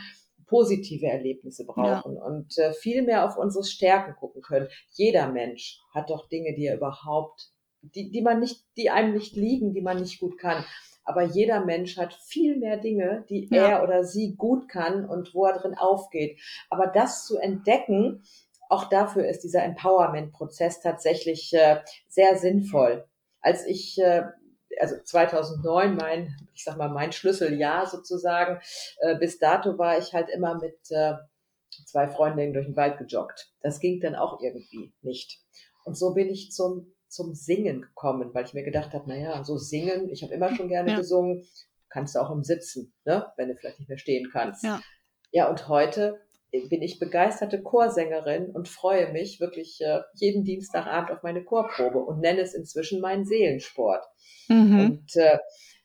positive 0.47 1.07
Erlebnisse 1.07 1.65
brauchen 1.67 2.17
ja. 2.17 2.23
und 2.23 2.57
äh, 2.59 2.73
viel 2.73 3.03
mehr 3.03 3.25
auf 3.25 3.37
unsere 3.37 3.65
Stärken 3.65 4.15
gucken 4.15 4.43
können. 4.43 4.69
Jeder 4.91 5.31
Mensch 5.31 5.81
hat 5.93 6.11
doch 6.11 6.29
Dinge, 6.29 6.55
die 6.55 6.67
er 6.67 6.77
überhaupt, 6.77 7.51
die, 7.95 8.11
die 8.11 8.23
man 8.23 8.41
nicht, 8.41 8.65
die 8.77 8.91
einem 8.91 9.15
nicht 9.15 9.37
liegen, 9.37 9.73
die 9.73 9.83
man 9.83 9.99
nicht 9.99 10.21
gut 10.21 10.39
kann. 10.39 10.65
Aber 11.05 11.23
jeder 11.23 11.65
Mensch 11.65 11.97
hat 11.97 12.15
viel 12.15 12.57
mehr 12.57 12.79
Dinge, 12.79 13.25
die 13.29 13.49
ja. 13.51 13.69
er 13.69 13.83
oder 13.85 14.03
sie 14.03 14.35
gut 14.37 14.69
kann 14.69 15.09
und 15.09 15.35
wo 15.35 15.47
er 15.47 15.57
drin 15.59 15.77
aufgeht. 15.79 16.41
Aber 16.69 16.89
das 16.89 17.27
zu 17.27 17.39
entdecken, 17.39 18.25
auch 18.69 18.89
dafür 18.89 19.29
ist 19.29 19.45
dieser 19.45 19.63
Empowerment-Prozess 19.63 20.81
tatsächlich 20.81 21.53
äh, 21.53 21.81
sehr 22.09 22.37
sinnvoll. 22.37 23.07
Als 23.41 23.65
ich, 23.65 23.99
äh, 23.99 24.25
also 24.81 24.97
2009, 25.05 25.95
mein, 25.95 26.37
ich 26.55 26.65
sag 26.65 26.77
mal, 26.77 26.89
mein 26.89 27.13
Schlüsseljahr 27.13 27.87
sozusagen, 27.87 28.61
äh, 28.99 29.17
bis 29.17 29.39
dato 29.39 29.79
war 29.79 29.99
ich 29.99 30.13
halt 30.13 30.29
immer 30.29 30.59
mit 30.59 30.79
äh, 30.91 31.15
zwei 31.85 32.09
Freundinnen 32.09 32.53
durch 32.53 32.67
den 32.67 32.77
Wald 32.77 32.99
gejoggt. 32.99 33.53
Das 33.61 33.79
ging 33.79 34.01
dann 34.01 34.17
auch 34.17 34.41
irgendwie 34.41 34.93
nicht. 35.03 35.41
Und 35.85 35.97
so 35.97 36.15
bin 36.15 36.29
ich 36.29 36.51
zum, 36.51 36.93
zum 37.09 37.35
Singen 37.35 37.83
gekommen, 37.83 38.35
weil 38.35 38.45
ich 38.45 38.55
mir 38.55 38.65
gedacht 38.65 38.93
habe, 38.93 39.09
naja, 39.09 39.45
so 39.45 39.57
singen, 39.57 40.09
ich 40.11 40.23
habe 40.23 40.35
immer 40.35 40.55
schon 40.55 40.69
gerne 40.69 40.93
ja. 40.93 40.97
gesungen, 40.97 41.47
kannst 41.89 42.15
du 42.15 42.21
auch 42.21 42.31
im 42.31 42.43
Sitzen, 42.43 42.93
ne? 43.05 43.27
wenn 43.37 43.49
du 43.49 43.57
vielleicht 43.57 43.79
nicht 43.79 43.89
mehr 43.89 43.99
stehen 43.99 44.29
kannst. 44.33 44.65
Ja. 44.65 44.81
ja, 45.31 45.49
und 45.49 45.69
heute 45.69 46.21
bin 46.51 46.83
ich 46.83 46.99
begeisterte 46.99 47.63
Chorsängerin 47.63 48.51
und 48.51 48.69
freue 48.69 49.13
mich 49.13 49.41
wirklich 49.41 49.81
äh, 49.81 50.01
jeden 50.15 50.45
Dienstagabend 50.45 51.11
auf 51.11 51.23
meine 51.23 51.45
Chorprobe 51.45 51.99
und 51.99 52.21
nenne 52.21 52.41
es 52.41 52.55
inzwischen 52.55 53.01
meinen 53.01 53.27
Seelensport. 53.27 54.05
Mhm. 54.49 54.81
Und, 54.81 55.17
äh, 55.17 55.39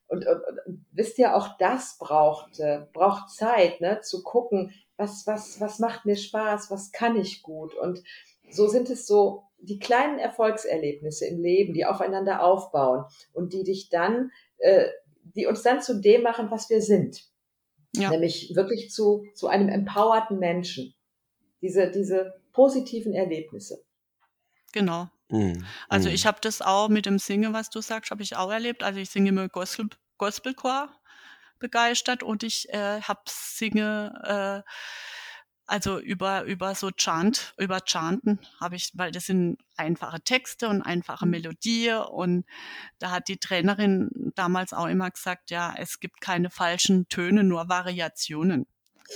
und, 0.07 0.25
und, 0.27 0.41
und, 0.65 0.85
wisst 0.91 1.17
ihr, 1.17 1.35
auch 1.35 1.57
das 1.57 1.97
braucht, 1.99 2.59
äh, 2.59 2.81
braucht 2.93 3.29
Zeit, 3.31 3.81
ne, 3.81 4.01
zu 4.01 4.23
gucken, 4.23 4.73
was, 4.97 5.25
was, 5.25 5.59
was 5.59 5.79
macht 5.79 6.05
mir 6.05 6.15
Spaß, 6.15 6.69
was 6.69 6.91
kann 6.91 7.17
ich 7.17 7.41
gut. 7.41 7.73
Und 7.73 8.01
so 8.49 8.67
sind 8.67 8.89
es 8.89 9.07
so 9.07 9.43
die 9.61 9.79
kleinen 9.79 10.19
Erfolgserlebnisse 10.19 11.27
im 11.27 11.41
Leben, 11.41 11.73
die 11.73 11.85
aufeinander 11.85 12.43
aufbauen 12.43 13.05
und 13.33 13.53
die 13.53 13.63
dich 13.63 13.89
dann, 13.89 14.31
äh, 14.57 14.87
die 15.23 15.45
uns 15.45 15.61
dann 15.61 15.81
zu 15.81 16.01
dem 16.01 16.23
machen, 16.23 16.51
was 16.51 16.69
wir 16.69 16.81
sind. 16.81 17.23
Ja. 17.95 18.09
Nämlich 18.09 18.55
wirklich 18.55 18.91
zu, 18.91 19.25
zu 19.35 19.47
einem 19.47 19.69
empowerten 19.69 20.39
Menschen. 20.39 20.95
Diese, 21.61 21.91
diese 21.91 22.41
positiven 22.53 23.13
Erlebnisse. 23.13 23.83
Genau. 24.73 25.09
Mhm. 25.29 25.65
Also 25.89 26.09
mhm. 26.09 26.15
ich 26.15 26.25
habe 26.25 26.39
das 26.41 26.61
auch 26.61 26.89
mit 26.89 27.05
dem 27.05 27.19
Singen, 27.19 27.53
was 27.53 27.69
du 27.69 27.81
sagst, 27.81 28.11
habe 28.11 28.23
ich 28.23 28.35
auch 28.35 28.51
erlebt. 28.51 28.83
Also 28.83 28.99
ich 28.99 29.09
singe 29.09 29.29
immer 29.29 29.47
Gospel, 29.47 29.89
Gospelchor 30.17 30.89
begeistert 31.59 32.23
und 32.23 32.43
ich 32.43 32.69
äh, 32.69 33.01
habe 33.01 33.21
singe 33.27 34.63
äh, 34.65 34.71
also 35.71 35.99
über, 35.99 36.43
über 36.43 36.75
so 36.75 36.91
Chant, 36.91 37.53
über 37.57 37.79
Chanten 37.85 38.39
habe 38.59 38.75
ich, 38.75 38.91
weil 38.93 39.11
das 39.11 39.27
sind 39.27 39.57
einfache 39.77 40.19
Texte 40.19 40.67
und 40.67 40.81
einfache 40.81 41.25
mhm. 41.25 41.31
Melodie 41.31 41.91
und 42.11 42.45
da 42.99 43.11
hat 43.11 43.29
die 43.29 43.37
Trainerin 43.37 44.33
damals 44.35 44.73
auch 44.73 44.87
immer 44.87 45.09
gesagt, 45.09 45.49
ja, 45.49 45.73
es 45.77 46.01
gibt 46.01 46.19
keine 46.19 46.49
falschen 46.49 47.07
Töne, 47.07 47.45
nur 47.45 47.69
Variationen. 47.69 48.67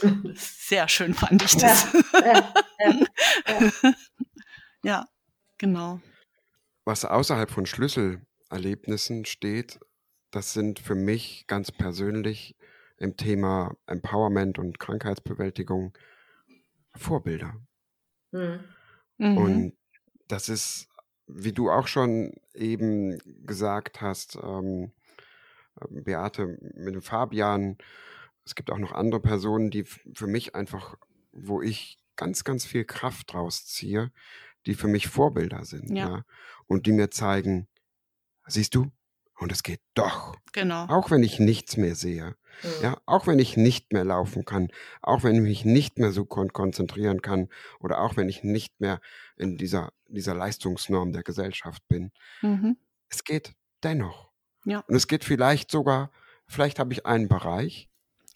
Sehr 0.35 0.87
schön 0.87 1.13
fand 1.13 1.43
ich 1.43 1.57
das. 1.57 1.91
Ja, 2.13 2.53
ja, 2.79 2.99
ja, 3.49 3.93
ja, 4.83 5.05
genau. 5.57 5.99
Was 6.85 7.03
außerhalb 7.03 7.51
von 7.51 7.65
Schlüsselerlebnissen 7.65 9.25
steht, 9.25 9.79
das 10.31 10.53
sind 10.53 10.79
für 10.79 10.95
mich 10.95 11.47
ganz 11.47 11.73
persönlich 11.73 12.55
im 12.97 13.17
Thema 13.17 13.75
Empowerment 13.87 14.57
und 14.57 14.79
Krankheitsbewältigung 14.79 15.93
Vorbilder. 16.95 17.55
Mhm. 18.31 18.59
Und 19.37 19.73
das 20.27 20.49
ist, 20.49 20.89
wie 21.27 21.53
du 21.53 21.69
auch 21.69 21.87
schon 21.87 22.33
eben 22.53 23.17
gesagt 23.45 24.01
hast, 24.01 24.35
ähm, 24.35 24.91
ähm 25.81 26.03
Beate 26.03 26.57
mit 26.75 26.95
dem 26.95 27.01
Fabian, 27.01 27.77
es 28.45 28.55
gibt 28.55 28.71
auch 28.71 28.77
noch 28.77 28.91
andere 28.91 29.21
Personen, 29.21 29.71
die 29.71 29.83
für 29.83 30.27
mich 30.27 30.55
einfach, 30.55 30.95
wo 31.31 31.61
ich 31.61 31.99
ganz, 32.15 32.43
ganz 32.43 32.65
viel 32.65 32.85
Kraft 32.85 33.33
draus 33.33 33.65
ziehe, 33.65 34.11
die 34.65 34.75
für 34.75 34.87
mich 34.87 35.07
Vorbilder 35.07 35.65
sind. 35.65 35.89
Ja. 35.89 36.09
ja. 36.09 36.25
Und 36.67 36.85
die 36.85 36.91
mir 36.91 37.11
zeigen, 37.11 37.67
siehst 38.47 38.75
du, 38.75 38.91
und 39.37 39.51
es 39.51 39.63
geht 39.63 39.81
doch. 39.93 40.35
Genau. 40.53 40.85
Auch 40.85 41.11
wenn 41.11 41.23
ich 41.23 41.39
nichts 41.39 41.77
mehr 41.77 41.95
sehe. 41.95 42.35
Mhm. 42.63 42.69
Ja, 42.81 42.97
auch 43.05 43.27
wenn 43.27 43.39
ich 43.39 43.57
nicht 43.57 43.91
mehr 43.91 44.05
laufen 44.05 44.45
kann, 44.45 44.69
auch 45.01 45.23
wenn 45.23 45.35
ich 45.35 45.41
mich 45.41 45.65
nicht 45.65 45.99
mehr 45.99 46.11
so 46.11 46.25
kon 46.25 46.53
konzentrieren 46.53 47.21
kann 47.21 47.49
oder 47.79 48.01
auch 48.01 48.15
wenn 48.15 48.29
ich 48.29 48.43
nicht 48.43 48.79
mehr 48.79 49.01
in 49.35 49.57
dieser, 49.57 49.91
dieser 50.07 50.35
Leistungsnorm 50.35 51.11
der 51.11 51.23
Gesellschaft 51.23 51.85
bin. 51.87 52.11
Mhm. 52.41 52.77
Es 53.09 53.23
geht 53.23 53.55
dennoch. 53.83 54.31
Ja. 54.63 54.83
Und 54.87 54.95
es 54.95 55.07
geht 55.07 55.23
vielleicht 55.23 55.69
sogar, 55.69 56.11
vielleicht 56.47 56.79
habe 56.79 56.93
ich 56.93 57.05
einen 57.05 57.27
Bereich, 57.27 57.89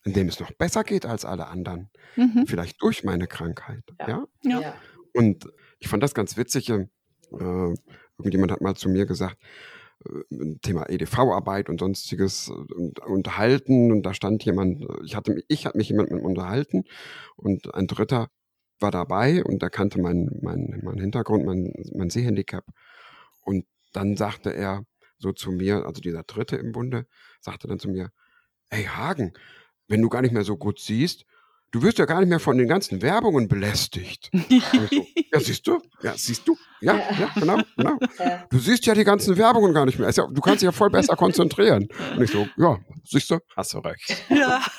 in 0.04 0.14
dem 0.14 0.28
es 0.28 0.40
noch 0.40 0.52
besser 0.52 0.84
geht 0.84 1.06
als 1.06 1.26
alle 1.26 1.48
anderen. 1.48 1.90
Mhm. 2.16 2.46
Vielleicht 2.48 2.82
durch 2.82 3.04
meine 3.04 3.28
Krankheit. 3.28 3.84
Ja. 4.00 4.26
ja. 4.44 4.62
ja. 4.62 4.76
Und 5.14 5.48
ich 5.80 5.88
fand 5.88 6.04
das 6.04 6.14
ganz 6.14 6.38
witzig. 6.38 6.70
Äh, 6.70 6.86
irgendjemand 8.18 8.52
hat 8.52 8.62
mal 8.62 8.76
zu 8.76 8.90
mir 8.90 9.06
gesagt, 9.06 9.38
äh, 9.42 9.46
Thema 10.62 10.90
EDV-Arbeit 10.90 11.70
und 11.70 11.80
sonstiges 11.80 12.50
äh, 12.50 13.02
unterhalten. 13.06 13.92
Und 13.92 14.04
da 14.04 14.14
stand 14.14 14.44
jemand, 14.46 14.82
äh, 14.82 15.04
ich 15.04 15.16
hatte 15.16 15.44
ich 15.48 15.66
hatte 15.66 15.78
mich 15.78 15.90
jemand 15.90 16.12
mit 16.12 16.24
unterhalten 16.24 16.86
und 17.36 17.74
ein 17.74 17.88
Dritter 17.88 18.30
war 18.80 18.92
dabei 18.92 19.44
und 19.44 19.62
er 19.62 19.70
kannte 19.70 20.00
meinen 20.00 20.40
mein, 20.42 20.80
mein 20.84 21.00
Hintergrund, 21.00 21.46
mein, 21.46 21.74
mein 21.94 22.10
Sehhandicap. 22.10 22.66
Und 23.42 23.66
dann 23.92 24.16
sagte 24.16 24.54
er 24.54 24.86
so 25.18 25.34
zu 25.34 25.52
mir, 25.52 25.86
also 25.86 26.02
dieser 26.02 26.24
Dritte 26.24 26.56
im 26.56 26.72
Bunde, 26.72 27.06
sagte 27.42 27.68
dann 27.68 27.80
zu 27.80 27.90
mir, 27.90 28.12
hey 28.70 28.86
Hagen, 28.86 29.34
wenn 29.90 30.02
du 30.02 30.08
gar 30.08 30.22
nicht 30.22 30.32
mehr 30.32 30.46
so 30.46 30.56
gut 30.56 30.80
siehst, 30.80 31.26
du 31.72 31.82
wirst 31.82 32.00
ja 32.00 32.06
gar 32.06 32.20
nicht 32.20 32.30
mehr 32.30 32.40
von 32.40 32.58
den 32.58 32.68
ganzen 32.68 33.02
Werbungen 33.02 33.48
belästigt. 33.48 34.30
so, 34.34 35.08
ja, 35.32 35.40
siehst 35.40 35.68
du? 35.68 35.82
Ja, 36.02 36.14
siehst 36.16 36.48
du? 36.48 36.58
Ja, 36.82 36.96
ja, 36.96 37.32
genau, 37.36 37.60
genau. 37.76 37.98
Du 38.50 38.60
siehst 38.60 38.86
ja 38.86 38.94
die 38.94 39.04
ganzen 39.04 39.38
Werbungen 39.38 39.74
gar 39.74 39.86
nicht 39.86 40.00
mehr. 40.00 40.12
du 40.12 40.42
kannst 40.42 40.62
dich 40.62 40.68
ja 40.68 40.72
voll 40.72 40.90
besser 40.90 41.16
konzentrieren. 41.16 41.88
Und 42.16 42.24
ich 42.24 42.32
so, 42.32 42.48
ja, 42.58 42.78
siehst 43.04 43.30
du? 43.30 43.40
Hast 43.56 43.74
du 43.74 43.80
recht. 43.80 44.24
Ja. 44.30 44.62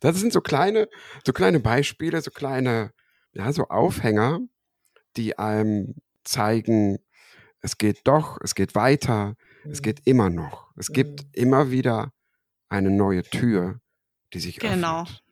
Das 0.00 0.16
sind 0.16 0.32
so 0.32 0.40
kleine, 0.40 0.86
so 1.26 1.32
kleine 1.32 1.58
Beispiele, 1.58 2.20
so 2.20 2.30
kleine, 2.30 2.92
ja, 3.32 3.52
so 3.52 3.64
Aufhänger, 3.64 4.38
die 5.16 5.36
einem 5.40 5.96
zeigen, 6.22 6.98
es 7.62 7.78
geht 7.78 8.02
doch, 8.04 8.38
es 8.42 8.54
geht 8.54 8.76
weiter, 8.76 9.34
es 9.64 9.80
mhm. 9.80 9.82
geht 9.82 10.06
immer 10.06 10.30
noch. 10.30 10.68
Es 10.76 10.92
gibt 10.92 11.24
mhm. 11.24 11.30
immer 11.32 11.70
wieder 11.72 12.12
eine 12.68 12.90
neue 12.90 13.24
Tür, 13.24 13.80
die 14.32 14.38
sich 14.38 14.60
genau. 14.60 15.02
öffnet. 15.02 15.24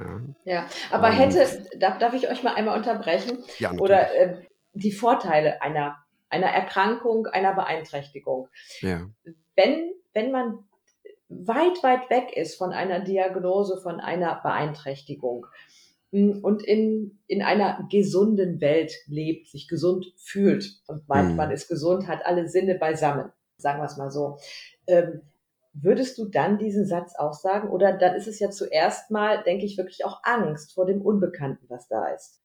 Ja, 0.00 0.20
ja. 0.44 0.66
aber 0.90 1.08
hätte, 1.10 1.46
darf, 1.78 1.98
darf 1.98 2.14
ich 2.14 2.30
euch 2.30 2.42
mal 2.42 2.54
einmal 2.54 2.76
unterbrechen? 2.76 3.38
Ja, 3.58 3.72
Oder 3.72 4.14
äh, 4.14 4.36
die 4.72 4.92
Vorteile 4.92 5.62
einer, 5.62 5.96
einer 6.28 6.48
Erkrankung, 6.48 7.26
einer 7.26 7.54
Beeinträchtigung. 7.54 8.48
Ja. 8.80 9.08
Wenn, 9.56 9.92
wenn 10.12 10.30
man 10.30 10.58
weit, 11.28 11.82
weit 11.82 12.10
weg 12.10 12.36
ist 12.36 12.56
von 12.56 12.72
einer 12.72 13.00
Diagnose, 13.00 13.80
von 13.80 14.00
einer 14.00 14.40
Beeinträchtigung 14.42 15.46
hm, 16.12 16.42
und 16.42 16.62
in, 16.62 17.18
in 17.26 17.42
einer 17.42 17.86
gesunden 17.90 18.60
Welt 18.60 18.92
lebt, 19.06 19.48
sich 19.48 19.68
gesund 19.68 20.12
fühlt 20.16 20.80
und 20.86 21.08
meint, 21.08 21.30
mhm. 21.30 21.36
man 21.36 21.50
ist 21.50 21.68
gesund, 21.68 22.08
hat 22.08 22.24
alle 22.24 22.48
Sinne 22.48 22.76
beisammen, 22.76 23.30
sagen 23.58 23.80
wir 23.80 23.86
es 23.86 23.96
mal 23.96 24.10
so. 24.10 24.38
Ähm, 24.86 25.22
Würdest 25.80 26.18
du 26.18 26.26
dann 26.26 26.58
diesen 26.58 26.86
Satz 26.86 27.14
auch 27.16 27.34
sagen? 27.34 27.68
Oder 27.68 27.96
dann 27.96 28.14
ist 28.14 28.26
es 28.26 28.38
ja 28.40 28.50
zuerst 28.50 29.10
mal, 29.10 29.42
denke 29.44 29.64
ich, 29.64 29.78
wirklich 29.78 30.04
auch 30.04 30.20
Angst 30.24 30.74
vor 30.74 30.86
dem 30.86 31.00
Unbekannten, 31.00 31.66
was 31.68 31.88
da 31.88 32.08
ist. 32.08 32.40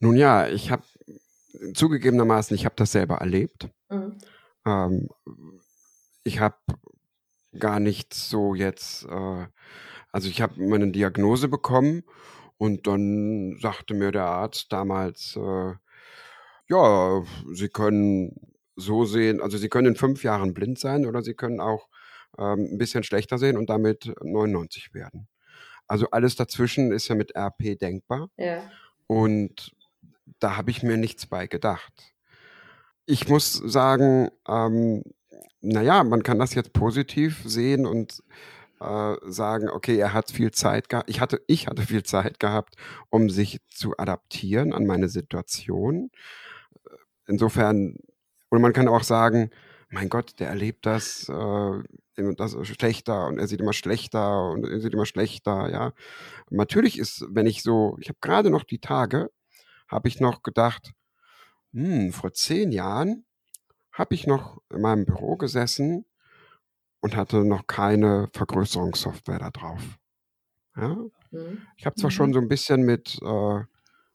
Nun 0.00 0.16
ja, 0.16 0.46
ich 0.46 0.70
habe 0.70 0.84
zugegebenermaßen, 1.74 2.54
ich 2.54 2.64
habe 2.64 2.76
das 2.76 2.92
selber 2.92 3.16
erlebt. 3.16 3.68
Mhm. 3.90 4.18
Ähm, 4.66 5.08
ich 6.24 6.40
habe 6.40 6.56
gar 7.58 7.80
nicht 7.80 8.14
so 8.14 8.54
jetzt, 8.54 9.04
äh, 9.04 9.46
also 10.12 10.28
ich 10.28 10.40
habe 10.40 10.62
meine 10.62 10.90
Diagnose 10.90 11.48
bekommen 11.48 12.04
und 12.58 12.86
dann 12.86 13.58
sagte 13.60 13.94
mir 13.94 14.12
der 14.12 14.24
Arzt 14.24 14.72
damals, 14.72 15.36
äh, 15.36 15.74
ja, 16.68 17.22
Sie 17.52 17.68
können 17.68 18.54
so 18.76 19.04
sehen, 19.04 19.40
also 19.40 19.58
Sie 19.58 19.68
können 19.68 19.88
in 19.88 19.96
fünf 19.96 20.22
Jahren 20.22 20.54
blind 20.54 20.78
sein 20.78 21.06
oder 21.06 21.22
Sie 21.22 21.34
können 21.34 21.60
auch 21.60 21.87
ähm, 22.36 22.68
ein 22.72 22.78
bisschen 22.78 23.04
schlechter 23.04 23.38
sehen 23.38 23.56
und 23.56 23.70
damit 23.70 24.12
99 24.22 24.94
werden. 24.94 25.28
Also 25.86 26.10
alles 26.10 26.36
dazwischen 26.36 26.92
ist 26.92 27.08
ja 27.08 27.14
mit 27.14 27.34
RP 27.34 27.78
denkbar. 27.78 28.28
Ja. 28.36 28.62
Und 29.06 29.74
da 30.38 30.56
habe 30.56 30.70
ich 30.70 30.82
mir 30.82 30.96
nichts 30.96 31.26
bei 31.26 31.46
gedacht. 31.46 32.14
Ich 33.06 33.28
muss 33.28 33.54
sagen, 33.54 34.30
ähm, 34.46 35.02
naja, 35.60 36.04
man 36.04 36.22
kann 36.22 36.38
das 36.38 36.54
jetzt 36.54 36.74
positiv 36.74 37.42
sehen 37.44 37.86
und 37.86 38.22
äh, 38.80 39.16
sagen, 39.26 39.70
okay, 39.70 39.96
er 39.96 40.12
hat 40.12 40.30
viel 40.30 40.50
Zeit 40.50 40.88
gehabt. 40.88 41.08
Ich 41.08 41.20
hatte, 41.20 41.40
ich 41.46 41.66
hatte 41.66 41.82
viel 41.82 42.02
Zeit 42.02 42.38
gehabt, 42.38 42.76
um 43.10 43.30
sich 43.30 43.60
zu 43.68 43.96
adaptieren 43.96 44.72
an 44.72 44.86
meine 44.86 45.08
Situation. 45.08 46.10
Insofern, 47.26 47.96
und 48.50 48.60
man 48.60 48.72
kann 48.72 48.88
auch 48.88 49.02
sagen, 49.02 49.50
mein 49.90 50.08
Gott, 50.08 50.38
der 50.38 50.48
erlebt 50.48 50.86
das, 50.86 51.28
äh, 51.28 51.82
das 52.36 52.54
ist 52.54 52.68
schlechter 52.68 53.26
und 53.26 53.38
er 53.38 53.46
sieht 53.46 53.60
immer 53.60 53.72
schlechter 53.72 54.50
und 54.50 54.64
er 54.64 54.80
sieht 54.80 54.94
immer 54.94 55.06
schlechter, 55.06 55.70
ja. 55.70 55.92
Natürlich 56.50 56.98
ist, 56.98 57.24
wenn 57.30 57.46
ich 57.46 57.62
so, 57.62 57.96
ich 58.00 58.08
habe 58.08 58.18
gerade 58.20 58.50
noch 58.50 58.64
die 58.64 58.80
Tage, 58.80 59.30
habe 59.88 60.08
ich 60.08 60.20
noch 60.20 60.42
gedacht, 60.42 60.92
hm, 61.72 62.12
vor 62.12 62.32
zehn 62.32 62.72
Jahren 62.72 63.24
habe 63.92 64.14
ich 64.14 64.26
noch 64.26 64.60
in 64.70 64.80
meinem 64.80 65.04
Büro 65.04 65.36
gesessen 65.36 66.04
und 67.00 67.16
hatte 67.16 67.44
noch 67.44 67.66
keine 67.66 68.28
Vergrößerungssoftware 68.32 69.38
da 69.38 69.50
drauf. 69.50 69.82
Ja? 70.76 70.96
Mhm. 71.30 71.62
Ich 71.76 71.86
habe 71.86 71.96
zwar 71.96 72.10
mhm. 72.10 72.14
schon 72.14 72.32
so 72.32 72.40
ein 72.40 72.48
bisschen 72.48 72.82
mit, 72.82 73.18
äh, 73.22 73.60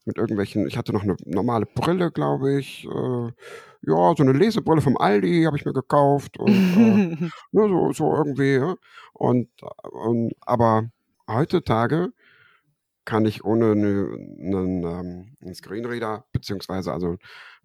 mit 0.06 0.18
irgendwelchen, 0.18 0.68
ich 0.68 0.78
hatte 0.78 0.94
noch 0.94 1.04
eine 1.04 1.16
normale 1.26 1.66
Brille, 1.66 2.12
glaube 2.12 2.60
ich. 2.60 2.86
Äh, 2.86 3.32
ja, 3.86 4.16
so 4.16 4.24
eine 4.24 4.34
Lesebrille 4.34 4.82
vom 4.82 4.98
Aldi 4.98 5.44
habe 5.44 5.58
ich 5.58 5.66
mir 5.66 5.74
gekauft 5.74 6.38
und 6.38 6.54
äh, 6.54 7.30
ne, 7.52 7.68
so, 7.70 7.92
so 7.94 8.16
irgendwie. 8.16 8.56
Ja? 8.56 8.76
Und, 9.14 9.50
und 9.84 10.34
aber 10.42 10.90
heutzutage 11.30 12.12
kann 13.06 13.26
ich 13.26 13.44
ohne 13.44 13.72
einen, 13.72 14.56
einen, 14.56 15.36
einen 15.42 15.56
Screenreader 15.56 16.26
beziehungsweise 16.32 16.94
also 16.94 17.18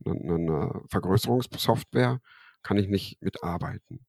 eine, 0.04 0.34
eine 0.34 0.80
Vergrößerungssoftware 0.88 2.20
kann 2.62 2.76
ich 2.76 2.88
nicht 2.88 3.22
mitarbeiten. 3.22 4.04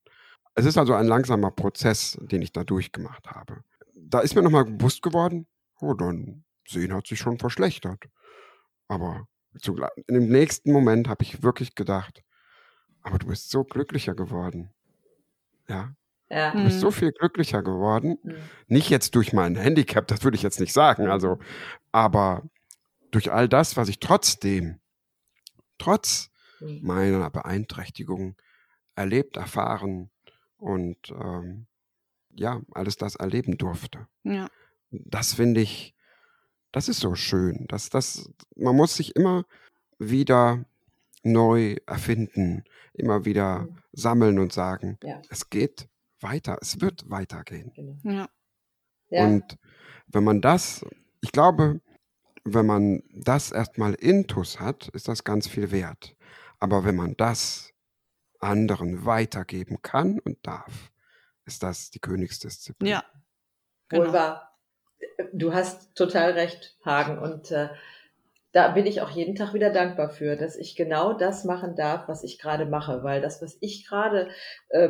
Es 0.56 0.66
ist 0.66 0.78
also 0.78 0.94
ein 0.94 1.08
langsamer 1.08 1.52
Prozess, 1.52 2.18
den 2.22 2.42
ich 2.42 2.52
da 2.52 2.64
durchgemacht 2.64 3.28
habe. 3.28 3.64
Da 3.96 4.20
ist 4.20 4.36
mir 4.36 4.42
nochmal 4.42 4.66
bewusst 4.66 5.04
geworden, 5.04 5.48
oh, 5.80 5.94
dann 5.94 6.44
Sehen 6.70 6.94
hat 6.94 7.08
sich 7.08 7.20
schon 7.20 7.40
verschlechtert. 7.40 8.04
Aber 8.90 9.26
in 9.56 10.16
dem 10.16 10.28
nächsten 10.28 10.74
Moment 10.74 11.08
habe 11.08 11.24
ich 11.24 11.42
wirklich 11.42 11.76
gedacht, 11.76 12.24
aber 13.02 13.18
du 13.18 13.28
bist 13.28 13.50
so 13.50 13.64
glücklicher 13.64 14.16
geworden. 14.16 14.74
Ja, 15.70 15.94
ja. 16.30 16.52
Du 16.52 16.64
bist 16.64 16.80
so 16.80 16.88
mhm. 16.88 16.94
viel 16.94 17.12
glücklicher 17.12 17.64
geworden. 17.64 18.18
Mhm. 18.24 18.36
Nicht 18.68 18.90
jetzt 18.90 19.16
durch 19.16 19.34
mein 19.34 19.56
Handicap, 19.56 20.08
das 20.08 20.24
würde 20.24 20.36
ich 20.36 20.44
jetzt 20.44 20.60
nicht 20.60 20.74
sagen, 20.74 21.08
also, 21.08 21.40
aber 21.92 22.44
durch 23.12 23.32
all 23.32 23.50
das, 23.50 23.78
was 23.78 23.90
ich 23.90 24.00
trotzdem, 24.00 24.80
trotz 25.80 26.30
mhm. 26.60 26.80
meiner 26.84 27.30
Beeinträchtigung 27.32 28.36
erlebt, 28.96 29.38
erfahren 29.38 30.12
und 30.58 30.98
ähm, 31.10 31.66
ja, 32.30 32.62
alles 32.72 32.98
das 32.98 33.16
erleben 33.16 33.58
durfte. 33.58 34.08
Ja. 34.24 34.50
Das 34.92 35.34
finde 35.34 35.62
ich, 35.62 35.96
das 36.72 36.90
ist 36.90 37.00
so 37.00 37.16
schön. 37.16 37.66
dass 37.68 37.90
das, 37.90 38.30
man 38.56 38.76
muss 38.76 38.96
sich 38.96 39.16
immer 39.16 39.46
wieder 39.98 40.66
neu 41.24 41.76
erfinden, 41.86 42.64
immer 42.94 43.26
wieder 43.26 43.60
mhm. 43.60 43.78
sammeln 43.92 44.40
und 44.40 44.54
sagen, 44.54 44.98
ja. 45.04 45.22
es 45.30 45.50
geht 45.50 45.90
weiter, 46.22 46.58
es 46.62 46.82
wird 46.82 47.10
weitergehen. 47.10 47.72
Genau. 47.76 47.98
Ja. 48.04 48.30
Ja. 49.10 49.26
Und 49.26 49.58
wenn 50.08 50.24
man 50.24 50.42
das, 50.42 50.86
ich 51.22 51.32
glaube, 51.32 51.82
wenn 52.44 52.66
man 52.66 53.04
das 53.14 53.52
erstmal 53.52 53.94
intus 53.96 54.60
hat, 54.60 54.88
ist 54.90 55.08
das 55.08 55.24
ganz 55.24 55.48
viel 55.48 55.72
wert. 55.72 56.16
Aber 56.60 56.84
wenn 56.84 56.96
man 56.96 57.16
das 57.18 57.74
anderen 58.40 59.06
weitergeben 59.06 59.82
kann 59.82 60.20
und 60.20 60.38
darf, 60.46 60.92
ist 61.46 61.64
das 61.64 61.90
die 61.90 62.00
Königsdisziplin. 62.00 62.92
Ja. 62.92 63.04
Genau. 63.90 64.06
Wohl 64.06 64.14
wahr. 64.14 64.49
Du 65.34 65.54
hast 65.54 65.96
total 65.96 66.32
recht, 66.32 66.78
Hagen. 66.86 67.20
Und 67.20 67.52
äh, 67.52 67.70
da 68.52 68.70
bin 68.70 68.86
ich 68.86 69.02
auch 69.02 69.10
jeden 69.10 69.36
Tag 69.36 69.54
wieder 69.54 69.72
dankbar 69.72 70.10
für, 70.10 70.36
dass 70.36 70.56
ich 70.56 70.76
genau 70.76 71.14
das 71.14 71.44
machen 71.44 71.76
darf, 71.76 72.08
was 72.08 72.24
ich 72.24 72.40
gerade 72.40 72.66
mache. 72.66 73.04
Weil 73.04 73.22
das, 73.22 73.42
was 73.42 73.58
ich 73.60 73.86
gerade 73.88 74.30
äh, 74.70 74.90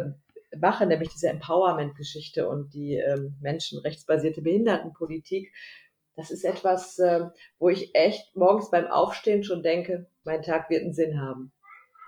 mache, 0.58 0.86
nämlich 0.86 1.10
diese 1.10 1.30
Empowerment-Geschichte 1.30 2.48
und 2.48 2.74
die 2.74 2.96
ähm, 2.96 3.38
menschenrechtsbasierte 3.42 4.42
Behindertenpolitik, 4.42 5.54
das 6.16 6.32
ist 6.32 6.44
etwas, 6.44 7.00
äh, 7.00 7.26
wo 7.60 7.70
ich 7.70 7.96
echt 7.96 8.36
morgens 8.36 8.70
beim 8.70 8.88
Aufstehen 8.88 9.44
schon 9.44 9.64
denke, 9.64 10.08
mein 10.24 10.42
Tag 10.42 10.70
wird 10.70 10.84
einen 10.84 10.94
Sinn 10.94 11.22
haben. 11.22 11.52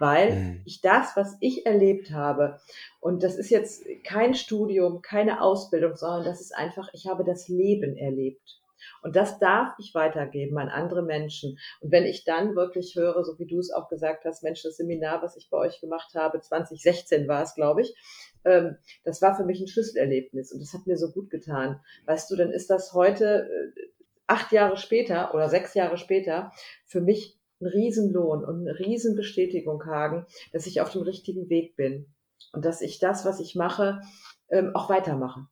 Weil 0.01 0.33
mhm. 0.33 0.61
ich 0.65 0.81
das, 0.81 1.15
was 1.15 1.37
ich 1.41 1.67
erlebt 1.67 2.09
habe, 2.09 2.59
und 2.99 3.21
das 3.21 3.35
ist 3.35 3.51
jetzt 3.51 3.85
kein 4.03 4.33
Studium, 4.33 5.03
keine 5.03 5.43
Ausbildung, 5.43 5.95
sondern 5.95 6.25
das 6.25 6.41
ist 6.41 6.55
einfach, 6.55 6.89
ich 6.93 7.05
habe 7.07 7.23
das 7.23 7.47
Leben 7.47 7.95
erlebt. 7.95 8.59
Und 9.03 9.15
das 9.15 9.37
darf 9.37 9.75
ich 9.77 9.93
weitergeben 9.93 10.57
an 10.57 10.69
andere 10.69 11.03
Menschen. 11.03 11.59
Und 11.81 11.91
wenn 11.91 12.05
ich 12.05 12.23
dann 12.23 12.55
wirklich 12.55 12.95
höre, 12.95 13.23
so 13.23 13.37
wie 13.37 13.45
du 13.45 13.59
es 13.59 13.71
auch 13.71 13.89
gesagt 13.89 14.25
hast, 14.25 14.41
Mensch, 14.41 14.63
das 14.63 14.77
Seminar, 14.77 15.21
was 15.21 15.37
ich 15.37 15.51
bei 15.51 15.57
euch 15.57 15.79
gemacht 15.79 16.15
habe, 16.15 16.41
2016 16.41 17.27
war 17.27 17.43
es, 17.43 17.53
glaube 17.53 17.81
ich, 17.81 17.95
ähm, 18.43 18.77
das 19.03 19.21
war 19.21 19.37
für 19.37 19.43
mich 19.43 19.61
ein 19.61 19.67
Schlüsselerlebnis 19.67 20.51
und 20.51 20.61
das 20.61 20.73
hat 20.73 20.87
mir 20.87 20.97
so 20.97 21.11
gut 21.11 21.29
getan. 21.29 21.79
Weißt 22.07 22.31
du, 22.31 22.35
dann 22.35 22.49
ist 22.49 22.71
das 22.71 22.93
heute, 22.93 23.47
äh, 23.75 23.81
acht 24.25 24.51
Jahre 24.51 24.77
später 24.77 25.35
oder 25.35 25.47
sechs 25.47 25.75
Jahre 25.75 25.97
später, 25.97 26.51
für 26.87 27.01
mich 27.01 27.37
ein 27.61 27.67
Riesenlohn 27.67 28.43
und 28.43 28.67
eine 28.67 28.77
Riesenbestätigung, 28.77 29.85
Hagen, 29.85 30.25
dass 30.51 30.67
ich 30.67 30.81
auf 30.81 30.91
dem 30.91 31.01
richtigen 31.01 31.49
Weg 31.49 31.75
bin 31.75 32.13
und 32.53 32.65
dass 32.65 32.81
ich 32.81 32.99
das, 32.99 33.25
was 33.25 33.39
ich 33.39 33.55
mache, 33.55 34.01
ähm, 34.49 34.71
auch 34.75 34.89
weitermache. 34.89 35.47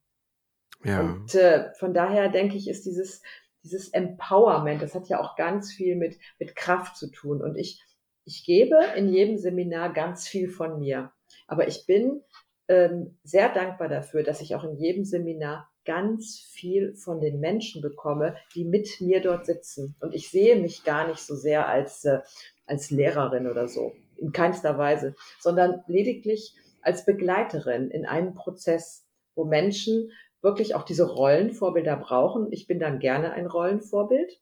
Ja. 0.84 1.01
Und 1.01 1.36
äh, 1.36 1.74
von 1.74 1.93
daher 1.93 2.30
denke 2.30 2.55
ich, 2.55 2.70
ist 2.70 2.86
dieses, 2.86 3.22
dieses 3.64 3.89
Empowerment, 3.89 4.82
das 4.82 4.95
hat 4.95 5.10
ja 5.10 5.20
auch 5.20 5.36
ganz 5.36 5.72
viel 5.72 5.95
mit, 5.95 6.18
mit 6.39 6.55
Kraft 6.55 6.95
zu 6.97 7.12
tun. 7.12 7.41
Und 7.41 7.55
ich, 7.57 7.84
ich 8.26 8.45
gebe 8.45 8.78
in 8.95 9.10
jedem 9.10 9.38
Seminar 9.38 9.93
ganz 9.93 10.28
viel 10.28 10.49
von 10.49 10.80
mir. 10.80 11.12
Aber 11.47 11.68
ich 11.68 11.86
bin 11.86 12.24
ähm, 12.68 13.18
sehr 13.24 13.49
dankbar 13.53 13.89
dafür, 13.89 14.24
dass 14.24 14.41
ich 14.41 14.55
auch 14.55 14.64
in 14.64 14.76
jedem 14.78 15.03
Seminar 15.03 15.69
ganz 15.90 16.40
viel 16.52 16.94
von 16.94 17.20
den 17.20 17.40
Menschen 17.40 17.82
bekomme, 17.82 18.36
die 18.54 18.64
mit 18.64 19.02
mir 19.02 19.22
dort 19.22 19.48
sitzen. 19.48 19.96
Und 20.00 20.14
ich 20.14 20.30
sehe 20.30 20.56
mich 20.56 20.84
gar 20.84 21.08
nicht 21.08 21.18
so 21.18 21.34
sehr 21.34 21.68
als, 21.68 22.06
äh, 22.06 22.20
als 22.68 22.92
Lehrerin 22.92 23.48
oder 23.48 23.68
so, 23.68 23.94
in 24.18 24.32
keinster 24.32 24.78
Weise, 24.78 25.16
sondern 25.40 25.84
lediglich 25.88 26.54
als 26.84 27.06
Begleiterin 27.06 27.90
in 27.90 28.06
einem 28.06 28.36
Prozess, 28.36 29.08
wo 29.34 29.46
Menschen 29.46 30.12
wirklich 30.44 30.76
auch 30.76 30.84
diese 30.84 31.10
Rollenvorbilder 31.10 31.98
brauchen. 31.98 32.52
Ich 32.52 32.68
bin 32.68 32.78
dann 32.78 33.00
gerne 33.00 33.32
ein 33.34 33.48
Rollenvorbild. 33.48 34.40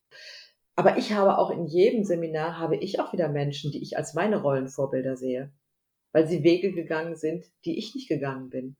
Aber 0.75 0.97
ich 0.97 1.13
habe 1.13 1.37
auch 1.37 1.49
in 1.49 1.65
jedem 1.65 2.03
Seminar 2.03 2.59
habe 2.59 2.75
ich 2.75 2.99
auch 2.99 3.13
wieder 3.13 3.29
Menschen, 3.29 3.71
die 3.71 3.81
ich 3.81 3.95
als 3.95 4.13
meine 4.13 4.41
Rollenvorbilder 4.41 5.15
sehe 5.15 5.53
weil 6.17 6.27
sie 6.27 6.43
Wege 6.43 6.71
gegangen 6.71 7.15
sind, 7.15 7.45
die 7.65 7.77
ich 7.77 7.93
nicht 7.93 8.09
gegangen 8.09 8.49
bin. 8.49 8.75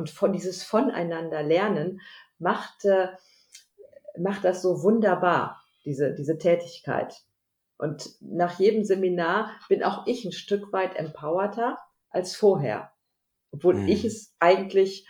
Und 0.00 0.08
von 0.08 0.32
dieses 0.32 0.62
Voneinander 0.62 1.42
lernen 1.42 2.00
macht, 2.38 2.86
äh, 2.86 3.08
macht 4.18 4.44
das 4.44 4.62
so 4.62 4.82
wunderbar, 4.82 5.60
diese, 5.84 6.14
diese 6.14 6.38
Tätigkeit. 6.38 7.14
Und 7.76 8.08
nach 8.22 8.58
jedem 8.58 8.82
Seminar 8.82 9.50
bin 9.68 9.82
auch 9.82 10.06
ich 10.06 10.24
ein 10.24 10.32
Stück 10.32 10.72
weit 10.72 10.96
empowerter 10.96 11.76
als 12.08 12.34
vorher. 12.34 12.92
Obwohl 13.52 13.74
mhm. 13.74 13.88
ich 13.88 14.06
es 14.06 14.34
eigentlich 14.38 15.06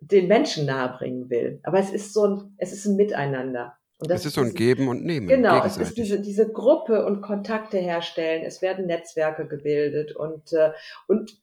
den 0.00 0.26
Menschen 0.26 0.64
nahebringen 0.64 1.28
will. 1.28 1.60
Aber 1.62 1.78
es 1.78 1.90
ist 1.90 2.14
so 2.14 2.26
ein, 2.26 2.54
es 2.56 2.72
ist 2.72 2.86
ein 2.86 2.96
Miteinander. 2.96 3.76
Und 3.98 4.10
das 4.10 4.20
es 4.20 4.28
ist 4.28 4.34
so 4.36 4.40
ein 4.40 4.54
Geben 4.54 4.88
und 4.88 5.04
Nehmen. 5.04 5.28
Genau, 5.28 5.62
es 5.62 5.76
ist 5.76 5.98
diese, 5.98 6.18
diese 6.18 6.50
Gruppe 6.50 7.04
und 7.04 7.20
Kontakte 7.20 7.76
herstellen. 7.76 8.42
Es 8.42 8.62
werden 8.62 8.86
Netzwerke 8.86 9.46
gebildet 9.46 10.16
und, 10.16 10.54
äh, 10.54 10.72
und, 11.08 11.42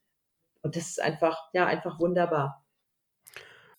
und 0.64 0.76
das 0.76 0.90
ist 0.90 1.00
einfach, 1.00 1.48
ja, 1.54 1.68
einfach 1.68 2.00
wunderbar. 2.00 2.61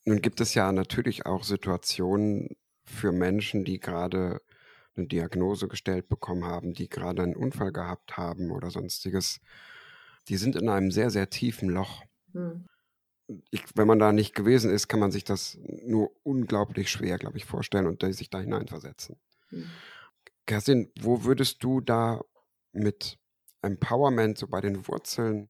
Nun 0.04 0.20
gibt 0.20 0.40
es 0.40 0.54
ja 0.54 0.72
natürlich 0.72 1.26
auch 1.26 1.44
Situationen 1.44 2.56
für 2.84 3.12
Menschen, 3.12 3.64
die 3.64 3.78
gerade 3.78 4.40
eine 4.94 5.06
Diagnose 5.06 5.68
gestellt 5.68 6.08
bekommen 6.08 6.44
haben, 6.44 6.74
die 6.74 6.88
gerade 6.88 7.22
einen 7.22 7.36
Unfall 7.36 7.72
gehabt 7.72 8.16
haben 8.16 8.50
oder 8.50 8.70
sonstiges. 8.70 9.40
Die 10.28 10.36
sind 10.36 10.56
in 10.56 10.68
einem 10.68 10.90
sehr, 10.90 11.10
sehr 11.10 11.30
tiefen 11.30 11.68
Loch. 11.68 12.02
Hm 12.32 12.66
ich, 13.50 13.64
wenn 13.74 13.86
man 13.86 13.98
da 13.98 14.12
nicht 14.12 14.34
gewesen 14.34 14.70
ist, 14.70 14.88
kann 14.88 15.00
man 15.00 15.10
sich 15.10 15.24
das 15.24 15.58
nur 15.84 16.12
unglaublich 16.22 16.90
schwer, 16.90 17.18
glaube 17.18 17.36
ich, 17.36 17.44
vorstellen 17.44 17.86
und 17.86 18.02
sich 18.14 18.30
da 18.30 18.40
hineinversetzen. 18.40 19.16
Mhm. 19.50 19.70
Kerstin, 20.46 20.92
wo 21.00 21.24
würdest 21.24 21.62
du 21.62 21.80
da 21.80 22.20
mit 22.72 23.18
Empowerment 23.62 24.38
so 24.38 24.48
bei 24.48 24.60
den 24.60 24.86
Wurzeln 24.88 25.48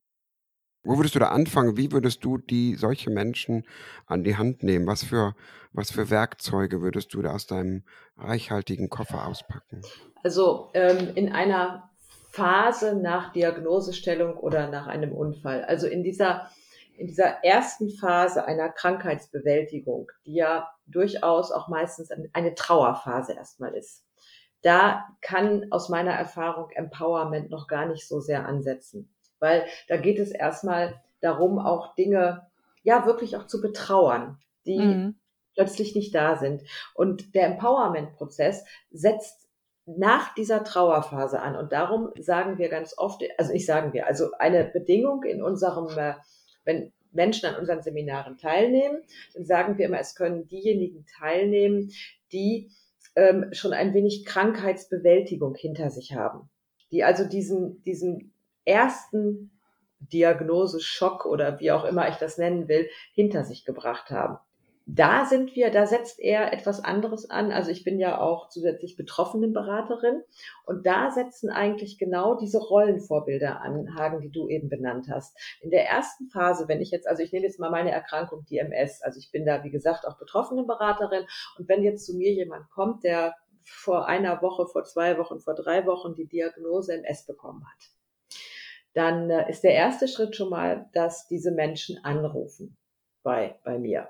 Wo 0.85 0.97
würdest 0.97 1.15
du 1.15 1.19
da 1.19 1.29
anfangen? 1.29 1.77
Wie 1.77 1.93
würdest 1.93 2.25
du 2.25 2.39
die 2.39 2.75
solche 2.75 3.11
Menschen 3.11 3.65
an 4.07 4.25
die 4.25 4.37
Hand 4.37 4.63
nehmen? 4.63 4.87
Was 4.87 5.05
für, 5.05 5.35
was 5.73 5.93
für 5.93 6.11
Werkzeuge 6.11 6.81
würdest 6.81 7.15
du 7.15 7.23
da 7.23 7.33
aus 7.33 7.47
deinem 7.47 7.85
reichhaltigen 8.17 8.89
Koffer 8.89 9.27
auspacken? 9.27 9.83
Also 10.25 10.71
ähm, 10.75 11.13
in 11.15 11.33
einer 11.33 11.91
Phase 12.31 12.95
nach 12.95 13.33
Diagnosestellung 13.33 14.37
oder 14.37 14.69
nach 14.69 14.87
einem 14.87 15.13
Unfall. 15.13 15.65
Also 15.65 15.87
in 15.87 16.03
dieser 16.03 16.49
in 16.97 17.07
dieser 17.07 17.43
ersten 17.43 17.91
Phase 17.91 18.45
einer 18.45 18.69
Krankheitsbewältigung, 18.69 20.11
die 20.27 20.35
ja 20.35 20.69
durchaus 20.87 21.51
auch 21.51 21.69
meistens 21.69 22.11
eine 22.33 22.55
Trauerphase 22.55 23.33
erstmal 23.33 23.75
ist, 23.75 24.05
da 24.63 25.09
kann 25.21 25.67
aus 25.71 25.89
meiner 25.89 26.13
Erfahrung 26.13 26.71
Empowerment 26.71 27.51
noch 27.51 27.67
gar 27.67 27.87
nicht 27.87 28.07
so 28.07 28.21
sehr 28.21 28.47
ansetzen, 28.47 29.13
weil 29.43 29.67
da 29.89 29.99
geht 29.99 30.19
es 30.19 30.31
erstmal 30.31 30.95
darum, 31.21 31.59
auch 31.59 31.95
Dinge 31.95 32.47
ja 32.83 33.05
wirklich 33.05 33.37
auch 33.37 33.47
zu 33.47 33.61
betrauern, 33.61 34.39
die 34.65 34.79
mhm. 34.79 35.17
plötzlich 35.55 35.95
nicht 35.95 36.15
da 36.15 36.37
sind. 36.37 36.63
Und 36.95 37.35
der 37.35 37.47
Empowerment-Prozess 37.47 38.65
setzt 38.91 39.49
nach 39.85 40.35
dieser 40.35 40.65
Trauerphase 40.65 41.41
an. 41.41 41.57
Und 41.57 41.73
darum 41.73 42.11
sagen 42.19 42.59
wir 42.59 42.69
ganz 42.69 42.97
oft, 42.97 43.23
also 43.37 43.53
nicht 43.53 43.67
sagen 43.67 43.93
wir, 43.93 44.07
also 44.07 44.31
eine 44.39 44.65
Bedingung 44.65 45.25
in 45.25 45.43
unserem 45.43 45.89
äh, 45.99 46.15
wenn 46.65 46.93
Menschen 47.11 47.47
an 47.47 47.57
unseren 47.57 47.83
Seminaren 47.83 48.39
teilnehmen, 48.39 49.03
dann 49.35 49.45
sagen 49.45 49.77
wir 49.77 49.87
immer, 49.87 49.99
es 49.99 50.15
können 50.15 50.47
diejenigen 50.47 51.05
teilnehmen, 51.19 51.91
die 52.33 52.71
ähm, 53.17 53.49
schon 53.53 53.73
ein 53.73 53.93
wenig 53.93 54.25
Krankheitsbewältigung 54.25 55.55
hinter 55.55 55.91
sich 55.91 56.15
haben, 56.15 56.49
die 56.91 57.05
also 57.05 57.25
diesen, 57.25 57.83
diesen 57.83 58.32
ersten 58.65 59.51
Diagnoseschock 60.01 61.27
oder 61.27 61.61
wie 61.61 61.73
auch 61.73 61.85
immer 61.85 62.09
ich 62.09 62.17
das 62.17 62.39
nennen 62.39 62.69
will, 62.69 62.89
hinter 63.13 63.45
sich 63.45 63.65
gebracht 63.65 64.11
haben 64.11 64.39
da 64.87 65.25
sind 65.27 65.55
wir, 65.55 65.71
da 65.71 65.87
setzt 65.87 66.19
er 66.19 66.53
etwas 66.53 66.83
anderes 66.83 67.31
an. 67.31 67.53
Also 67.53 67.71
ich 67.71 67.85
bin 67.85 67.99
ja 67.99 68.21
auch 68.21 68.49
zusätzlich 68.49 68.97
Betroffenenberaterin 68.97 70.23
und 70.65 70.87
da 70.87 71.11
setzen 71.11 71.51
eigentlich 71.51 71.99
genau 71.99 72.35
diese 72.35 72.59
Rollenvorbilder 72.59 73.61
an, 73.61 73.95
Hagen, 73.97 74.21
die 74.21 74.31
du 74.31 74.49
eben 74.49 74.69
benannt 74.69 75.07
hast. 75.11 75.37
In 75.61 75.71
der 75.71 75.87
ersten 75.87 76.29
Phase, 76.29 76.67
wenn 76.67 76.81
ich 76.81 76.91
jetzt, 76.91 77.07
also 77.07 77.23
ich 77.23 77.33
nehme 77.33 77.47
jetzt 77.47 77.61
mal 77.61 77.71
meine 77.71 77.93
Erkrankung, 77.93 78.45
die 78.51 78.59
MS, 78.59 79.03
also 79.03 79.19
ich 79.19 79.31
bin 79.31 79.47
da, 79.47 79.63
wie 79.63 79.71
gesagt, 79.71 80.07
auch 80.07 80.19
Betroffenenberaterin 80.19 81.27
und 81.59 81.69
wenn 81.69 81.85
jetzt 81.85 82.05
zu 82.05 82.17
mir 82.17 82.33
jemand 82.33 82.69
kommt, 82.71 83.05
der 83.05 83.35
vor 83.65 84.09
einer 84.09 84.43
Woche, 84.43 84.67
vor 84.67 84.83
zwei 84.83 85.17
Wochen, 85.19 85.39
vor 85.39 85.55
drei 85.55 85.87
Wochen 85.87 86.15
die 86.15 86.27
Diagnose 86.27 86.95
MS 86.95 87.27
bekommen 87.27 87.65
hat, 87.65 87.92
dann 88.95 89.31
äh, 89.31 89.51
ist 89.51 89.65
der 89.65 89.75
erste 89.75 90.09
Schritt 90.09 90.37
schon 90.37 90.51
mal, 90.51 90.89
dass 90.93 91.27
diese 91.29 91.53
Menschen 91.53 91.99
anrufen 92.05 92.77
bei, 93.23 93.59
bei 93.65 93.79
mir 93.79 94.09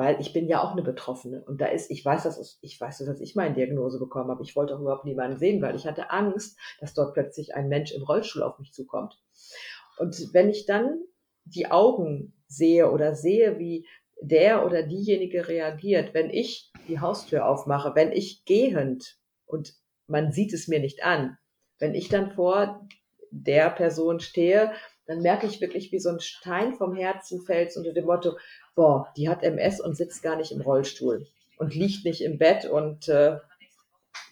weil 0.00 0.18
ich 0.18 0.32
bin 0.32 0.48
ja 0.48 0.62
auch 0.62 0.72
eine 0.72 0.82
Betroffene 0.82 1.44
und 1.44 1.60
da 1.60 1.66
ist, 1.66 1.90
ich 1.90 2.02
weiß, 2.02 2.22
dass 2.22 2.58
ich 2.62 2.80
weiß, 2.80 3.04
dass 3.04 3.20
ich 3.20 3.34
meine 3.34 3.54
Diagnose 3.54 3.98
bekommen 3.98 4.30
habe. 4.30 4.42
Ich 4.42 4.56
wollte 4.56 4.74
auch 4.74 4.80
überhaupt 4.80 5.04
niemanden 5.04 5.38
sehen, 5.38 5.60
weil 5.60 5.76
ich 5.76 5.86
hatte 5.86 6.10
Angst, 6.10 6.58
dass 6.80 6.94
dort 6.94 7.12
plötzlich 7.12 7.54
ein 7.54 7.68
Mensch 7.68 7.92
im 7.92 8.02
Rollstuhl 8.02 8.42
auf 8.42 8.58
mich 8.58 8.72
zukommt. 8.72 9.20
Und 9.98 10.32
wenn 10.32 10.48
ich 10.48 10.64
dann 10.64 11.02
die 11.44 11.70
Augen 11.70 12.32
sehe 12.46 12.90
oder 12.90 13.14
sehe, 13.14 13.58
wie 13.58 13.86
der 14.22 14.64
oder 14.64 14.82
diejenige 14.82 15.48
reagiert, 15.48 16.14
wenn 16.14 16.30
ich 16.30 16.72
die 16.88 17.00
Haustür 17.00 17.46
aufmache, 17.46 17.94
wenn 17.94 18.10
ich 18.10 18.46
gehend 18.46 19.18
und 19.44 19.74
man 20.06 20.32
sieht 20.32 20.54
es 20.54 20.66
mir 20.66 20.80
nicht 20.80 21.04
an, 21.04 21.36
wenn 21.78 21.94
ich 21.94 22.08
dann 22.08 22.30
vor 22.30 22.88
der 23.30 23.70
Person 23.70 24.20
stehe, 24.20 24.72
dann 25.06 25.22
merke 25.22 25.46
ich 25.46 25.60
wirklich, 25.60 25.90
wie 25.90 25.98
so 25.98 26.10
ein 26.10 26.20
Stein 26.20 26.74
vom 26.74 26.94
Herzen 26.94 27.42
fällt 27.42 27.76
unter 27.76 27.92
dem 27.92 28.06
Motto, 28.06 28.36
boah, 28.74 29.12
die 29.16 29.28
hat 29.28 29.42
MS 29.42 29.80
und 29.80 29.96
sitzt 29.96 30.22
gar 30.22 30.36
nicht 30.36 30.52
im 30.52 30.60
Rollstuhl 30.60 31.26
und 31.58 31.74
liegt 31.74 32.04
nicht 32.04 32.22
im 32.22 32.38
Bett 32.38 32.64
und 32.64 33.08
äh, 33.08 33.38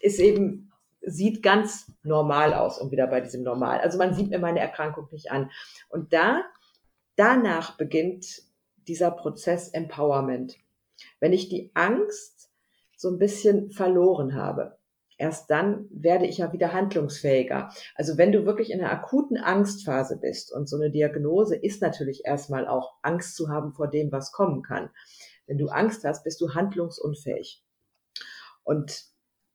ist 0.00 0.20
eben, 0.20 0.72
sieht 1.00 1.42
ganz 1.42 1.90
normal 2.02 2.54
aus, 2.54 2.80
um 2.80 2.90
wieder 2.90 3.06
bei 3.06 3.20
diesem 3.20 3.42
Normal. 3.42 3.80
Also 3.80 3.98
man 3.98 4.14
sieht 4.14 4.30
mir 4.30 4.38
meine 4.38 4.60
Erkrankung 4.60 5.08
nicht 5.10 5.30
an. 5.30 5.50
Und 5.88 6.12
da, 6.12 6.44
danach 7.16 7.76
beginnt 7.76 8.42
dieser 8.86 9.10
Prozess 9.10 9.68
Empowerment. 9.70 10.56
Wenn 11.20 11.32
ich 11.32 11.48
die 11.48 11.70
Angst 11.74 12.50
so 12.96 13.10
ein 13.10 13.18
bisschen 13.18 13.70
verloren 13.70 14.34
habe, 14.34 14.77
erst 15.18 15.50
dann 15.50 15.86
werde 15.90 16.26
ich 16.26 16.38
ja 16.38 16.52
wieder 16.52 16.72
handlungsfähiger. 16.72 17.70
Also 17.94 18.16
wenn 18.16 18.32
du 18.32 18.46
wirklich 18.46 18.70
in 18.70 18.80
einer 18.80 18.92
akuten 18.92 19.36
Angstphase 19.36 20.16
bist 20.16 20.52
und 20.52 20.68
so 20.68 20.76
eine 20.76 20.90
Diagnose 20.90 21.56
ist 21.56 21.82
natürlich 21.82 22.24
erstmal 22.24 22.66
auch 22.66 22.94
Angst 23.02 23.36
zu 23.36 23.48
haben 23.48 23.72
vor 23.72 23.88
dem, 23.88 24.10
was 24.10 24.32
kommen 24.32 24.62
kann. 24.62 24.90
Wenn 25.46 25.58
du 25.58 25.68
Angst 25.68 26.04
hast, 26.04 26.24
bist 26.24 26.40
du 26.40 26.54
handlungsunfähig. 26.54 27.62
Und 28.62 29.04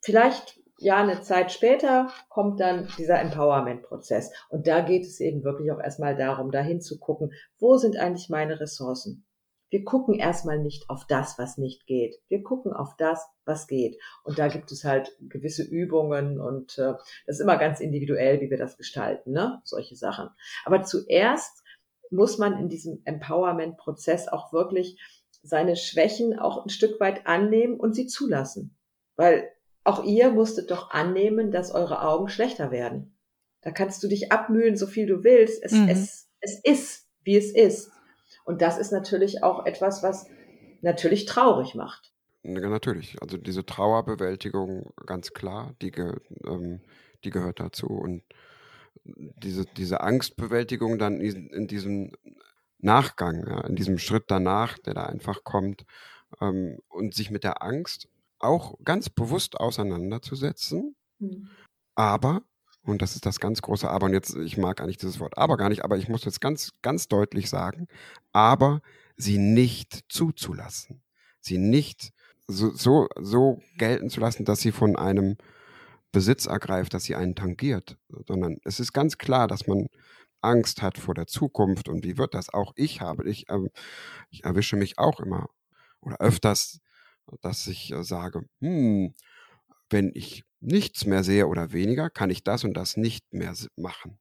vielleicht 0.01 0.59
ja 0.79 0.97
eine 0.97 1.21
Zeit 1.21 1.51
später 1.51 2.09
kommt 2.29 2.59
dann 2.59 2.89
dieser 2.97 3.19
Empowerment-Prozess. 3.19 4.31
Und 4.49 4.67
da 4.67 4.81
geht 4.81 5.03
es 5.03 5.19
eben 5.19 5.43
wirklich 5.43 5.71
auch 5.71 5.79
erstmal 5.79 6.15
darum, 6.15 6.51
dahin 6.51 6.81
zu 6.81 6.99
gucken, 6.99 7.31
wo 7.57 7.77
sind 7.77 7.97
eigentlich 7.97 8.29
meine 8.29 8.59
Ressourcen? 8.59 9.25
Wir 9.73 9.83
gucken 9.83 10.13
erstmal 10.13 10.59
nicht 10.59 10.87
auf 10.87 11.07
das, 11.07 11.39
was 11.39 11.57
nicht 11.57 11.87
geht. 11.87 12.21
Wir 12.29 12.43
gucken 12.43 12.73
auf 12.73 12.95
das, 12.95 13.25
was 13.43 13.65
geht. 13.65 13.99
Und 14.23 14.37
da 14.37 14.47
gibt 14.47 14.71
es 14.71 14.83
halt 14.83 15.17
gewisse 15.19 15.63
Übungen 15.63 16.39
und 16.39 16.77
äh, 16.77 16.93
das 17.25 17.37
ist 17.37 17.39
immer 17.39 17.57
ganz 17.57 17.79
individuell, 17.79 18.39
wie 18.39 18.51
wir 18.51 18.59
das 18.59 18.77
gestalten, 18.77 19.31
ne? 19.31 19.61
Solche 19.63 19.95
Sachen. 19.95 20.29
Aber 20.63 20.83
zuerst 20.83 21.63
muss 22.11 22.37
man 22.37 22.59
in 22.59 22.69
diesem 22.69 23.01
Empowerment-Prozess 23.05 24.27
auch 24.27 24.53
wirklich 24.53 25.01
seine 25.41 25.75
Schwächen 25.75 26.37
auch 26.37 26.63
ein 26.63 26.69
Stück 26.69 26.99
weit 26.99 27.25
annehmen 27.25 27.79
und 27.79 27.95
sie 27.95 28.05
zulassen. 28.05 28.77
Weil 29.15 29.49
auch 29.83 30.03
ihr 30.03 30.29
musstet 30.29 30.69
doch 30.69 30.91
annehmen, 30.91 31.49
dass 31.49 31.71
eure 31.71 32.03
Augen 32.03 32.29
schlechter 32.29 32.69
werden. 32.69 33.17
Da 33.61 33.71
kannst 33.71 34.03
du 34.03 34.07
dich 34.07 34.31
abmühen, 34.31 34.77
so 34.77 34.85
viel 34.85 35.07
du 35.07 35.23
willst. 35.23 35.63
Es, 35.63 35.71
mhm. 35.71 35.87
es, 35.89 36.29
es 36.41 36.59
ist, 36.63 37.07
wie 37.23 37.37
es 37.37 37.51
ist. 37.51 37.89
Und 38.43 38.61
das 38.61 38.77
ist 38.77 38.91
natürlich 38.91 39.43
auch 39.43 39.65
etwas, 39.65 40.03
was 40.03 40.27
natürlich 40.81 41.25
traurig 41.25 41.75
macht. 41.75 42.13
Ja, 42.43 42.69
natürlich. 42.69 43.21
Also 43.21 43.37
diese 43.37 43.65
Trauerbewältigung, 43.65 44.93
ganz 45.05 45.31
klar, 45.33 45.73
die, 45.81 45.91
ge, 45.91 46.13
ähm, 46.45 46.81
die 47.23 47.29
gehört 47.29 47.59
dazu. 47.59 47.87
Und 47.87 48.23
diese, 49.05 49.65
diese 49.65 50.01
Angstbewältigung 50.01 50.99
dann 50.99 51.21
in, 51.21 51.47
in 51.49 51.67
diesem 51.67 52.11
Nachgang, 52.79 53.47
ja, 53.47 53.61
in 53.61 53.75
diesem 53.75 53.97
Schritt 53.97 54.25
danach, 54.27 54.77
der 54.77 54.93
da 54.93 55.05
einfach 55.05 55.43
kommt, 55.45 55.85
ähm, 56.41 56.79
und 56.89 57.13
sich 57.13 57.31
mit 57.31 57.43
der 57.43 57.63
Angst 57.63 58.09
auch 58.39 58.77
ganz 58.83 59.09
bewusst 59.09 59.57
auseinanderzusetzen, 59.57 60.95
mhm. 61.19 61.49
aber 61.95 62.41
und 62.85 63.01
das 63.01 63.15
ist 63.15 63.25
das 63.25 63.39
ganz 63.39 63.61
große 63.61 63.89
Aber. 63.89 64.05
Und 64.07 64.13
jetzt, 64.13 64.35
ich 64.35 64.57
mag 64.57 64.81
eigentlich 64.81 64.97
dieses 64.97 65.19
Wort 65.19 65.37
aber 65.37 65.57
gar 65.57 65.69
nicht, 65.69 65.83
aber 65.83 65.97
ich 65.97 66.09
muss 66.09 66.25
jetzt 66.25 66.41
ganz, 66.41 66.71
ganz 66.81 67.07
deutlich 67.07 67.49
sagen, 67.49 67.87
aber 68.33 68.81
sie 69.17 69.37
nicht 69.37 70.05
zuzulassen. 70.09 71.01
Sie 71.41 71.57
nicht 71.57 72.11
so, 72.47 72.71
so, 72.71 73.07
so 73.19 73.61
gelten 73.77 74.09
zu 74.09 74.19
lassen, 74.19 74.45
dass 74.45 74.59
sie 74.59 74.71
von 74.71 74.95
einem 74.95 75.37
Besitz 76.11 76.45
ergreift, 76.45 76.93
dass 76.93 77.03
sie 77.03 77.15
einen 77.15 77.35
tangiert, 77.35 77.97
sondern 78.27 78.57
es 78.65 78.79
ist 78.79 78.93
ganz 78.93 79.17
klar, 79.17 79.47
dass 79.47 79.67
man 79.67 79.87
Angst 80.41 80.81
hat 80.81 80.97
vor 80.97 81.15
der 81.15 81.27
Zukunft 81.27 81.89
und 81.89 82.03
wie 82.05 82.17
wird 82.17 82.33
das? 82.33 82.53
Auch 82.53 82.73
ich 82.75 83.01
habe, 83.01 83.27
ich, 83.29 83.49
äh, 83.49 83.69
ich 84.29 84.43
erwische 84.43 84.75
mich 84.75 84.99
auch 84.99 85.19
immer 85.19 85.49
oder 86.01 86.17
öfters, 86.19 86.81
dass 87.41 87.67
ich 87.67 87.91
äh, 87.91 88.03
sage, 88.03 88.45
hm, 88.61 89.13
wenn 89.93 90.11
ich 90.13 90.43
nichts 90.59 91.05
mehr 91.05 91.23
sehe 91.23 91.47
oder 91.47 91.71
weniger, 91.71 92.09
kann 92.09 92.29
ich 92.29 92.43
das 92.43 92.65
und 92.65 92.73
das 92.73 92.97
nicht 92.97 93.33
mehr 93.33 93.53
machen. 93.77 94.19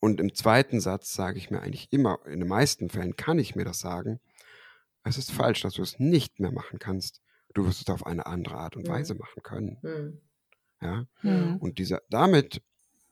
Und 0.00 0.20
im 0.20 0.34
zweiten 0.34 0.80
Satz 0.80 1.12
sage 1.12 1.38
ich 1.38 1.50
mir 1.50 1.60
eigentlich 1.60 1.88
immer, 1.90 2.20
in 2.26 2.40
den 2.40 2.48
meisten 2.48 2.88
Fällen 2.88 3.16
kann 3.16 3.38
ich 3.38 3.56
mir 3.56 3.64
das 3.64 3.80
sagen, 3.80 4.20
es 5.04 5.18
ist 5.18 5.32
falsch, 5.32 5.62
dass 5.62 5.74
du 5.74 5.82
es 5.82 5.98
nicht 5.98 6.40
mehr 6.40 6.52
machen 6.52 6.78
kannst. 6.78 7.20
Du 7.54 7.66
wirst 7.66 7.80
es 7.80 7.92
auf 7.92 8.06
eine 8.06 8.26
andere 8.26 8.56
Art 8.56 8.76
und 8.76 8.86
Weise 8.88 9.14
mhm. 9.14 9.20
machen 9.20 9.42
können. 9.42 9.78
Mhm. 9.82 10.20
Ja? 10.80 11.06
Mhm. 11.22 11.56
Und 11.56 11.78
dieser, 11.78 12.02
damit 12.10 12.62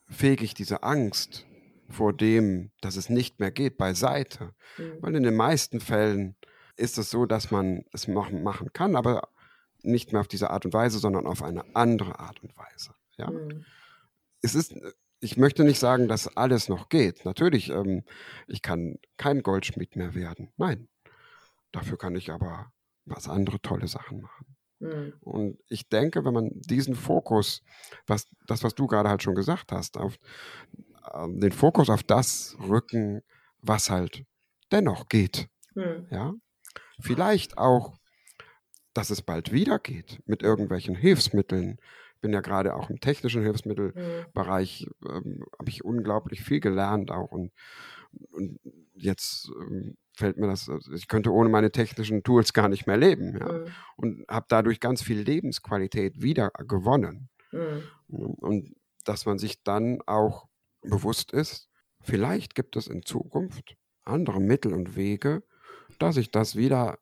fege 0.08 0.44
ich 0.44 0.54
diese 0.54 0.82
Angst 0.82 1.46
vor 1.88 2.12
dem, 2.12 2.70
dass 2.80 2.96
es 2.96 3.08
nicht 3.08 3.40
mehr 3.40 3.50
geht, 3.50 3.78
beiseite. 3.78 4.54
Mhm. 4.78 4.98
Weil 5.00 5.16
in 5.16 5.22
den 5.22 5.36
meisten 5.36 5.80
Fällen 5.80 6.36
ist 6.76 6.98
es 6.98 7.10
so, 7.10 7.26
dass 7.26 7.50
man 7.50 7.84
es 7.92 8.06
machen, 8.06 8.42
machen 8.42 8.72
kann, 8.72 8.94
aber 8.94 9.28
nicht 9.86 10.12
mehr 10.12 10.20
auf 10.20 10.28
diese 10.28 10.50
Art 10.50 10.64
und 10.64 10.74
Weise, 10.74 10.98
sondern 10.98 11.26
auf 11.26 11.42
eine 11.42 11.64
andere 11.74 12.18
Art 12.18 12.42
und 12.42 12.56
Weise. 12.56 12.94
Ja? 13.16 13.30
Mhm. 13.30 13.64
Es 14.42 14.54
ist, 14.54 14.74
ich 15.20 15.36
möchte 15.36 15.64
nicht 15.64 15.78
sagen, 15.78 16.08
dass 16.08 16.36
alles 16.36 16.68
noch 16.68 16.88
geht. 16.88 17.24
Natürlich, 17.24 17.70
ähm, 17.70 18.04
ich 18.46 18.62
kann 18.62 18.98
kein 19.16 19.42
Goldschmied 19.42 19.96
mehr 19.96 20.14
werden. 20.14 20.52
Nein. 20.56 20.88
Dafür 21.72 21.98
kann 21.98 22.14
ich 22.14 22.30
aber 22.30 22.72
was 23.04 23.28
andere 23.28 23.60
tolle 23.60 23.88
Sachen 23.88 24.20
machen. 24.20 24.56
Mhm. 24.78 25.14
Und 25.20 25.58
ich 25.68 25.88
denke, 25.88 26.24
wenn 26.24 26.34
man 26.34 26.50
diesen 26.54 26.94
Fokus, 26.94 27.62
was, 28.06 28.26
das, 28.46 28.62
was 28.62 28.74
du 28.74 28.86
gerade 28.86 29.08
halt 29.08 29.22
schon 29.22 29.34
gesagt 29.34 29.72
hast, 29.72 29.96
auf 29.96 30.18
äh, 31.12 31.28
den 31.28 31.52
Fokus 31.52 31.90
auf 31.90 32.02
das 32.02 32.56
rücken, 32.60 33.22
was 33.60 33.90
halt 33.90 34.24
dennoch 34.70 35.08
geht. 35.08 35.48
Hm. 35.74 36.06
Ja, 36.10 36.34
vielleicht 37.00 37.58
auch, 37.58 37.98
dass 38.96 39.10
es 39.10 39.22
bald 39.22 39.52
wieder 39.52 39.78
geht 39.78 40.20
mit 40.26 40.42
irgendwelchen 40.42 40.94
Hilfsmitteln. 40.94 41.78
Ich 42.14 42.20
bin 42.22 42.32
ja 42.32 42.40
gerade 42.40 42.74
auch 42.74 42.88
im 42.88 42.98
technischen 42.98 43.42
Hilfsmittelbereich, 43.42 44.86
ähm, 45.06 45.44
habe 45.58 45.68
ich 45.68 45.84
unglaublich 45.84 46.42
viel 46.42 46.60
gelernt 46.60 47.10
auch 47.10 47.30
und, 47.30 47.52
und 48.30 48.58
jetzt 48.94 49.50
ähm, 49.60 49.96
fällt 50.14 50.38
mir 50.38 50.46
das, 50.46 50.70
also 50.70 50.92
ich 50.92 51.08
könnte 51.08 51.30
ohne 51.30 51.50
meine 51.50 51.70
technischen 51.70 52.22
Tools 52.22 52.54
gar 52.54 52.68
nicht 52.68 52.86
mehr 52.86 52.96
leben. 52.96 53.36
Ja? 53.38 53.52
Mhm. 53.52 53.66
Und 53.96 54.24
habe 54.28 54.46
dadurch 54.48 54.80
ganz 54.80 55.02
viel 55.02 55.20
Lebensqualität 55.20 56.22
wieder 56.22 56.50
gewonnen. 56.66 57.28
Mhm. 57.52 57.82
Und 58.08 58.74
dass 59.04 59.26
man 59.26 59.38
sich 59.38 59.62
dann 59.62 60.00
auch 60.06 60.48
bewusst 60.80 61.32
ist, 61.32 61.68
vielleicht 62.00 62.54
gibt 62.54 62.76
es 62.76 62.86
in 62.86 63.02
Zukunft 63.02 63.76
andere 64.04 64.40
Mittel 64.40 64.72
und 64.72 64.96
Wege, 64.96 65.42
dass 65.98 66.16
ich 66.16 66.30
das 66.30 66.56
wieder 66.56 66.98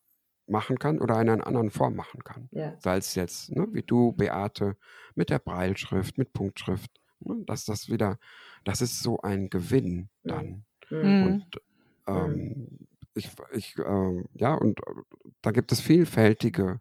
machen 0.46 0.78
kann 0.78 1.00
oder 1.00 1.20
in 1.20 1.28
einer 1.28 1.46
anderen 1.46 1.70
Form 1.70 1.96
machen 1.96 2.22
kann. 2.22 2.48
Ja. 2.52 2.74
Sei 2.78 2.96
es 2.96 3.14
jetzt, 3.14 3.50
ne, 3.50 3.66
wie 3.72 3.82
du, 3.82 4.12
Beate, 4.12 4.76
mit 5.14 5.30
der 5.30 5.38
Breilschrift, 5.38 6.18
mit 6.18 6.32
Punktschrift, 6.32 6.90
ne, 7.20 7.42
dass 7.46 7.64
das 7.64 7.88
wieder, 7.88 8.18
das 8.64 8.80
ist 8.80 9.00
so 9.00 9.20
ein 9.20 9.48
Gewinn 9.48 10.08
dann. 10.22 10.64
Mhm. 10.90 11.22
Und 11.26 11.60
ähm, 12.06 12.86
ich, 13.14 13.30
ich 13.52 13.78
äh, 13.78 14.24
ja, 14.34 14.54
und 14.54 14.80
äh, 14.80 14.92
da 15.40 15.50
gibt 15.50 15.72
es 15.72 15.80
vielfältige 15.80 16.80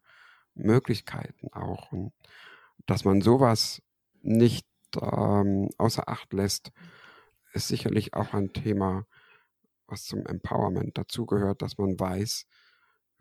Möglichkeiten 0.56 1.48
auch. 1.54 1.92
Und 1.92 2.12
dass 2.86 3.06
man 3.06 3.22
sowas 3.22 3.82
nicht 4.22 4.68
ähm, 5.00 5.70
außer 5.78 6.10
Acht 6.10 6.34
lässt, 6.34 6.72
ist 7.54 7.68
sicherlich 7.68 8.14
auch 8.14 8.34
ein 8.34 8.52
Thema, 8.52 9.06
was 9.88 10.06
zum 10.06 10.26
Empowerment 10.26 10.98
dazugehört, 10.98 11.62
dass 11.62 11.78
man 11.78 12.00
weiß, 12.00 12.48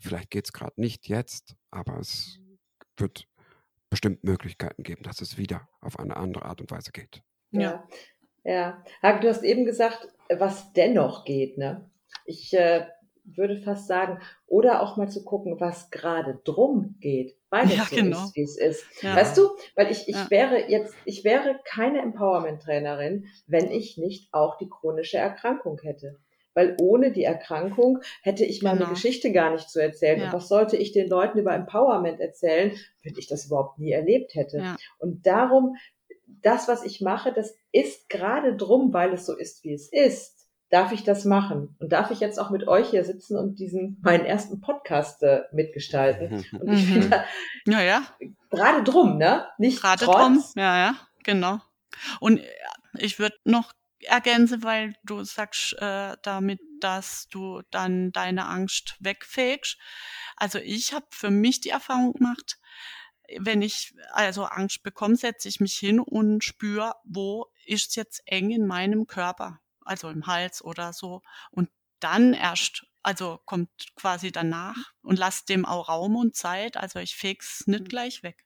vielleicht 0.02 0.30
geht 0.30 0.46
es 0.46 0.52
gerade 0.52 0.80
nicht 0.80 1.08
jetzt, 1.08 1.56
aber 1.70 1.98
es 1.98 2.38
wird 2.96 3.26
bestimmt 3.90 4.24
Möglichkeiten 4.24 4.82
geben, 4.82 5.02
dass 5.02 5.20
es 5.20 5.36
wieder 5.36 5.68
auf 5.80 5.98
eine 5.98 6.16
andere 6.16 6.44
Art 6.44 6.60
und 6.60 6.70
Weise 6.70 6.92
geht. 6.92 7.22
Ja, 7.50 7.86
ja. 8.44 8.82
Hag, 9.02 9.20
du 9.20 9.28
hast 9.28 9.42
eben 9.42 9.64
gesagt, 9.64 10.08
was 10.30 10.72
dennoch 10.72 11.24
geht. 11.24 11.58
Ne? 11.58 11.90
Ich 12.24 12.54
äh, 12.54 12.86
würde 13.24 13.60
fast 13.60 13.86
sagen, 13.86 14.18
oder 14.46 14.82
auch 14.82 14.96
mal 14.96 15.08
zu 15.08 15.24
gucken, 15.24 15.60
was 15.60 15.90
gerade 15.90 16.40
drum 16.44 16.96
geht, 17.00 17.36
weil 17.50 17.66
es 17.66 17.76
ja, 17.76 17.84
so 17.84 17.96
genau. 17.96 18.24
ist, 18.24 18.36
wie 18.36 18.42
es 18.42 18.56
ist. 18.56 19.02
Ja. 19.02 19.14
Weißt 19.16 19.36
du, 19.36 19.50
weil 19.76 19.90
ich, 19.90 20.08
ich 20.08 20.16
ja. 20.16 20.30
wäre 20.30 20.70
jetzt, 20.70 20.94
ich 21.04 21.24
wäre 21.24 21.60
keine 21.64 22.00
Empowerment-Trainerin, 22.00 23.26
wenn 23.46 23.70
ich 23.70 23.98
nicht 23.98 24.32
auch 24.32 24.56
die 24.56 24.68
chronische 24.68 25.18
Erkrankung 25.18 25.78
hätte. 25.82 26.18
Weil 26.54 26.76
ohne 26.80 27.12
die 27.12 27.24
Erkrankung 27.24 28.00
hätte 28.22 28.44
ich 28.44 28.62
meine 28.62 28.80
genau. 28.80 28.90
Geschichte 28.90 29.32
gar 29.32 29.50
nicht 29.50 29.70
zu 29.70 29.80
erzählen. 29.80 30.22
Und 30.22 30.32
was 30.32 30.48
sollte 30.48 30.76
ich 30.76 30.92
den 30.92 31.08
Leuten 31.08 31.38
über 31.38 31.54
Empowerment 31.54 32.20
erzählen, 32.20 32.72
wenn 33.02 33.14
ich 33.16 33.26
das 33.26 33.46
überhaupt 33.46 33.78
nie 33.78 33.92
erlebt 33.92 34.34
hätte? 34.34 34.76
Und 34.98 35.26
darum, 35.26 35.76
das, 36.42 36.68
was 36.68 36.84
ich 36.84 37.00
mache, 37.00 37.32
das 37.32 37.54
ist 37.72 38.08
gerade 38.08 38.56
drum, 38.56 38.92
weil 38.92 39.12
es 39.12 39.26
so 39.26 39.36
ist, 39.36 39.64
wie 39.64 39.74
es 39.74 39.90
ist 39.92 40.42
darf 40.72 40.90
ich 40.92 41.04
das 41.04 41.24
machen? 41.26 41.76
Und 41.78 41.92
darf 41.92 42.10
ich 42.10 42.20
jetzt 42.20 42.38
auch 42.40 42.48
mit 42.48 42.66
euch 42.66 42.88
hier 42.88 43.04
sitzen 43.04 43.36
und 43.36 43.58
diesen 43.58 44.00
meinen 44.02 44.24
ersten 44.24 44.60
Podcast 44.62 45.22
äh, 45.22 45.42
mitgestalten? 45.52 46.46
Und 46.60 46.72
ich 46.72 46.88
mhm. 46.88 47.02
finde, 47.02 47.24
ja, 47.66 47.82
ja. 47.82 48.02
gerade 48.50 48.82
drum, 48.82 49.18
ne? 49.18 49.46
Nicht 49.58 49.82
gerade 49.82 50.04
drum, 50.04 50.42
ja, 50.56 50.78
ja, 50.78 50.94
genau. 51.22 51.58
Und 52.20 52.38
äh, 52.38 52.48
ich 52.98 53.18
würde 53.18 53.36
noch 53.44 53.72
ergänzen, 54.04 54.62
weil 54.62 54.94
du 55.04 55.24
sagst 55.24 55.74
äh, 55.80 56.16
damit, 56.22 56.60
dass 56.80 57.28
du 57.28 57.62
dann 57.70 58.12
deine 58.12 58.46
Angst 58.46 58.96
wegfegst. 59.00 59.78
Also 60.36 60.58
ich 60.58 60.92
habe 60.92 61.06
für 61.10 61.30
mich 61.30 61.60
die 61.60 61.70
Erfahrung 61.70 62.12
gemacht, 62.14 62.58
wenn 63.38 63.62
ich 63.62 63.94
also 64.12 64.44
Angst 64.44 64.82
bekomme, 64.82 65.16
setze 65.16 65.48
ich 65.48 65.60
mich 65.60 65.74
hin 65.74 66.00
und 66.00 66.44
spüre, 66.44 66.94
wo 67.04 67.46
ist 67.64 67.96
jetzt 67.96 68.22
eng 68.26 68.50
in 68.50 68.66
meinem 68.66 69.06
Körper 69.06 69.62
also 69.84 70.08
im 70.08 70.26
Hals 70.26 70.62
oder 70.62 70.92
so. 70.92 71.22
Und 71.50 71.70
dann 72.00 72.34
erst, 72.34 72.86
also 73.02 73.40
kommt 73.44 73.70
quasi 73.94 74.32
danach 74.32 74.76
und 75.02 75.18
lasst 75.18 75.48
dem 75.48 75.64
auch 75.64 75.88
Raum 75.88 76.16
und 76.16 76.36
Zeit. 76.36 76.76
Also 76.76 76.98
ich 76.98 77.16
feg's 77.16 77.66
nicht 77.66 77.84
mhm. 77.84 77.88
gleich 77.88 78.22
weg. 78.22 78.44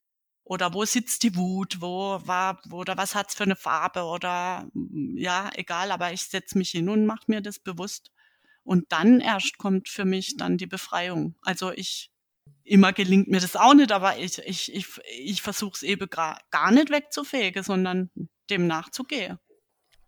Oder 0.49 0.72
wo 0.72 0.84
sitzt 0.84 1.24
die 1.24 1.34
Wut? 1.34 1.78
Wo 1.80 2.20
war, 2.24 2.61
oder 2.70 2.97
was 2.97 3.16
hat's 3.16 3.34
für 3.34 3.42
eine 3.42 3.57
Farbe? 3.57 4.05
Oder 4.05 4.68
mm, 4.74 5.16
ja, 5.18 5.51
egal, 5.55 5.90
aber 5.90 6.12
ich 6.12 6.22
setze 6.22 6.57
mich 6.57 6.70
hin 6.70 6.88
und 6.88 7.05
mache 7.05 7.24
mir 7.26 7.40
das 7.40 7.59
bewusst. 7.59 8.12
Und 8.62 8.92
dann 8.92 9.20
erst 9.20 9.59
kommt 9.59 9.88
für 9.88 10.05
mich 10.05 10.36
dann 10.36 10.57
die 10.57 10.66
Befreiung. 10.68 11.34
Also 11.42 11.72
ich 11.72 12.12
immer 12.62 12.92
gelingt 12.92 13.26
mir 13.28 13.40
das 13.40 13.57
auch 13.57 13.74
nicht, 13.74 13.90
aber 13.90 14.18
ich, 14.18 14.38
ich, 14.38 14.72
ich, 14.72 14.86
ich 15.18 15.42
versuche 15.42 15.74
es 15.74 15.82
eben 15.82 16.09
gar 16.09 16.70
nicht 16.70 16.90
wegzufegen, 16.90 17.64
sondern 17.64 18.11
dem 18.49 18.68
nachzugehen. 18.68 19.38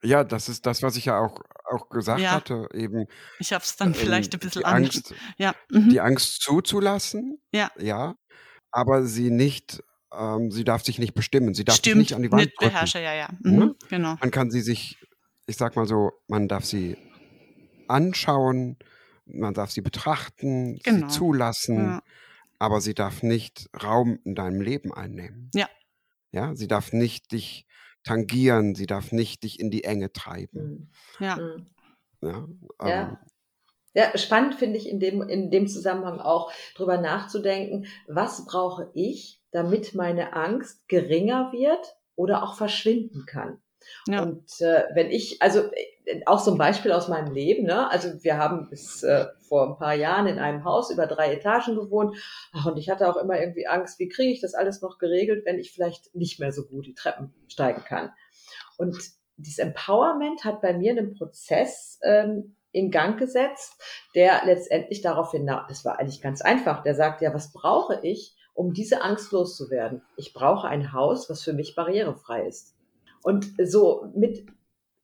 Ja, 0.05 0.23
das 0.23 0.49
ist 0.49 0.67
das, 0.67 0.83
was 0.85 0.95
ich 0.97 1.07
ja 1.07 1.19
auch, 1.19 1.41
auch 1.65 1.89
gesagt 1.89 2.21
Ja. 2.21 2.31
hatte, 2.33 2.69
eben 2.75 3.07
Ich 3.41 3.53
habe 3.53 3.65
es 3.65 3.75
dann 3.75 3.93
vielleicht 3.95 4.33
ein 4.35 4.39
bisschen 4.39 4.61
die 4.61 4.67
Angst, 4.67 5.15
Ja. 5.37 5.55
Mhm. 5.71 5.89
die 5.91 6.01
Angst 6.01 6.43
zuzulassen, 6.43 7.41
Ja. 7.53 7.73
ja, 7.77 8.15
aber 8.71 9.05
sie 9.05 9.31
nicht, 9.31 9.83
ähm, 10.13 10.51
sie 10.51 10.65
darf 10.65 10.85
sich 10.85 10.99
nicht 10.99 11.15
bestimmen, 11.15 11.55
sie 11.55 11.65
darf 11.65 11.83
sich 11.83 11.95
nicht 11.95 12.15
an 12.15 12.23
die 12.23 12.31
Wand 12.31 12.45
nicht 12.45 12.59
beherrsche, 12.59 13.01
ja, 13.01 13.15
ja. 13.15 13.29
Ne? 13.41 13.67
Mhm. 13.67 13.75
Genau. 13.89 14.17
Man 14.21 14.31
kann 14.31 14.51
sie 14.51 14.61
sich, 14.61 14.99
ich 15.47 15.57
sag 15.57 15.77
mal 15.77 15.87
so, 15.87 16.13
man 16.27 16.49
darf 16.49 16.65
sie 16.65 16.97
anschauen, 17.89 18.77
man 19.27 19.55
darf 19.55 19.71
sie 19.71 19.81
betrachten, 19.81 20.77
sie 20.77 20.83
genau. 20.83 21.09
zulassen, 21.09 21.77
Ja. 21.77 22.03
aber 22.59 22.81
sie 22.81 22.95
darf 22.95 23.23
nicht 23.23 23.69
Raum 23.83 24.19
in 24.25 24.35
deinem 24.35 24.61
Leben 24.61 24.93
einnehmen. 24.93 25.51
Ja. 25.55 25.69
Ja, 26.33 26.55
sie 26.55 26.69
darf 26.69 26.93
nicht 26.93 27.33
dich 27.33 27.67
tangieren, 28.05 28.75
sie 28.75 28.87
darf 28.87 29.13
nicht 29.13 29.43
dich 29.43 29.61
in 29.61 29.71
die 29.71 29.85
Enge 29.85 30.13
treiben. 30.13 30.91
Mhm. 31.19 31.25
Ja. 31.25 31.37
Mhm. 31.37 31.67
Ja, 32.21 32.49
ähm, 32.81 32.89
ja. 32.89 33.21
Ja. 33.99 34.17
spannend 34.19 34.55
finde 34.55 34.79
ich 34.79 34.89
in 34.89 35.01
dem, 35.01 35.23
in 35.23 35.51
dem 35.51 35.67
Zusammenhang 35.67 36.21
auch 36.21 36.53
drüber 36.75 36.99
nachzudenken, 36.99 37.87
was 38.07 38.45
brauche 38.47 38.91
ich, 38.95 39.41
damit 39.51 39.95
meine 39.95 40.35
Angst 40.35 40.89
geringer 40.89 41.53
wird 41.53 41.97
oder 42.15 42.43
auch 42.43 42.55
verschwinden 42.55 43.25
kann. 43.27 43.61
Ja. 44.07 44.23
Und 44.23 44.61
äh, 44.61 44.85
wenn 44.95 45.11
ich, 45.11 45.41
also 45.41 45.71
auch 46.27 46.39
so 46.39 46.53
ein 46.53 46.59
Beispiel 46.59 46.93
aus 46.93 47.09
meinem 47.09 47.33
Leben, 47.33 47.65
ne? 47.65 47.91
Also 47.91 48.23
wir 48.23 48.37
haben 48.37 48.69
bis 48.69 49.03
äh, 49.03 49.27
vor 49.41 49.69
ein 49.69 49.79
paar 49.79 49.95
Jahren 49.95 50.27
in 50.27 50.39
einem 50.39 50.65
Haus 50.65 50.91
über 50.91 51.07
drei 51.07 51.33
Etagen 51.33 51.75
gewohnt. 51.75 52.17
Ach, 52.53 52.67
und 52.67 52.77
ich 52.77 52.91
hatte 52.91 53.09
auch 53.09 53.17
immer 53.17 53.39
irgendwie 53.41 53.67
Angst, 53.67 53.99
wie 53.99 54.09
kriege 54.09 54.33
ich 54.33 54.41
das 54.41 54.55
alles 54.55 54.83
noch 54.83 54.99
geregelt, 54.99 55.45
wenn 55.45 55.59
ich 55.59 55.73
vielleicht 55.73 56.15
nicht 56.15 56.41
mehr 56.41 56.53
so 56.53 56.67
gut 56.67 56.87
die 56.87 56.95
Treppen 56.95 57.35
steigen 57.49 57.85
kann. 57.85 58.11
Und 58.77 58.97
dieses 59.37 59.59
Empowerment 59.59 60.45
hat 60.45 60.61
bei 60.61 60.73
mir 60.73 60.93
einen 60.93 61.15
Prozess 61.15 61.99
ähm, 62.03 62.57
in 62.79 62.91
Gang 62.91 63.19
gesetzt, 63.19 63.81
der 64.15 64.43
letztendlich 64.45 65.01
daraufhin, 65.03 65.45
na, 65.45 65.67
das 65.69 65.85
war 65.85 65.99
eigentlich 65.99 66.23
ganz 66.23 66.41
einfach, 66.41 66.83
der 66.83 66.95
sagt, 66.95 67.21
ja, 67.21 67.35
was 67.35 67.53
brauche 67.53 68.01
ich, 68.03 68.35
um 68.55 68.73
diese 68.73 69.03
Angst 69.03 69.33
loszuwerden? 69.33 70.03
Ich 70.17 70.33
brauche 70.33 70.69
ein 70.69 70.93
Haus, 70.93 71.29
was 71.29 71.43
für 71.43 71.53
mich 71.53 71.75
barrierefrei 71.75 72.47
ist. 72.47 72.75
Und 73.23 73.53
so 73.65 74.07
mit 74.15 74.47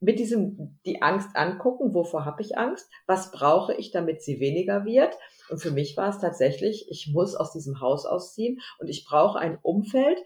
mit 0.04 0.18
diesem 0.18 0.78
die 0.84 1.02
Angst 1.02 1.30
angucken, 1.34 1.94
wovor 1.94 2.24
habe 2.26 2.42
ich 2.42 2.58
Angst, 2.58 2.90
was 3.06 3.30
brauche 3.30 3.74
ich, 3.74 3.90
damit 3.90 4.22
sie 4.22 4.38
weniger 4.38 4.84
wird. 4.84 5.16
Und 5.48 5.62
für 5.62 5.70
mich 5.70 5.96
war 5.96 6.10
es 6.10 6.18
tatsächlich, 6.18 6.86
ich 6.90 7.08
muss 7.12 7.34
aus 7.34 7.52
diesem 7.52 7.80
Haus 7.80 8.04
ausziehen 8.04 8.60
und 8.78 8.88
ich 8.88 9.06
brauche 9.06 9.38
ein 9.38 9.58
Umfeld, 9.62 10.18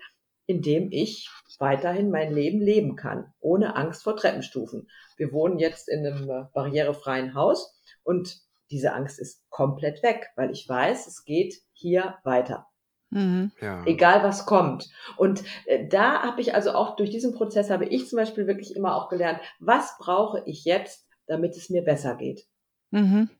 in 0.47 0.63
dem 0.63 0.91
ich 0.91 1.31
weiterhin 1.59 2.11
mein 2.11 2.33
Leben 2.33 2.61
leben 2.61 2.97
kann, 2.97 3.33
ohne 3.41 3.77
Angst 3.77 4.03
vor 4.05 4.17
Treppenstufen. 4.17 4.89
Wir 5.17 5.33
wohnen 5.33 5.59
jetzt 5.59 5.89
in 5.89 6.07
einem 6.07 6.31
äh, 6.31 6.45
barrierefreien 6.53 7.35
Haus 7.35 7.77
und 8.03 8.41
diese 8.71 8.93
Angst 8.93 9.19
ist 9.19 9.43
komplett 9.51 10.03
weg, 10.03 10.29
weil 10.37 10.51
ich 10.51 10.69
weiß, 10.69 11.07
es 11.07 11.25
geht 11.25 11.55
hier 11.73 12.19
weiter. 12.23 12.67
Mhm. 13.11 13.53
Ja. 13.61 13.85
Egal 13.87 14.23
was 14.23 14.45
kommt. 14.45 14.91
Und 15.17 15.43
äh, 15.67 15.89
da 15.89 16.23
habe 16.23 16.41
ich 16.41 16.55
also 16.55 16.73
auch 16.73 16.97
durch 16.97 17.11
diesen 17.11 17.35
Prozess 17.35 17.71
habe 17.71 17.87
ich 17.87 18.09
zum 18.09 18.19
Beispiel 18.19 18.47
wirklich 18.47 18.77
immer 18.77 18.95
auch 18.97 19.09
gelernt, 19.09 19.41
was 19.59 19.97
brauche 19.99 20.43
ich 20.45 20.65
jetzt, 20.65 21.07
damit 21.27 21.57
es 21.57 21.71
mir 21.71 21.83
besser 21.83 22.17
geht. 22.17 22.47
Mhm. 22.91 23.31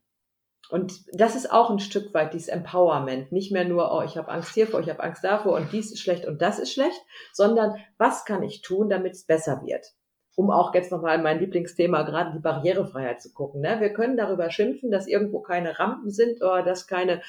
Und 0.71 1.05
das 1.13 1.35
ist 1.35 1.51
auch 1.51 1.71
ein 1.71 1.79
Stück 1.79 2.13
weit 2.13 2.35
dieses 2.35 2.49
Empowerment. 2.49 3.33
Nicht 3.33 3.53
mehr 3.53 3.65
nur, 3.65 3.93
oh, 3.93 4.03
ich 4.03 4.17
habe 4.17 4.29
Angst 4.29 4.55
hiervor, 4.55 4.81
ich 4.81 4.91
habe 4.91 5.03
Angst 5.03 5.25
davor 5.25 5.55
und 5.55 5.73
dies 5.73 5.93
ist 5.93 6.01
schlecht 6.01 6.27
und 6.27 6.43
das 6.43 6.59
ist 6.59 6.73
schlecht, 6.73 7.01
sondern 7.33 7.77
was 7.97 8.25
kann 8.25 8.43
ich 8.43 8.61
tun, 8.61 8.89
damit 8.89 9.15
es 9.15 9.25
besser 9.25 9.63
wird? 9.65 9.95
um 10.39 10.53
auch 10.53 10.73
jetzt 10.73 10.93
nochmal 10.93 11.21
mein 11.21 11.41
Lieblingsthema, 11.41 12.05
gerade 12.05 12.31
die 12.31 12.39
Barrierefreiheit 12.39 13.21
zu 13.21 13.33
gucken. 13.33 13.61
Ne? 13.61 13.81
Wir 13.81 13.93
können 13.93 14.17
darüber 14.17 14.53
schimpfen, 14.53 14.93
dass 14.93 15.09
irgendwo 15.09 15.41
keine 15.41 15.81
Rampen 15.81 16.11
sind 16.13 16.41
oder 16.41 16.63
dass 16.63 16.87
keine 16.87 17.23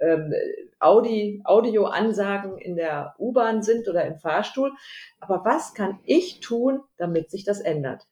ähm, 0.00 0.34
Audi, 0.80 1.42
Audioansagen 1.44 2.58
in 2.58 2.74
der 2.74 3.14
U-Bahn 3.20 3.62
sind 3.62 3.86
oder 3.86 4.04
im 4.04 4.16
Fahrstuhl. 4.18 4.72
Aber 5.20 5.44
was 5.44 5.74
kann 5.74 6.00
ich 6.02 6.40
tun, 6.40 6.80
damit 6.96 7.30
sich 7.30 7.44
das 7.44 7.60
ändert? 7.60 8.08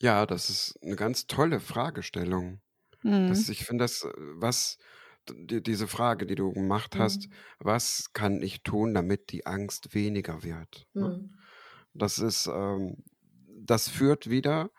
Ja, 0.00 0.24
das 0.24 0.48
ist 0.48 0.78
eine 0.82 0.96
ganz 0.96 1.26
tolle 1.26 1.60
Fragestellung. 1.60 2.62
Das, 3.02 3.46
Mhm. 3.46 3.52
ich 3.52 3.64
finde 3.64 3.84
das, 3.84 4.04
äh, 4.04 4.12
was 4.16 4.78
die, 5.30 5.62
diese 5.62 5.86
Frage, 5.88 6.26
die 6.26 6.34
du 6.34 6.52
gemacht 6.52 6.96
hast, 6.96 7.28
Mhm. 7.28 7.32
was 7.60 8.12
kann 8.12 8.42
ich 8.42 8.62
tun, 8.62 8.94
damit 8.94 9.30
die 9.30 9.46
Angst 9.46 9.94
weniger 9.94 10.42
wird? 10.42 10.86
Ne? 10.94 11.08
Mhm. 11.08 11.34
Das 11.94 12.18
ist, 12.18 12.46
ähm, 12.46 13.04
das 13.60 13.88
führt 13.88 14.30
wieder 14.30 14.70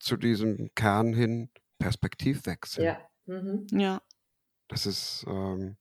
zu 0.00 0.16
diesem 0.16 0.70
Kern 0.74 1.14
hin 1.14 1.50
Perspektivwechsel. 1.78 2.84
Ja. 2.84 2.98
Mhm. 3.26 3.66
Ja. 3.70 4.02
Das 4.68 4.86
ist 4.86 5.24
ähm, 5.28 5.76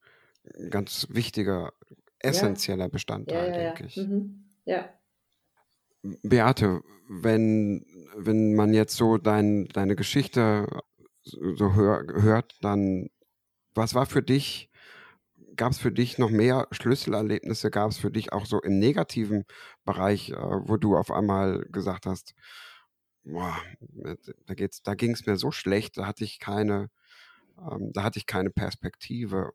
ein 0.57 0.69
ganz 0.69 1.07
wichtiger, 1.09 1.73
essentieller 2.19 2.85
Ja, 2.85 2.89
Bestandteil, 2.89 3.49
ja, 3.51 3.61
ja. 3.61 3.73
denke 3.73 3.85
ich. 3.85 3.97
Mhm. 3.97 4.45
Ja. 4.65 4.89
Beate, 6.21 6.81
wenn, 7.07 7.85
wenn 8.15 8.55
man 8.55 8.73
jetzt 8.73 8.95
so 8.95 9.17
dein, 9.17 9.65
deine 9.69 9.95
Geschichte 9.95 10.67
so 11.23 11.73
hör, 11.73 12.05
hört, 12.21 12.57
dann 12.61 13.09
was 13.75 13.95
war 13.95 14.05
für 14.05 14.21
dich, 14.21 14.69
gab 15.55 15.71
es 15.71 15.79
für 15.79 15.91
dich 15.91 16.17
noch 16.17 16.29
mehr 16.29 16.67
Schlüsselerlebnisse, 16.71 17.71
gab 17.71 17.91
es 17.91 17.97
für 17.97 18.11
dich 18.11 18.33
auch 18.33 18.45
so 18.45 18.61
im 18.61 18.79
negativen 18.79 19.45
Bereich, 19.85 20.29
äh, 20.31 20.35
wo 20.35 20.77
du 20.77 20.95
auf 20.95 21.11
einmal 21.11 21.65
gesagt 21.71 22.05
hast, 22.05 22.33
boah, 23.23 23.57
da, 23.79 24.15
da 24.83 24.95
ging 24.95 25.11
es 25.11 25.25
mir 25.25 25.37
so 25.37 25.51
schlecht, 25.51 25.97
da 25.97 26.07
hatte 26.07 26.23
ich 26.23 26.39
keine, 26.39 26.89
ähm, 27.57 27.91
da 27.93 28.03
hatte 28.03 28.19
ich 28.19 28.25
keine 28.25 28.49
Perspektive. 28.49 29.53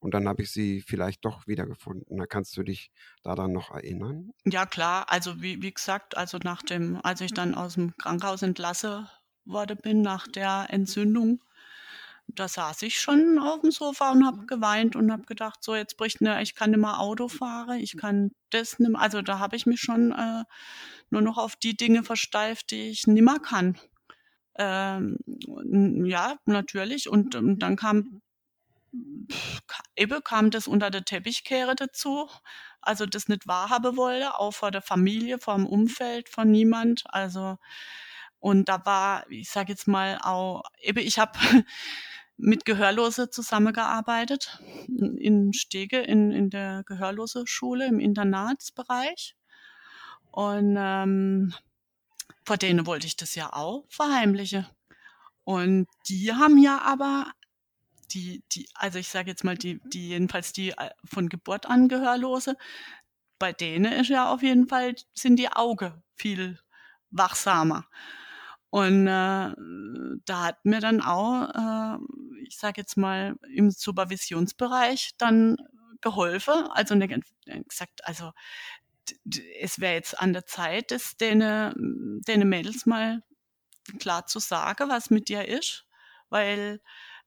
Und 0.00 0.14
dann 0.14 0.28
habe 0.28 0.42
ich 0.42 0.52
sie 0.52 0.80
vielleicht 0.80 1.24
doch 1.24 1.48
wiedergefunden. 1.48 2.18
Da 2.18 2.26
kannst 2.26 2.56
du 2.56 2.62
dich 2.62 2.92
daran 3.24 3.52
noch 3.52 3.72
erinnern? 3.72 4.30
Ja, 4.44 4.64
klar. 4.64 5.10
Also 5.10 5.42
wie, 5.42 5.60
wie 5.60 5.72
gesagt, 5.72 6.16
also 6.16 6.38
nach 6.44 6.62
dem, 6.62 7.00
als 7.02 7.20
ich 7.20 7.34
dann 7.34 7.56
aus 7.56 7.74
dem 7.74 7.96
Krankenhaus 7.96 8.42
entlassen 8.42 9.08
worden 9.48 9.78
bin, 9.82 10.02
nach 10.02 10.26
der 10.28 10.66
Entzündung, 10.70 11.42
da 12.28 12.46
saß 12.48 12.82
ich 12.82 13.00
schon 13.00 13.38
auf 13.38 13.62
dem 13.62 13.70
Sofa 13.70 14.12
und 14.12 14.26
habe 14.26 14.46
geweint 14.46 14.96
und 14.96 15.10
habe 15.12 15.24
gedacht, 15.24 15.64
so 15.64 15.74
jetzt 15.74 15.96
bricht 15.96 16.20
ne, 16.20 16.42
ich 16.42 16.54
kann 16.54 16.70
nicht 16.70 16.80
mehr 16.80 17.00
Auto 17.00 17.28
fahren, 17.28 17.80
ich 17.80 17.96
kann 17.96 18.32
das 18.50 18.78
nicht 18.78 18.90
mehr. 18.90 19.00
Also 19.00 19.22
da 19.22 19.38
habe 19.38 19.56
ich 19.56 19.66
mich 19.66 19.80
schon 19.80 20.12
äh, 20.12 20.44
nur 21.10 21.22
noch 21.22 21.38
auf 21.38 21.56
die 21.56 21.76
Dinge 21.76 22.04
versteift, 22.04 22.70
die 22.70 22.90
ich 22.90 23.06
nimmer 23.06 23.38
kann. 23.40 23.78
Ähm, 24.56 25.18
ja, 26.06 26.36
natürlich. 26.46 27.08
Und, 27.08 27.34
ähm, 27.36 27.58
dann 27.58 27.76
kam 27.76 28.22
ka- 29.66 29.82
eben 29.96 30.22
kam 30.24 30.50
das 30.50 30.66
unter 30.68 30.90
der 30.90 31.04
Teppichkehre 31.04 31.74
dazu. 31.76 32.28
Also 32.80 33.06
das 33.06 33.28
nicht 33.28 33.46
wahrhaben 33.46 33.96
wollte, 33.96 34.38
auch 34.38 34.52
vor 34.52 34.70
der 34.70 34.82
Familie, 34.82 35.38
vor 35.38 35.56
dem 35.56 35.66
Umfeld, 35.66 36.28
von 36.28 36.50
niemand. 36.50 37.04
Also 37.08 37.58
und 38.40 38.68
da 38.68 38.84
war, 38.84 39.28
ich 39.30 39.50
sage 39.50 39.72
jetzt 39.72 39.88
mal 39.88 40.18
auch, 40.22 40.62
eben 40.80 40.98
ich 41.00 41.18
habe 41.18 41.38
mit 42.36 42.64
Gehörlose 42.64 43.30
zusammengearbeitet 43.30 44.60
in 44.86 45.52
Stege 45.52 45.98
in, 45.98 46.30
in 46.30 46.50
der 46.50 46.84
Gehörlose 46.86 47.46
Schule 47.46 47.86
im 47.86 47.98
Internatsbereich. 47.98 49.34
Und 50.30 50.76
ähm, 50.78 51.52
vor 52.44 52.56
denen 52.56 52.86
wollte 52.86 53.06
ich 53.06 53.16
das 53.16 53.34
ja 53.34 53.52
auch 53.52 53.86
verheimlichen. 53.88 54.66
Und 55.42 55.88
die 56.08 56.32
haben 56.32 56.58
ja 56.58 56.80
aber 56.82 57.32
die, 58.12 58.44
die, 58.52 58.68
also 58.74 58.98
ich 58.98 59.08
sage 59.08 59.30
jetzt 59.30 59.44
mal, 59.44 59.56
die, 59.56 59.80
die, 59.84 60.10
jedenfalls 60.10 60.52
die 60.52 60.70
äh, 60.70 60.90
von 61.04 61.28
Geburt 61.28 61.66
an 61.66 61.88
Gehörlose, 61.88 62.56
bei 63.38 63.52
denen 63.52 63.92
ist 63.92 64.10
ja 64.10 64.32
auf 64.32 64.42
jeden 64.42 64.68
Fall, 64.68 64.94
sind 65.12 65.36
die 65.36 65.50
Augen 65.50 66.02
viel 66.14 66.58
wachsamer. 67.10 67.86
Und 68.70 69.06
äh, 69.06 69.54
da 70.26 70.44
hat 70.44 70.64
mir 70.64 70.80
dann 70.80 71.00
auch, 71.00 71.48
äh, 71.54 71.98
ich 72.46 72.58
sage 72.58 72.80
jetzt 72.82 72.96
mal, 72.96 73.36
im 73.54 73.70
Supervisionsbereich 73.70 75.12
dann 75.18 75.56
geholfen. 76.00 76.54
Also 76.70 76.94
ne, 76.94 77.08
gesagt, 77.08 78.04
also 78.04 78.32
es 79.60 79.80
wäre 79.80 79.94
jetzt 79.94 80.18
an 80.18 80.32
der 80.32 80.46
Zeit, 80.46 80.90
dass 80.90 81.16
denen, 81.16 82.20
denen 82.26 82.48
Mädels 82.48 82.86
mal 82.86 83.22
klar 83.98 84.26
zu 84.26 84.38
sagen, 84.38 84.90
was 84.90 85.10
mit 85.10 85.28
dir 85.28 85.48
ist, 85.48 85.86
weil 86.28 86.80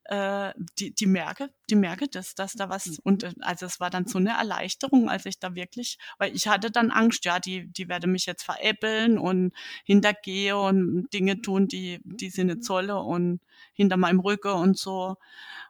äh, 0.04 0.52
die, 0.78 0.94
die 0.94 1.06
merke, 1.06 1.50
die 1.70 1.76
merke 1.76 2.08
das, 2.08 2.34
dass 2.34 2.54
da 2.54 2.68
was 2.68 2.98
und 3.04 3.22
äh, 3.22 3.32
also 3.40 3.66
es 3.66 3.78
war 3.78 3.90
dann 3.90 4.06
so 4.06 4.18
eine 4.18 4.30
Erleichterung, 4.30 5.08
als 5.08 5.26
ich 5.26 5.38
da 5.38 5.54
wirklich, 5.54 5.98
weil 6.18 6.34
ich 6.34 6.48
hatte 6.48 6.70
dann 6.70 6.90
Angst, 6.90 7.24
ja, 7.24 7.38
die, 7.38 7.68
die 7.68 7.88
werde 7.88 8.06
mich 8.06 8.26
jetzt 8.26 8.42
veräppeln 8.42 9.18
und 9.18 9.52
hintergehe 9.84 10.56
und 10.58 11.08
Dinge 11.12 11.40
tun, 11.40 11.68
die, 11.68 12.00
die 12.04 12.30
sie 12.30 12.44
nicht 12.44 12.64
solle 12.64 12.98
und 12.98 13.40
hinter 13.74 13.96
meinem 13.96 14.20
Rücken 14.20 14.52
und 14.52 14.76
so. 14.76 15.16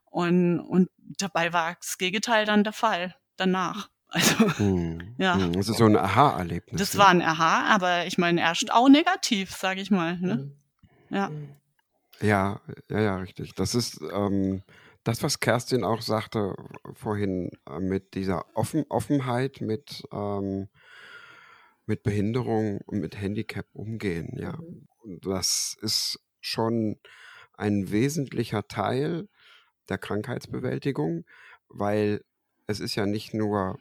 Und, 0.06 0.60
und 0.60 0.90
dabei 1.18 1.52
war 1.52 1.74
das 1.74 1.98
Gegenteil 1.98 2.44
dann 2.44 2.64
der 2.64 2.72
Fall 2.72 3.14
danach. 3.36 3.88
Also 4.14 4.58
Hm, 4.58 5.14
Ja. 5.16 5.38
Das 5.38 5.70
ist 5.70 5.78
so 5.78 5.86
ein 5.86 5.96
Aha-Erlebnis. 5.96 6.78
das 6.78 6.92
ne? 6.92 7.00
war 7.00 7.08
ein 7.08 7.22
Aha, 7.22 7.74
aber 7.74 8.06
ich 8.06 8.18
meine 8.18 8.42
erst 8.42 8.70
auch 8.70 8.90
negativ, 8.90 9.52
sage 9.52 9.80
ich 9.80 9.90
mal. 9.90 10.18
Ne? 10.18 10.34
Mhm. 10.36 10.56
Ja. 11.08 11.30
Ja, 12.22 12.60
ja, 12.88 13.00
ja, 13.00 13.16
richtig. 13.16 13.54
Das 13.54 13.74
ist 13.74 14.00
ähm, 14.12 14.62
das, 15.04 15.22
was 15.22 15.40
Kerstin 15.40 15.84
auch 15.84 16.02
sagte 16.02 16.54
vorhin 16.94 17.50
äh, 17.68 17.80
mit 17.80 18.14
dieser 18.14 18.44
Offen 18.56 18.84
Offenheit, 18.88 19.60
mit, 19.60 20.04
ähm, 20.12 20.68
mit 21.86 22.02
Behinderung 22.02 22.80
und 22.86 23.00
mit 23.00 23.20
Handicap 23.20 23.66
umgehen. 23.72 24.36
Ja, 24.38 24.56
Mhm. 24.58 24.86
und 25.02 25.26
das 25.26 25.76
ist 25.80 26.20
schon 26.40 26.96
ein 27.54 27.90
wesentlicher 27.90 28.66
Teil 28.68 29.28
der 29.88 29.98
Krankheitsbewältigung, 29.98 31.24
weil 31.68 32.24
es 32.66 32.80
ist 32.80 32.94
ja 32.96 33.06
nicht 33.06 33.34
nur 33.34 33.78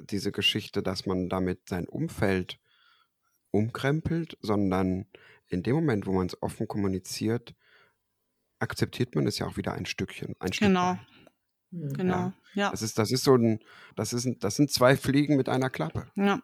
diese 0.00 0.32
Geschichte, 0.32 0.82
dass 0.82 1.06
man 1.06 1.28
damit 1.28 1.68
sein 1.68 1.88
Umfeld 1.88 2.58
umkrempelt, 3.50 4.36
sondern 4.40 5.06
in 5.48 5.62
dem 5.62 5.74
Moment, 5.76 6.06
wo 6.06 6.12
man 6.12 6.26
es 6.26 6.42
offen 6.42 6.68
kommuniziert, 6.68 7.54
akzeptiert 8.62 9.14
man 9.14 9.26
es 9.26 9.38
ja 9.38 9.46
auch 9.46 9.56
wieder 9.56 9.72
ein 9.74 9.84
Stückchen, 9.86 10.34
ein 10.38 10.52
Stück 10.52 10.68
Genau. 10.68 10.98
Mhm. 11.70 11.92
genau. 11.92 12.32
Ja, 12.54 12.70
Das 12.70 12.82
ist, 12.82 12.98
das 12.98 13.10
ist 13.10 13.24
so 13.24 13.34
ein, 13.36 13.60
das 13.96 14.12
ist, 14.12 14.24
ein, 14.26 14.38
das 14.38 14.56
sind 14.56 14.70
zwei 14.70 14.96
Fliegen 14.96 15.36
mit 15.36 15.48
einer 15.48 15.70
Klappe. 15.70 16.10
ja. 16.16 16.40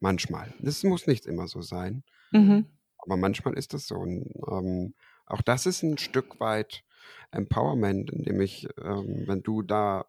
Manchmal. 0.00 0.54
Das 0.60 0.84
muss 0.84 1.08
nicht 1.08 1.26
immer 1.26 1.48
so 1.48 1.60
sein, 1.60 2.04
Mhm. 2.30 2.66
aber 2.98 3.16
manchmal 3.16 3.54
ist 3.58 3.74
das 3.74 3.88
so. 3.88 3.96
Und, 3.96 4.30
ähm, 4.48 4.94
auch 5.26 5.42
das 5.42 5.66
ist 5.66 5.82
ein 5.82 5.98
Stück 5.98 6.38
weit 6.38 6.84
Empowerment, 7.32 8.10
indem 8.12 8.40
ich, 8.40 8.68
ähm, 8.80 9.24
wenn 9.26 9.42
du 9.42 9.62
da 9.62 10.06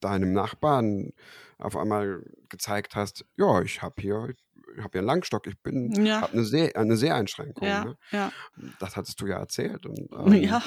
deinem 0.00 0.32
Nachbarn 0.32 1.12
auf 1.58 1.76
einmal 1.76 2.24
gezeigt 2.48 2.94
hast, 2.96 3.26
ja, 3.36 3.60
ich 3.62 3.82
habe 3.82 4.00
hier, 4.00 4.34
habe 4.78 4.90
hier 4.92 5.00
einen 5.00 5.06
Langstock, 5.06 5.46
ich 5.46 5.58
bin, 5.62 6.04
Ja. 6.04 6.22
habe 6.22 6.32
eine, 6.32 6.44
Seh, 6.44 6.72
eine 6.74 6.96
Seheinschränkung. 6.96 7.66
Ja, 7.68 7.84
Ne? 7.84 7.96
ja, 8.10 8.32
Das 8.80 8.96
hattest 8.96 9.20
du 9.20 9.26
ja 9.26 9.38
erzählt. 9.38 9.86
Und, 9.86 10.08
ähm, 10.12 10.42
ja. 10.42 10.62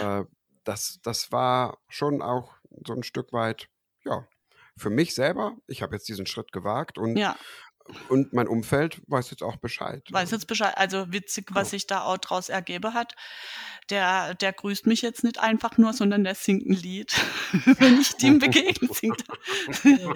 äh, 0.00 0.24
das, 0.64 0.98
das 1.02 1.32
war 1.32 1.78
schon 1.88 2.22
auch 2.22 2.54
so 2.86 2.94
ein 2.94 3.02
Stück 3.02 3.32
weit, 3.32 3.68
ja, 4.04 4.26
für 4.76 4.90
mich 4.90 5.14
selber, 5.14 5.56
ich 5.66 5.82
habe 5.82 5.94
jetzt 5.96 6.08
diesen 6.08 6.26
Schritt 6.26 6.52
gewagt 6.52 6.96
und, 6.98 7.16
ja. 7.16 7.36
Und 8.08 8.32
mein 8.32 8.48
Umfeld 8.48 9.00
weiß 9.06 9.30
jetzt 9.30 9.42
auch 9.42 9.56
Bescheid. 9.56 10.02
Weiß 10.10 10.30
jetzt 10.30 10.46
Bescheid. 10.46 10.76
Also 10.76 11.12
witzig, 11.12 11.46
was 11.52 11.70
sich 11.70 11.86
da 11.86 12.02
auch 12.02 12.18
draus 12.18 12.48
ergeben 12.48 12.94
hat. 12.94 13.14
Der, 13.88 14.34
der 14.34 14.52
grüßt 14.52 14.86
mich 14.86 15.02
jetzt 15.02 15.24
nicht 15.24 15.38
einfach 15.38 15.76
nur, 15.78 15.92
sondern 15.92 16.24
der 16.24 16.34
singt 16.34 16.66
ein 16.66 16.74
Lied. 16.74 17.12
Wenn 17.78 18.00
ich 18.00 18.22
ihm 18.22 18.38
begegne, 18.38 18.88
singt 18.92 19.24
er. 19.84 20.14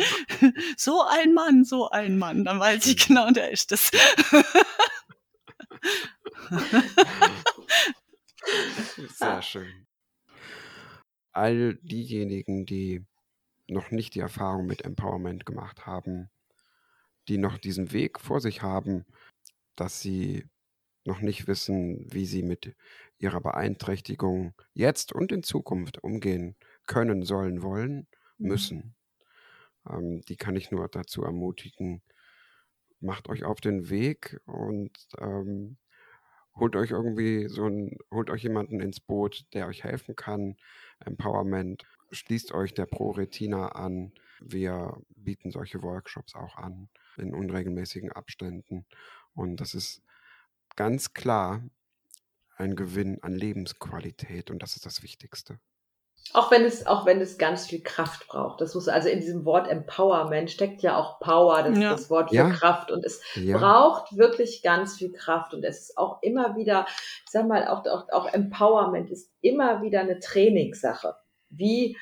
so 0.76 1.02
ein 1.02 1.34
Mann, 1.34 1.64
so 1.64 1.90
ein 1.90 2.18
Mann. 2.18 2.44
Dann 2.44 2.60
weiß 2.60 2.86
ich 2.86 3.08
genau, 3.08 3.30
der 3.30 3.50
ist 3.50 3.72
das. 3.72 3.90
Sehr 9.08 9.42
schön. 9.42 9.86
All 11.32 11.74
diejenigen, 11.82 12.66
die 12.66 13.04
noch 13.66 13.90
nicht 13.90 14.14
die 14.14 14.20
Erfahrung 14.20 14.66
mit 14.66 14.84
Empowerment 14.84 15.46
gemacht 15.46 15.86
haben, 15.86 16.30
die 17.28 17.38
noch 17.38 17.58
diesen 17.58 17.92
Weg 17.92 18.20
vor 18.20 18.40
sich 18.40 18.62
haben, 18.62 19.04
dass 19.76 20.00
sie 20.00 20.46
noch 21.04 21.20
nicht 21.20 21.46
wissen, 21.46 22.06
wie 22.12 22.26
sie 22.26 22.42
mit 22.42 22.76
ihrer 23.18 23.40
Beeinträchtigung 23.40 24.54
jetzt 24.74 25.12
und 25.12 25.32
in 25.32 25.42
Zukunft 25.42 26.02
umgehen 26.02 26.56
können, 26.86 27.24
sollen, 27.24 27.62
wollen, 27.62 28.08
Mhm. 28.38 28.48
müssen. 28.48 28.96
Ähm, 29.88 30.20
die 30.22 30.36
kann 30.36 30.56
ich 30.56 30.70
nur 30.70 30.88
dazu 30.88 31.22
ermutigen, 31.24 32.02
macht 33.00 33.28
euch 33.28 33.44
auf 33.44 33.60
den 33.60 33.90
Weg 33.90 34.40
und 34.46 34.92
ähm, 35.18 35.76
holt 36.56 36.76
euch 36.76 36.90
irgendwie 36.92 37.48
so 37.48 37.66
ein, 37.66 37.98
holt 38.10 38.30
euch 38.30 38.42
jemanden 38.44 38.80
ins 38.80 39.00
Boot, 39.00 39.46
der 39.54 39.66
euch 39.66 39.84
helfen 39.84 40.16
kann. 40.16 40.56
Empowerment, 41.00 41.84
schließt 42.12 42.52
euch 42.54 42.74
der 42.74 42.86
Pro 42.86 43.10
Retina 43.12 43.68
an. 43.70 44.12
Wir 44.40 44.98
bieten 45.16 45.50
solche 45.50 45.82
Workshops 45.82 46.34
auch 46.34 46.56
an 46.56 46.88
in 47.18 47.34
unregelmäßigen 47.34 48.12
Abständen. 48.12 48.86
Und 49.34 49.56
das 49.56 49.74
ist 49.74 50.02
ganz 50.76 51.12
klar 51.14 51.62
ein 52.56 52.76
Gewinn 52.76 53.22
an 53.22 53.34
Lebensqualität 53.34 54.50
und 54.50 54.62
das 54.62 54.76
ist 54.76 54.86
das 54.86 55.02
Wichtigste. 55.02 55.58
Auch 56.32 56.50
wenn 56.50 56.64
es, 56.64 56.86
auch 56.86 57.04
wenn 57.04 57.20
es 57.20 57.36
ganz 57.36 57.66
viel 57.66 57.82
Kraft 57.82 58.26
braucht. 58.28 58.60
Das 58.60 58.74
muss, 58.74 58.88
also 58.88 59.08
in 59.08 59.20
diesem 59.20 59.44
Wort 59.44 59.68
Empowerment 59.68 60.50
steckt 60.50 60.80
ja 60.82 60.96
auch 60.96 61.20
Power, 61.20 61.62
das, 61.62 61.78
Ja. 61.78 61.90
das 61.90 62.08
Wort 62.08 62.30
für 62.30 62.36
Ja. 62.36 62.50
Kraft. 62.50 62.90
Und 62.90 63.04
es 63.04 63.20
Ja, 63.34 63.58
braucht 63.58 64.16
wirklich 64.16 64.62
ganz 64.62 64.96
viel 64.96 65.12
Kraft. 65.12 65.52
Und 65.52 65.64
es 65.64 65.80
ist 65.90 65.98
auch 65.98 66.22
immer 66.22 66.56
wieder, 66.56 66.86
ich 66.88 67.30
sag 67.30 67.46
mal, 67.46 67.68
auch, 67.68 67.84
auch, 67.86 68.08
auch 68.10 68.26
Empowerment 68.32 69.10
ist 69.10 69.30
immer 69.42 69.82
wieder 69.82 70.00
eine 70.00 70.18
Trainingssache. 70.18 71.14
Wie 71.50 71.98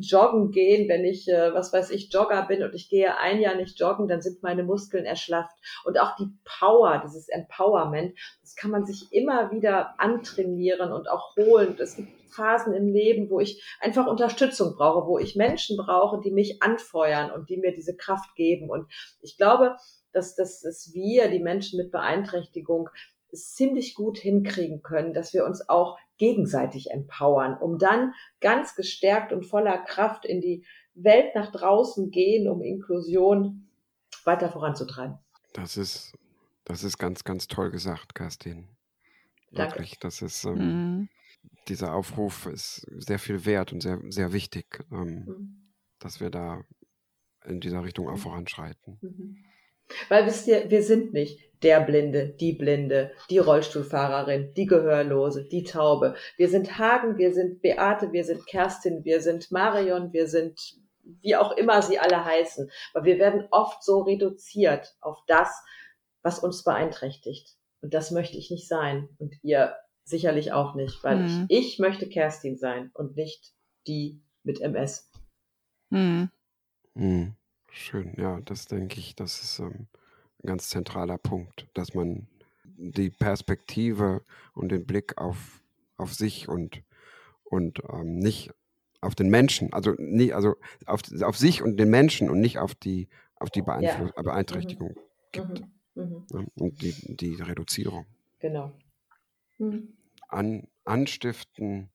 joggen 0.00 0.50
gehen, 0.50 0.88
wenn 0.88 1.04
ich, 1.04 1.28
äh, 1.28 1.52
was 1.52 1.72
weiß 1.72 1.90
ich, 1.90 2.12
Jogger 2.12 2.46
bin 2.46 2.62
und 2.62 2.74
ich 2.74 2.88
gehe 2.88 3.16
ein 3.18 3.40
Jahr 3.40 3.54
nicht 3.54 3.78
joggen, 3.78 4.08
dann 4.08 4.22
sind 4.22 4.42
meine 4.42 4.62
Muskeln 4.62 5.04
erschlafft. 5.04 5.56
Und 5.84 6.00
auch 6.00 6.16
die 6.16 6.28
Power, 6.44 7.02
dieses 7.04 7.28
Empowerment, 7.28 8.18
das 8.42 8.54
kann 8.54 8.70
man 8.70 8.84
sich 8.84 9.12
immer 9.12 9.50
wieder 9.50 9.98
antrainieren 9.98 10.92
und 10.92 11.08
auch 11.08 11.36
holen. 11.36 11.76
Es 11.78 11.96
gibt 11.96 12.08
Phasen 12.30 12.74
im 12.74 12.88
Leben, 12.88 13.30
wo 13.30 13.40
ich 13.40 13.62
einfach 13.80 14.06
Unterstützung 14.06 14.74
brauche, 14.76 15.06
wo 15.06 15.18
ich 15.18 15.36
Menschen 15.36 15.76
brauche, 15.76 16.20
die 16.20 16.30
mich 16.30 16.62
anfeuern 16.62 17.30
und 17.30 17.48
die 17.48 17.56
mir 17.56 17.72
diese 17.72 17.96
Kraft 17.96 18.34
geben. 18.34 18.70
Und 18.70 18.86
ich 19.20 19.36
glaube, 19.36 19.76
dass, 20.12 20.34
dass, 20.34 20.60
dass 20.60 20.92
wir, 20.92 21.28
die 21.28 21.40
Menschen 21.40 21.78
mit 21.78 21.90
Beeinträchtigung, 21.90 22.88
ziemlich 23.32 23.94
gut 23.94 24.18
hinkriegen 24.18 24.82
können, 24.82 25.12
dass 25.12 25.34
wir 25.34 25.44
uns 25.44 25.68
auch 25.68 25.98
gegenseitig 26.18 26.90
empowern, 26.90 27.56
um 27.58 27.78
dann 27.78 28.12
ganz 28.40 28.74
gestärkt 28.74 29.32
und 29.32 29.44
voller 29.46 29.78
Kraft 29.78 30.24
in 30.24 30.40
die 30.40 30.64
Welt 30.94 31.34
nach 31.34 31.52
draußen 31.52 32.10
gehen, 32.10 32.48
um 32.48 32.60
Inklusion 32.62 33.68
weiter 34.24 34.50
voranzutreiben. 34.50 35.18
das 35.54 35.76
ist, 35.76 36.12
das 36.64 36.84
ist 36.84 36.98
ganz, 36.98 37.24
ganz 37.24 37.46
toll 37.48 37.70
gesagt, 37.70 38.14
Kerstin. 38.14 38.68
Danke. 39.52 39.76
Wirklich, 39.76 39.98
das 39.98 40.20
ist, 40.22 40.44
ähm, 40.44 40.54
Mhm. 40.58 41.08
dieser 41.68 41.94
Aufruf 41.94 42.46
ist 42.46 42.86
sehr 42.98 43.18
viel 43.18 43.46
wert 43.46 43.72
und 43.72 43.80
sehr, 43.82 44.00
sehr 44.08 44.32
wichtig, 44.32 44.84
ähm, 44.92 45.24
Mhm. 45.26 45.72
dass 46.00 46.20
wir 46.20 46.30
da 46.30 46.62
in 47.46 47.60
dieser 47.60 47.82
Richtung 47.84 48.08
auch 48.08 48.18
voranschreiten. 48.18 48.98
Mhm. 49.00 49.44
Weil 50.10 50.26
wisst 50.26 50.46
ihr, 50.48 50.68
wir 50.70 50.82
sind 50.82 51.12
nicht 51.14 51.47
der 51.62 51.80
Blinde, 51.80 52.28
die 52.28 52.52
Blinde, 52.52 53.12
die 53.30 53.38
Rollstuhlfahrerin, 53.38 54.54
die 54.54 54.66
Gehörlose, 54.66 55.44
die 55.44 55.64
Taube. 55.64 56.14
Wir 56.36 56.48
sind 56.48 56.78
Hagen, 56.78 57.18
wir 57.18 57.32
sind 57.32 57.62
Beate, 57.62 58.12
wir 58.12 58.24
sind 58.24 58.46
Kerstin, 58.46 59.04
wir 59.04 59.20
sind 59.20 59.50
Marion, 59.50 60.12
wir 60.12 60.28
sind 60.28 60.78
wie 61.22 61.36
auch 61.36 61.52
immer 61.56 61.80
sie 61.82 61.98
alle 61.98 62.24
heißen. 62.24 62.70
Aber 62.92 63.04
wir 63.04 63.18
werden 63.18 63.48
oft 63.50 63.82
so 63.82 64.00
reduziert 64.00 64.94
auf 65.00 65.18
das, 65.26 65.50
was 66.22 66.38
uns 66.38 66.64
beeinträchtigt. 66.64 67.56
Und 67.80 67.94
das 67.94 68.10
möchte 68.10 68.36
ich 68.36 68.50
nicht 68.50 68.68
sein. 68.68 69.08
Und 69.18 69.34
ihr 69.42 69.74
sicherlich 70.04 70.52
auch 70.52 70.74
nicht, 70.74 71.02
weil 71.04 71.16
Mhm. 71.18 71.46
ich, 71.48 71.74
ich 71.74 71.78
möchte 71.78 72.08
Kerstin 72.08 72.56
sein 72.56 72.90
und 72.94 73.16
nicht 73.16 73.52
die 73.86 74.20
mit 74.42 74.60
MS. 74.60 75.10
Mhm. 75.90 76.30
Mhm. 76.94 77.34
Schön, 77.70 78.14
ja, 78.18 78.40
das 78.44 78.66
denke 78.66 78.98
ich, 78.98 79.14
das 79.14 79.42
ist 79.42 79.58
ähm, 79.60 79.88
ein 80.42 80.46
ganz 80.46 80.68
zentraler 80.68 81.18
Punkt, 81.18 81.66
dass 81.74 81.94
man 81.94 82.28
die 82.64 83.10
Perspektive 83.10 84.22
und 84.54 84.70
den 84.70 84.86
Blick 84.86 85.18
auf, 85.18 85.62
auf 85.96 86.14
sich 86.14 86.48
und, 86.48 86.82
und 87.44 87.80
ähm, 87.92 88.18
nicht 88.18 88.50
auf 89.00 89.14
den 89.14 89.28
Menschen, 89.28 89.72
also 89.72 89.94
nie, 89.98 90.32
also 90.32 90.56
auf, 90.86 91.00
auf 91.22 91.36
sich 91.36 91.62
und 91.62 91.76
den 91.76 91.90
Menschen 91.90 92.30
und 92.30 92.40
nicht 92.40 92.58
auf 92.58 92.74
die, 92.74 93.08
auf 93.36 93.50
die 93.50 93.62
Beeinfluss 93.62 94.12
Beeinträchtigung 94.12 94.96
gibt. 95.32 95.60
Mhm. 95.60 95.72
Mhm. 95.94 96.26
Ne? 96.30 96.46
Und 96.56 96.82
die, 96.82 96.94
die 97.16 97.34
Reduzierung. 97.34 98.06
Genau. 98.38 98.72
Mhm. 99.58 99.96
An, 100.28 100.68
anstiften 100.84 101.90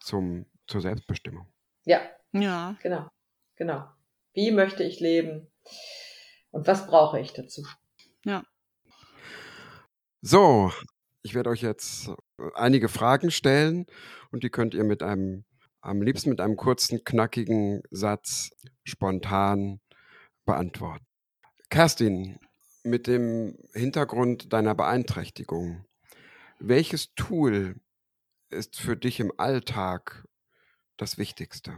zum, 0.00 0.46
zur 0.66 0.80
Selbstbestimmung. 0.80 1.46
Ja, 1.84 2.00
Ja. 2.32 2.76
Genau, 2.82 3.08
genau. 3.56 3.84
Wie 4.32 4.50
möchte 4.50 4.82
ich 4.84 5.00
leben? 5.00 5.48
Und 6.56 6.66
was 6.66 6.86
brauche 6.86 7.20
ich 7.20 7.34
dazu? 7.34 7.66
So, 10.22 10.72
ich 11.22 11.34
werde 11.34 11.50
euch 11.50 11.60
jetzt 11.60 12.08
äh, 12.08 12.48
einige 12.54 12.88
Fragen 12.88 13.30
stellen 13.30 13.84
und 14.30 14.42
die 14.42 14.48
könnt 14.48 14.72
ihr 14.72 14.82
mit 14.82 15.02
einem, 15.02 15.44
am 15.82 16.00
liebsten 16.00 16.30
mit 16.30 16.40
einem 16.40 16.56
kurzen, 16.56 17.04
knackigen 17.04 17.82
Satz 17.90 18.50
spontan 18.84 19.80
beantworten. 20.46 21.04
Kerstin, 21.68 22.40
mit 22.82 23.06
dem 23.06 23.58
Hintergrund 23.74 24.54
deiner 24.54 24.74
Beeinträchtigung, 24.74 25.84
welches 26.58 27.14
Tool 27.16 27.76
ist 28.48 28.80
für 28.80 28.96
dich 28.96 29.20
im 29.20 29.30
Alltag 29.36 30.26
das 30.96 31.18
Wichtigste? 31.18 31.76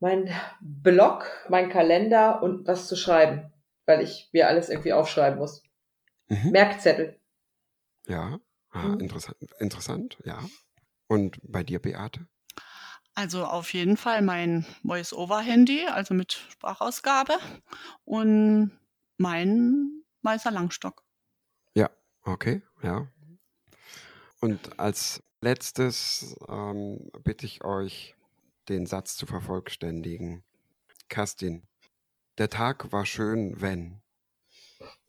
Mein 0.00 0.30
Blog, 0.60 1.24
mein 1.48 1.70
Kalender 1.70 2.42
und 2.42 2.66
was 2.66 2.86
zu 2.86 2.94
schreiben, 2.94 3.50
weil 3.90 4.02
ich 4.02 4.30
mir 4.32 4.48
alles 4.48 4.68
irgendwie 4.68 4.92
aufschreiben 4.92 5.38
muss. 5.38 5.62
Mhm. 6.28 6.50
Merkzettel. 6.50 7.20
Ja, 8.06 8.40
ah, 8.70 8.82
Mhm. 8.82 9.00
interessant, 9.00 9.36
interessant, 9.58 10.18
ja. 10.24 10.42
Und 11.06 11.38
bei 11.42 11.62
dir, 11.62 11.80
Beate? 11.80 12.26
Also 13.14 13.44
auf 13.44 13.74
jeden 13.74 13.96
Fall 13.96 14.22
mein 14.22 14.64
Voice-Over-Handy, 14.84 15.86
also 15.86 16.14
mit 16.14 16.32
Sprachausgabe 16.32 17.38
und 18.04 18.70
mein 19.18 20.04
weißer 20.22 20.50
Langstock. 20.50 21.04
Okay, 22.24 22.62
ja. 22.82 23.08
Und 24.40 24.78
als 24.78 25.22
letztes 25.40 26.36
ähm, 26.48 27.10
bitte 27.24 27.46
ich 27.46 27.64
euch, 27.64 28.14
den 28.68 28.86
Satz 28.86 29.16
zu 29.16 29.26
vervollständigen. 29.26 30.44
Kerstin, 31.08 31.66
der 32.40 32.48
Tag 32.48 32.90
war 32.90 33.04
schön, 33.04 33.60
wenn. 33.60 34.00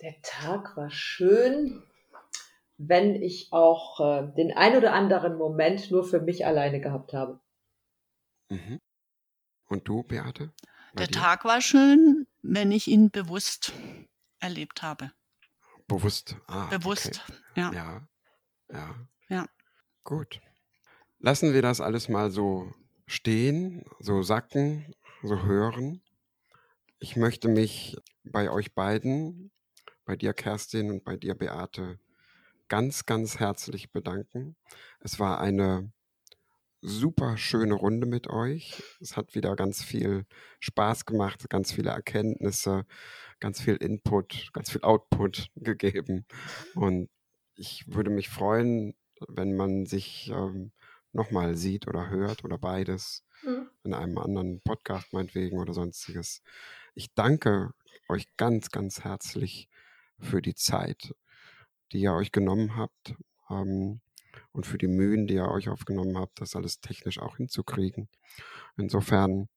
Der 0.01 0.21
Tag 0.21 0.75
war 0.75 0.91
schön, 0.91 1.81
wenn 2.77 3.15
ich 3.15 3.53
auch 3.53 4.01
äh, 4.01 4.33
den 4.35 4.51
ein 4.51 4.75
oder 4.75 4.91
anderen 4.93 5.37
Moment 5.37 5.89
nur 5.91 6.03
für 6.03 6.19
mich 6.19 6.45
alleine 6.45 6.81
gehabt 6.81 7.13
habe. 7.13 7.39
Mhm. 8.49 8.81
Und 9.69 9.87
du, 9.87 10.03
Beate? 10.03 10.51
Der 10.95 11.07
dir? 11.07 11.19
Tag 11.19 11.45
war 11.45 11.61
schön, 11.61 12.27
wenn 12.41 12.73
ich 12.73 12.89
ihn 12.89 13.11
bewusst 13.11 13.71
erlebt 14.41 14.81
habe. 14.83 15.13
Bewusst. 15.87 16.35
Ah, 16.47 16.67
Bewusst, 16.67 17.23
Okay. 17.29 17.39
ja. 17.55 17.71
Ja. 17.71 18.07
Ja. 18.73 18.95
Ja. 19.29 19.45
Gut. 20.03 20.41
Lassen 21.19 21.53
wir 21.53 21.61
das 21.61 21.79
alles 21.79 22.09
mal 22.09 22.29
so 22.29 22.73
stehen, 23.07 23.85
so 23.99 24.21
sacken, 24.21 24.93
so 25.23 25.43
hören. 25.43 26.01
Ich 27.03 27.15
möchte 27.15 27.47
mich 27.47 27.97
bei 28.23 28.51
euch 28.51 28.75
beiden, 28.75 29.51
bei 30.05 30.15
dir 30.15 30.33
Kerstin 30.33 30.91
und 30.91 31.03
bei 31.03 31.17
dir 31.17 31.33
Beate, 31.33 31.99
ganz, 32.67 33.07
ganz 33.07 33.39
herzlich 33.39 33.91
bedanken. 33.91 34.55
Es 34.99 35.19
war 35.19 35.41
eine 35.41 35.91
super 36.81 37.37
schöne 37.37 37.73
Runde 37.73 38.05
mit 38.05 38.27
euch. 38.27 38.83
Es 39.01 39.17
hat 39.17 39.33
wieder 39.33 39.55
ganz 39.55 39.83
viel 39.83 40.27
Spaß 40.59 41.07
gemacht, 41.07 41.49
ganz 41.49 41.71
viele 41.71 41.89
Erkenntnisse, 41.89 42.85
ganz 43.39 43.59
viel 43.61 43.77
Input, 43.77 44.51
ganz 44.53 44.69
viel 44.69 44.81
Output 44.83 45.49
gegeben. 45.55 46.27
Und 46.75 47.09
ich 47.55 47.85
würde 47.87 48.11
mich 48.11 48.29
freuen, 48.29 48.93
wenn 49.27 49.55
man 49.55 49.87
sich 49.87 50.29
ähm, 50.29 50.71
nochmal 51.13 51.55
sieht 51.55 51.87
oder 51.87 52.11
hört 52.11 52.43
oder 52.43 52.59
beides 52.59 53.23
Mhm. 53.43 53.69
in 53.83 53.93
einem 53.95 54.19
anderen 54.19 54.61
Podcast 54.61 55.13
meinetwegen 55.13 55.57
oder 55.59 55.73
sonstiges. 55.73 56.43
Ich 56.93 57.13
danke 57.13 57.71
euch 58.09 58.25
ganz, 58.35 58.69
ganz 58.69 59.03
herzlich 59.03 59.69
für 60.19 60.41
die 60.41 60.55
Zeit, 60.55 61.15
die 61.91 62.01
ihr 62.01 62.13
euch 62.13 62.31
genommen 62.31 62.75
habt 62.75 63.15
ähm, 63.49 64.01
und 64.51 64.65
für 64.65 64.77
die 64.77 64.87
Mühen, 64.87 65.25
die 65.27 65.35
ihr 65.35 65.47
euch 65.49 65.69
aufgenommen 65.69 66.17
habt, 66.17 66.41
das 66.41 66.55
alles 66.55 66.81
technisch 66.81 67.19
auch 67.19 67.37
hinzukriegen. 67.37 68.09
Insofern, 68.77 69.47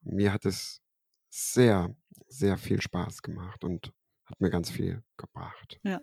mir 0.00 0.32
hat 0.32 0.46
es 0.46 0.80
sehr, 1.28 1.94
sehr 2.28 2.56
viel 2.56 2.80
Spaß 2.80 3.22
gemacht 3.22 3.64
und 3.64 3.92
hat 4.30 4.40
mir 4.40 4.50
ganz 4.50 4.70
viel 4.70 5.02
gebracht. 5.16 5.78
Ja. 5.82 6.00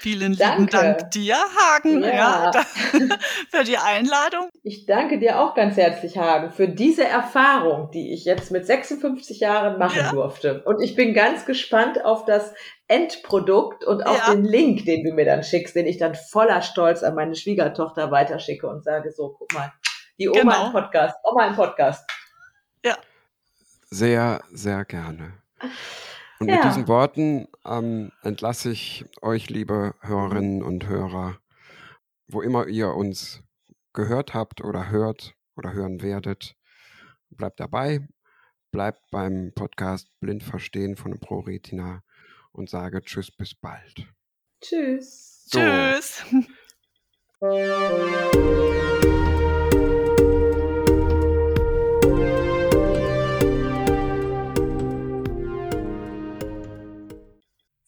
Vielen 0.00 0.32
lieben 0.32 0.38
Danke. 0.38 0.70
Dank 0.76 1.10
dir, 1.12 1.36
Hagen, 1.36 2.02
ja. 2.02 2.10
Ja. 2.12 2.50
da, 2.50 2.62
für 3.50 3.64
die 3.64 3.78
Einladung. 3.78 4.48
Ich 4.62 4.86
danke 4.86 5.18
dir 5.18 5.40
auch 5.40 5.54
ganz 5.54 5.76
herzlich, 5.76 6.18
Hagen, 6.18 6.50
für 6.52 6.68
diese 6.68 7.04
Erfahrung, 7.04 7.90
die 7.92 8.12
ich 8.12 8.24
jetzt 8.24 8.50
mit 8.50 8.66
56 8.66 9.38
Jahren 9.40 9.78
machen 9.78 9.98
Ja. 9.98 10.10
durfte. 10.10 10.62
Und 10.64 10.82
ich 10.82 10.96
bin 10.96 11.14
ganz 11.14 11.46
gespannt 11.46 12.04
auf 12.04 12.24
das 12.24 12.52
Endprodukt 12.88 13.84
und 13.84 14.02
auf 14.06 14.18
Ja. 14.26 14.34
den 14.34 14.44
Link, 14.44 14.84
den 14.84 15.04
du 15.04 15.12
mir 15.14 15.24
dann 15.24 15.42
schickst, 15.44 15.76
den 15.76 15.86
ich 15.86 15.96
dann 15.98 16.14
voller 16.14 16.60
Stolz 16.62 17.02
an 17.02 17.14
meine 17.14 17.36
Schwiegertochter 17.36 18.10
weiterschicke 18.10 18.66
und 18.68 18.82
sage, 18.84 19.12
so, 19.12 19.34
guck 19.38 19.52
mal, 19.54 19.72
die 20.18 20.28
Oma 20.28 20.40
Genau. 20.40 20.66
im 20.66 20.72
Podcast, 20.72 21.16
Oma 21.22 21.46
im 21.46 21.54
Podcast. 21.54 22.04
Sehr, 23.90 24.42
sehr 24.50 24.84
gerne. 24.84 25.34
Und 26.40 26.46
mit 26.46 26.56
Ja. 26.56 26.68
diesen 26.68 26.88
Worten 26.88 27.46
ähm, 27.64 28.10
entlasse 28.22 28.70
ich 28.70 29.04
euch, 29.22 29.50
liebe 29.50 29.94
Hörerinnen 30.00 30.62
und 30.62 30.86
Hörer, 30.88 31.38
wo 32.28 32.42
immer 32.42 32.66
ihr 32.66 32.90
uns 32.94 33.42
gehört 33.92 34.34
habt 34.34 34.62
oder 34.62 34.90
hört 34.90 35.34
oder 35.56 35.72
hören 35.72 36.02
werdet, 36.02 36.56
bleibt 37.30 37.60
dabei, 37.60 38.06
bleibt 38.72 39.00
beim 39.10 39.52
Podcast 39.54 40.08
Blind 40.20 40.42
Verstehen 40.42 40.96
von 40.96 41.18
ProRetina 41.20 42.02
und 42.52 42.68
sage 42.68 43.02
Tschüss, 43.02 43.30
bis 43.30 43.54
bald. 43.54 44.06
Tschüss. 44.60 45.44
So. 45.46 45.60
Tschüss. 45.60 46.24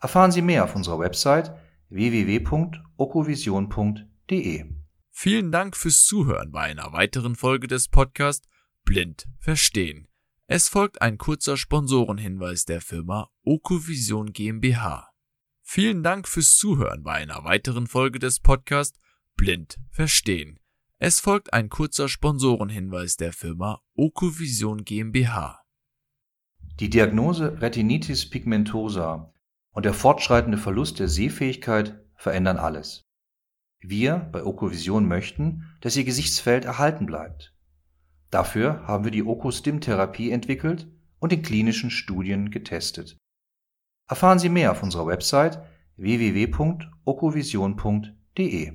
Erfahren 0.00 0.32
Sie 0.32 0.42
mehr 0.42 0.64
auf 0.64 0.76
unserer 0.76 0.98
Website 0.98 1.54
www.okovision.de. 1.88 4.64
Vielen 5.10 5.52
Dank 5.52 5.76
fürs 5.76 6.04
Zuhören 6.04 6.50
bei 6.50 6.62
einer 6.62 6.92
weiteren 6.92 7.36
Folge 7.36 7.68
des 7.68 7.88
Podcasts 7.88 8.48
Blind 8.84 9.26
Verstehen. 9.38 10.08
Es 10.46 10.68
folgt 10.68 11.00
ein 11.00 11.18
kurzer 11.18 11.56
Sponsorenhinweis 11.56 12.64
der 12.64 12.80
Firma 12.80 13.30
Okovision 13.44 14.32
GmbH. 14.32 15.10
Vielen 15.62 16.02
Dank 16.02 16.28
fürs 16.28 16.56
Zuhören 16.56 17.02
bei 17.02 17.12
einer 17.12 17.44
weiteren 17.44 17.86
Folge 17.86 18.18
des 18.18 18.40
Podcasts 18.40 18.98
Blind 19.36 19.78
Verstehen. 19.90 20.58
Es 20.98 21.20
folgt 21.20 21.52
ein 21.52 21.68
kurzer 21.68 22.08
Sponsorenhinweis 22.08 23.16
der 23.16 23.32
Firma 23.32 23.80
Okovision 23.94 24.84
GmbH. 24.84 25.60
Die 26.80 26.90
Diagnose 26.90 27.60
Retinitis 27.60 28.28
pigmentosa 28.28 29.33
und 29.74 29.84
der 29.84 29.92
fortschreitende 29.92 30.56
Verlust 30.56 31.00
der 31.00 31.08
Sehfähigkeit 31.08 32.00
verändern 32.16 32.56
alles. 32.56 33.02
Wir 33.80 34.30
bei 34.32 34.44
Okovision 34.44 35.06
möchten, 35.06 35.68
dass 35.82 35.96
Ihr 35.96 36.04
Gesichtsfeld 36.04 36.64
erhalten 36.64 37.04
bleibt. 37.04 37.52
Dafür 38.30 38.86
haben 38.86 39.04
wir 39.04 39.10
die 39.10 39.24
Okostim-Therapie 39.24 40.30
entwickelt 40.30 40.88
und 41.18 41.32
in 41.32 41.42
klinischen 41.42 41.90
Studien 41.90 42.50
getestet. 42.50 43.18
Erfahren 44.08 44.38
Sie 44.38 44.48
mehr 44.48 44.72
auf 44.72 44.82
unserer 44.82 45.06
Website 45.06 45.62
www.okovision.de. 45.96 48.72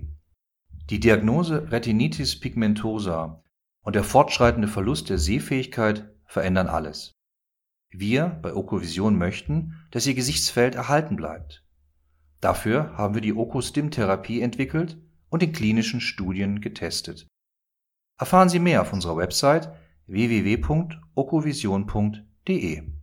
Die 0.90 1.00
Diagnose 1.00 1.72
Retinitis 1.72 2.40
pigmentosa 2.40 3.44
und 3.84 3.96
der 3.96 4.04
fortschreitende 4.04 4.68
Verlust 4.68 5.10
der 5.10 5.18
Sehfähigkeit 5.18 6.14
verändern 6.26 6.68
alles. 6.68 7.19
Wir 7.92 8.40
bei 8.42 8.54
Okovision 8.54 9.18
möchten, 9.18 9.78
dass 9.92 10.06
Ihr 10.06 10.14
Gesichtsfeld 10.14 10.76
erhalten 10.76 11.16
bleibt. 11.16 11.64
Dafür 12.42 12.98
haben 12.98 13.16
wir 13.16 13.22
die 13.22 13.34
Okostim-Therapie 13.34 14.42
entwickelt 14.42 14.98
und 15.30 15.44
in 15.44 15.52
klinischen 15.52 16.00
Studien 16.02 16.62
getestet. 16.62 17.28
Erfahren 18.18 18.50
Sie 18.50 18.60
mehr 18.60 18.82
auf 18.82 18.94
unserer 18.94 19.18
Website 19.18 19.72
www.okovision.de. 20.08 22.99